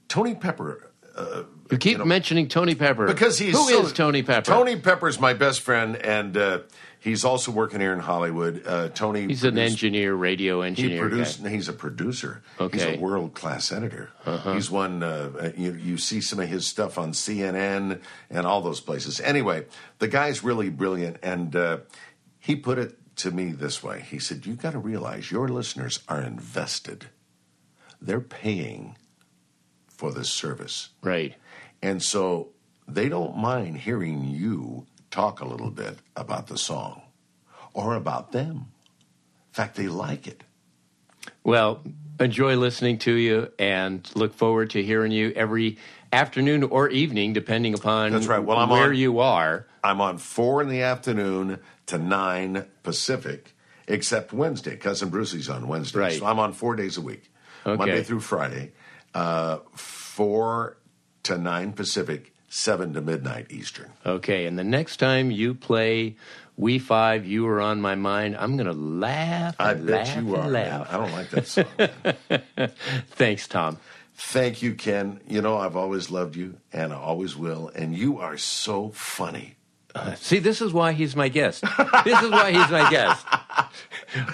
Tony 0.08 0.36
Pepper. 0.36 0.90
Uh, 1.16 1.44
You 1.70 1.78
keep 1.78 1.98
know, 1.98 2.06
mentioning 2.06 2.48
Tony 2.48 2.76
Pepper. 2.76 3.06
because 3.08 3.38
he's 3.38 3.54
Who 3.56 3.68
so- 3.70 3.86
is 3.86 3.92
Tony 3.94 4.24
Pepper? 4.24 4.46
Tony 4.46 4.78
Pepper's 4.78 5.20
my 5.20 5.34
best 5.34 5.60
friend, 5.62 5.98
and 5.98 6.38
uh, 6.38 6.60
he's 7.00 7.24
also 7.26 7.52
working 7.52 7.80
here 7.80 7.94
in 7.94 8.00
Hollywood. 8.00 8.64
Uh, 8.66 8.90
Tony, 8.90 9.28
He's 9.28 9.44
an 9.44 9.58
engineer, 9.58 10.14
radio 10.14 10.62
engineer. 10.62 10.96
He 10.96 11.00
produced. 11.00 11.46
He's 11.48 11.68
a 11.70 11.74
producer. 11.74 12.42
Okay. 12.60 12.78
Uh-huh. 12.80 12.90
He's 12.92 12.98
a 12.98 13.02
world 13.02 13.34
class 13.34 13.72
editor. 13.72 14.10
He's 14.54 14.70
won. 14.70 15.02
Uh, 15.04 15.52
you, 15.58 15.74
you 15.74 15.98
see 15.98 16.22
some 16.22 16.40
of 16.40 16.48
his 16.50 16.68
stuff 16.68 16.98
on 16.98 17.12
CNN 17.14 18.00
and 18.30 18.46
all 18.46 18.62
those 18.62 18.80
places. 18.82 19.20
Anyway, 19.22 19.66
the 20.00 20.08
guy's 20.08 20.44
really 20.44 20.70
brilliant, 20.70 21.18
and 21.24 21.56
uh, 21.56 21.78
he 22.40 22.56
put 22.56 22.78
it 22.78 22.98
to 23.18 23.32
me 23.32 23.52
this 23.52 23.82
way. 23.84 24.06
He 24.10 24.20
said, 24.20 24.46
"You've 24.46 24.62
got 24.62 24.72
to 24.74 24.80
realize 24.80 25.32
your 25.32 25.48
listeners 25.50 26.00
are 26.08 26.22
invested. 26.22 27.08
They're 28.02 28.22
paying 28.22 28.96
for 29.90 30.14
this 30.14 30.30
service, 30.30 30.90
Right. 31.02 31.36
and 31.82 32.02
so 32.02 32.50
they 32.88 33.10
don't 33.10 33.36
mind 33.38 33.80
hearing 33.80 34.24
you 34.24 34.88
talk 35.12 35.42
a 35.42 35.46
little 35.46 35.72
bit 35.72 35.98
about 36.16 36.48
the 36.48 36.58
song 36.58 37.02
or 37.74 37.96
about 37.96 38.32
them. 38.32 38.56
In 39.50 39.54
fact, 39.54 39.76
they 39.76 39.88
like 39.88 40.28
it." 40.28 40.44
Well, 41.44 41.82
enjoy 42.20 42.56
listening 42.56 42.98
to 43.00 43.14
you 43.14 43.52
and 43.60 44.10
look 44.16 44.34
forward 44.34 44.72
to 44.72 44.84
hearing 44.84 45.12
you 45.12 45.32
every 45.36 45.78
afternoon 46.12 46.64
or 46.64 46.90
evening, 46.90 47.34
depending 47.34 47.74
upon 47.74 48.12
That's 48.12 48.28
right. 48.28 48.40
Well, 48.44 48.58
I'm 48.58 48.70
where 48.70 48.90
on- 48.90 48.96
you 48.96 49.20
are. 49.20 49.68
I'm 49.84 50.02
on 50.02 50.18
four 50.18 50.62
in 50.62 50.70
the 50.70 50.82
afternoon 50.82 51.60
to 51.88 51.98
nine 51.98 52.66
Pacific, 52.84 53.56
except 53.88 54.34
Wednesday. 54.34 54.76
Cousin 54.76 55.10
Brucie's 55.10 55.50
on 55.50 55.68
Wednesday, 55.68 56.00
Right. 56.00 56.20
so 56.20 56.26
I'm 56.26 56.40
on 56.40 56.54
four 56.54 56.76
days 56.76 56.98
a 56.98 57.02
week, 57.02 57.32
Okay. 57.66 57.78
Monday 57.78 58.04
through 58.04 58.20
Friday, 58.22 58.74
uh, 59.14 59.60
four 59.76 60.78
to 61.24 61.38
nine 61.38 61.74
Pacific, 61.74 62.34
seven 62.50 62.94
to 62.94 63.02
midnight 63.02 63.48
Eastern. 63.52 63.92
Okay, 64.06 64.46
and 64.46 64.58
the 64.58 64.64
next 64.64 64.98
time 64.98 65.32
you 65.32 65.54
play 65.54 66.16
We 66.58 66.80
Five, 66.80 67.26
You 67.26 67.48
Are 67.48 67.62
On 67.62 67.80
My 67.80 67.96
Mind, 67.96 68.36
I'm 68.38 68.58
going 68.58 68.68
to 68.68 68.74
laugh 68.74 69.56
I 69.60 69.74
bet 69.76 70.08
laugh 70.08 70.16
you 70.16 70.22
and 70.22 70.36
are. 70.36 70.44
Man. 70.44 70.52
laugh. 70.52 70.88
I 70.94 70.98
don't 70.98 71.12
like 71.12 71.30
that 71.30 71.48
song. 71.48 72.70
Thanks, 73.12 73.48
Tom. 73.48 73.78
Thank 74.16 74.62
you, 74.62 74.74
Ken. 74.76 75.22
You 75.28 75.42
know 75.42 75.58
I've 75.58 75.78
always 75.78 76.10
loved 76.12 76.36
you, 76.36 76.58
and 76.74 76.92
I 76.92 76.98
always 76.98 77.38
will. 77.38 77.70
And 77.74 77.96
you 77.96 78.20
are 78.20 78.38
so 78.38 78.90
funny. 78.90 79.56
Uh, 79.96 80.14
see, 80.16 80.40
this 80.40 80.62
is 80.62 80.72
why 80.74 80.92
he's 80.92 81.16
my 81.16 81.30
guest. 81.30 81.64
This 82.04 82.22
is 82.22 82.30
why 82.30 82.52
he's 82.52 82.70
my 82.70 82.90
guest. 82.92 83.26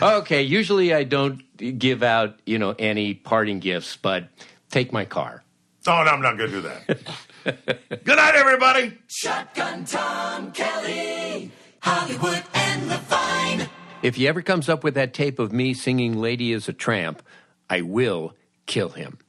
Okay, 0.02 0.42
usually 0.42 0.94
I 0.94 1.04
don't 1.04 1.42
give 1.80 2.04
out, 2.04 2.40
you 2.46 2.60
know, 2.60 2.76
any 2.78 3.14
parting 3.14 3.60
gifts, 3.60 3.96
but 3.96 4.28
take 4.70 4.92
my 4.92 5.06
car. 5.06 5.44
Oh, 5.88 6.04
no, 6.04 6.12
I'm 6.12 6.22
not 6.22 6.38
going 6.38 6.50
to 6.50 6.56
do 6.58 6.62
that. 6.62 6.98
Good 7.46 8.18
night, 8.18 8.34
everybody. 8.36 8.98
Shotgun 9.06 9.86
Tom 9.86 10.52
Kelly, 10.52 11.52
Hollywood 11.80 12.44
and 12.56 12.88
Levine. 12.88 13.70
If 14.02 14.16
he 14.16 14.28
ever 14.28 14.42
comes 14.42 14.68
up 14.68 14.84
with 14.84 14.96
that 14.96 15.14
tape 15.14 15.38
of 15.38 15.54
me 15.54 15.76
singing 15.76 16.20
Lady 16.20 16.52
is 16.52 16.68
a 16.68 16.74
Tramp, 16.74 17.22
I 17.70 17.82
will 17.82 18.34
kill 18.66 18.90
him. 18.90 19.20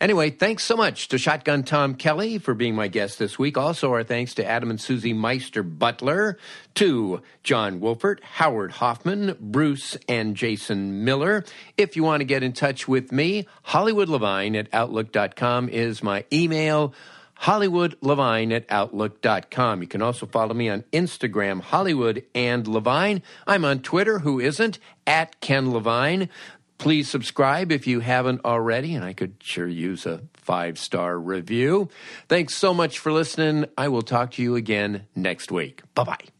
Anyway, 0.00 0.30
thanks 0.30 0.62
so 0.62 0.74
much 0.74 1.08
to 1.08 1.18
Shotgun 1.18 1.64
Tom 1.64 1.94
Kelly 1.94 2.38
for 2.38 2.54
being 2.54 2.74
my 2.74 2.88
guest 2.88 3.18
this 3.18 3.38
week. 3.38 3.58
Also, 3.58 3.92
our 3.92 4.04
thanks 4.04 4.32
to 4.34 4.44
Adam 4.44 4.70
and 4.70 4.80
Susie 4.80 5.12
Meister 5.12 5.62
Butler, 5.62 6.38
to 6.76 7.20
John 7.42 7.80
Wolfert, 7.80 8.22
Howard 8.22 8.72
Hoffman, 8.72 9.36
Bruce 9.38 9.98
and 10.08 10.34
Jason 10.34 11.04
Miller. 11.04 11.44
If 11.76 11.94
you 11.94 12.04
want 12.04 12.20
to 12.22 12.26
get 12.26 12.42
in 12.42 12.52
touch 12.54 12.88
with 12.88 13.12
me, 13.12 13.46
HollywoodLevine 13.68 14.58
at 14.58 14.68
Outlook.com 14.72 15.68
is 15.68 16.02
my 16.02 16.24
email. 16.32 16.94
HollywoodLevine 17.42 18.52
at 18.52 18.66
Outlook.com. 18.68 19.82
You 19.82 19.88
can 19.88 20.02
also 20.02 20.26
follow 20.26 20.54
me 20.54 20.68
on 20.68 20.84
Instagram, 20.92 21.60
Hollywood 21.60 22.24
and 22.34 22.66
Levine. 22.66 23.22
I'm 23.46 23.64
on 23.64 23.80
Twitter, 23.80 24.20
who 24.20 24.40
isn't, 24.40 24.78
at 25.06 25.40
Ken 25.40 25.72
Levine. 25.72 26.28
Please 26.78 27.08
subscribe 27.08 27.72
if 27.72 27.86
you 27.86 28.00
haven't 28.00 28.44
already, 28.44 28.94
and 28.94 29.04
I 29.04 29.14
could 29.14 29.36
sure 29.40 29.66
use 29.66 30.04
a 30.04 30.22
five 30.34 30.78
star 30.78 31.18
review. 31.18 31.88
Thanks 32.28 32.54
so 32.54 32.74
much 32.74 32.98
for 32.98 33.12
listening. 33.12 33.66
I 33.78 33.88
will 33.88 34.02
talk 34.02 34.32
to 34.32 34.42
you 34.42 34.56
again 34.56 35.06
next 35.14 35.50
week. 35.50 35.82
Bye 35.94 36.04
bye. 36.04 36.35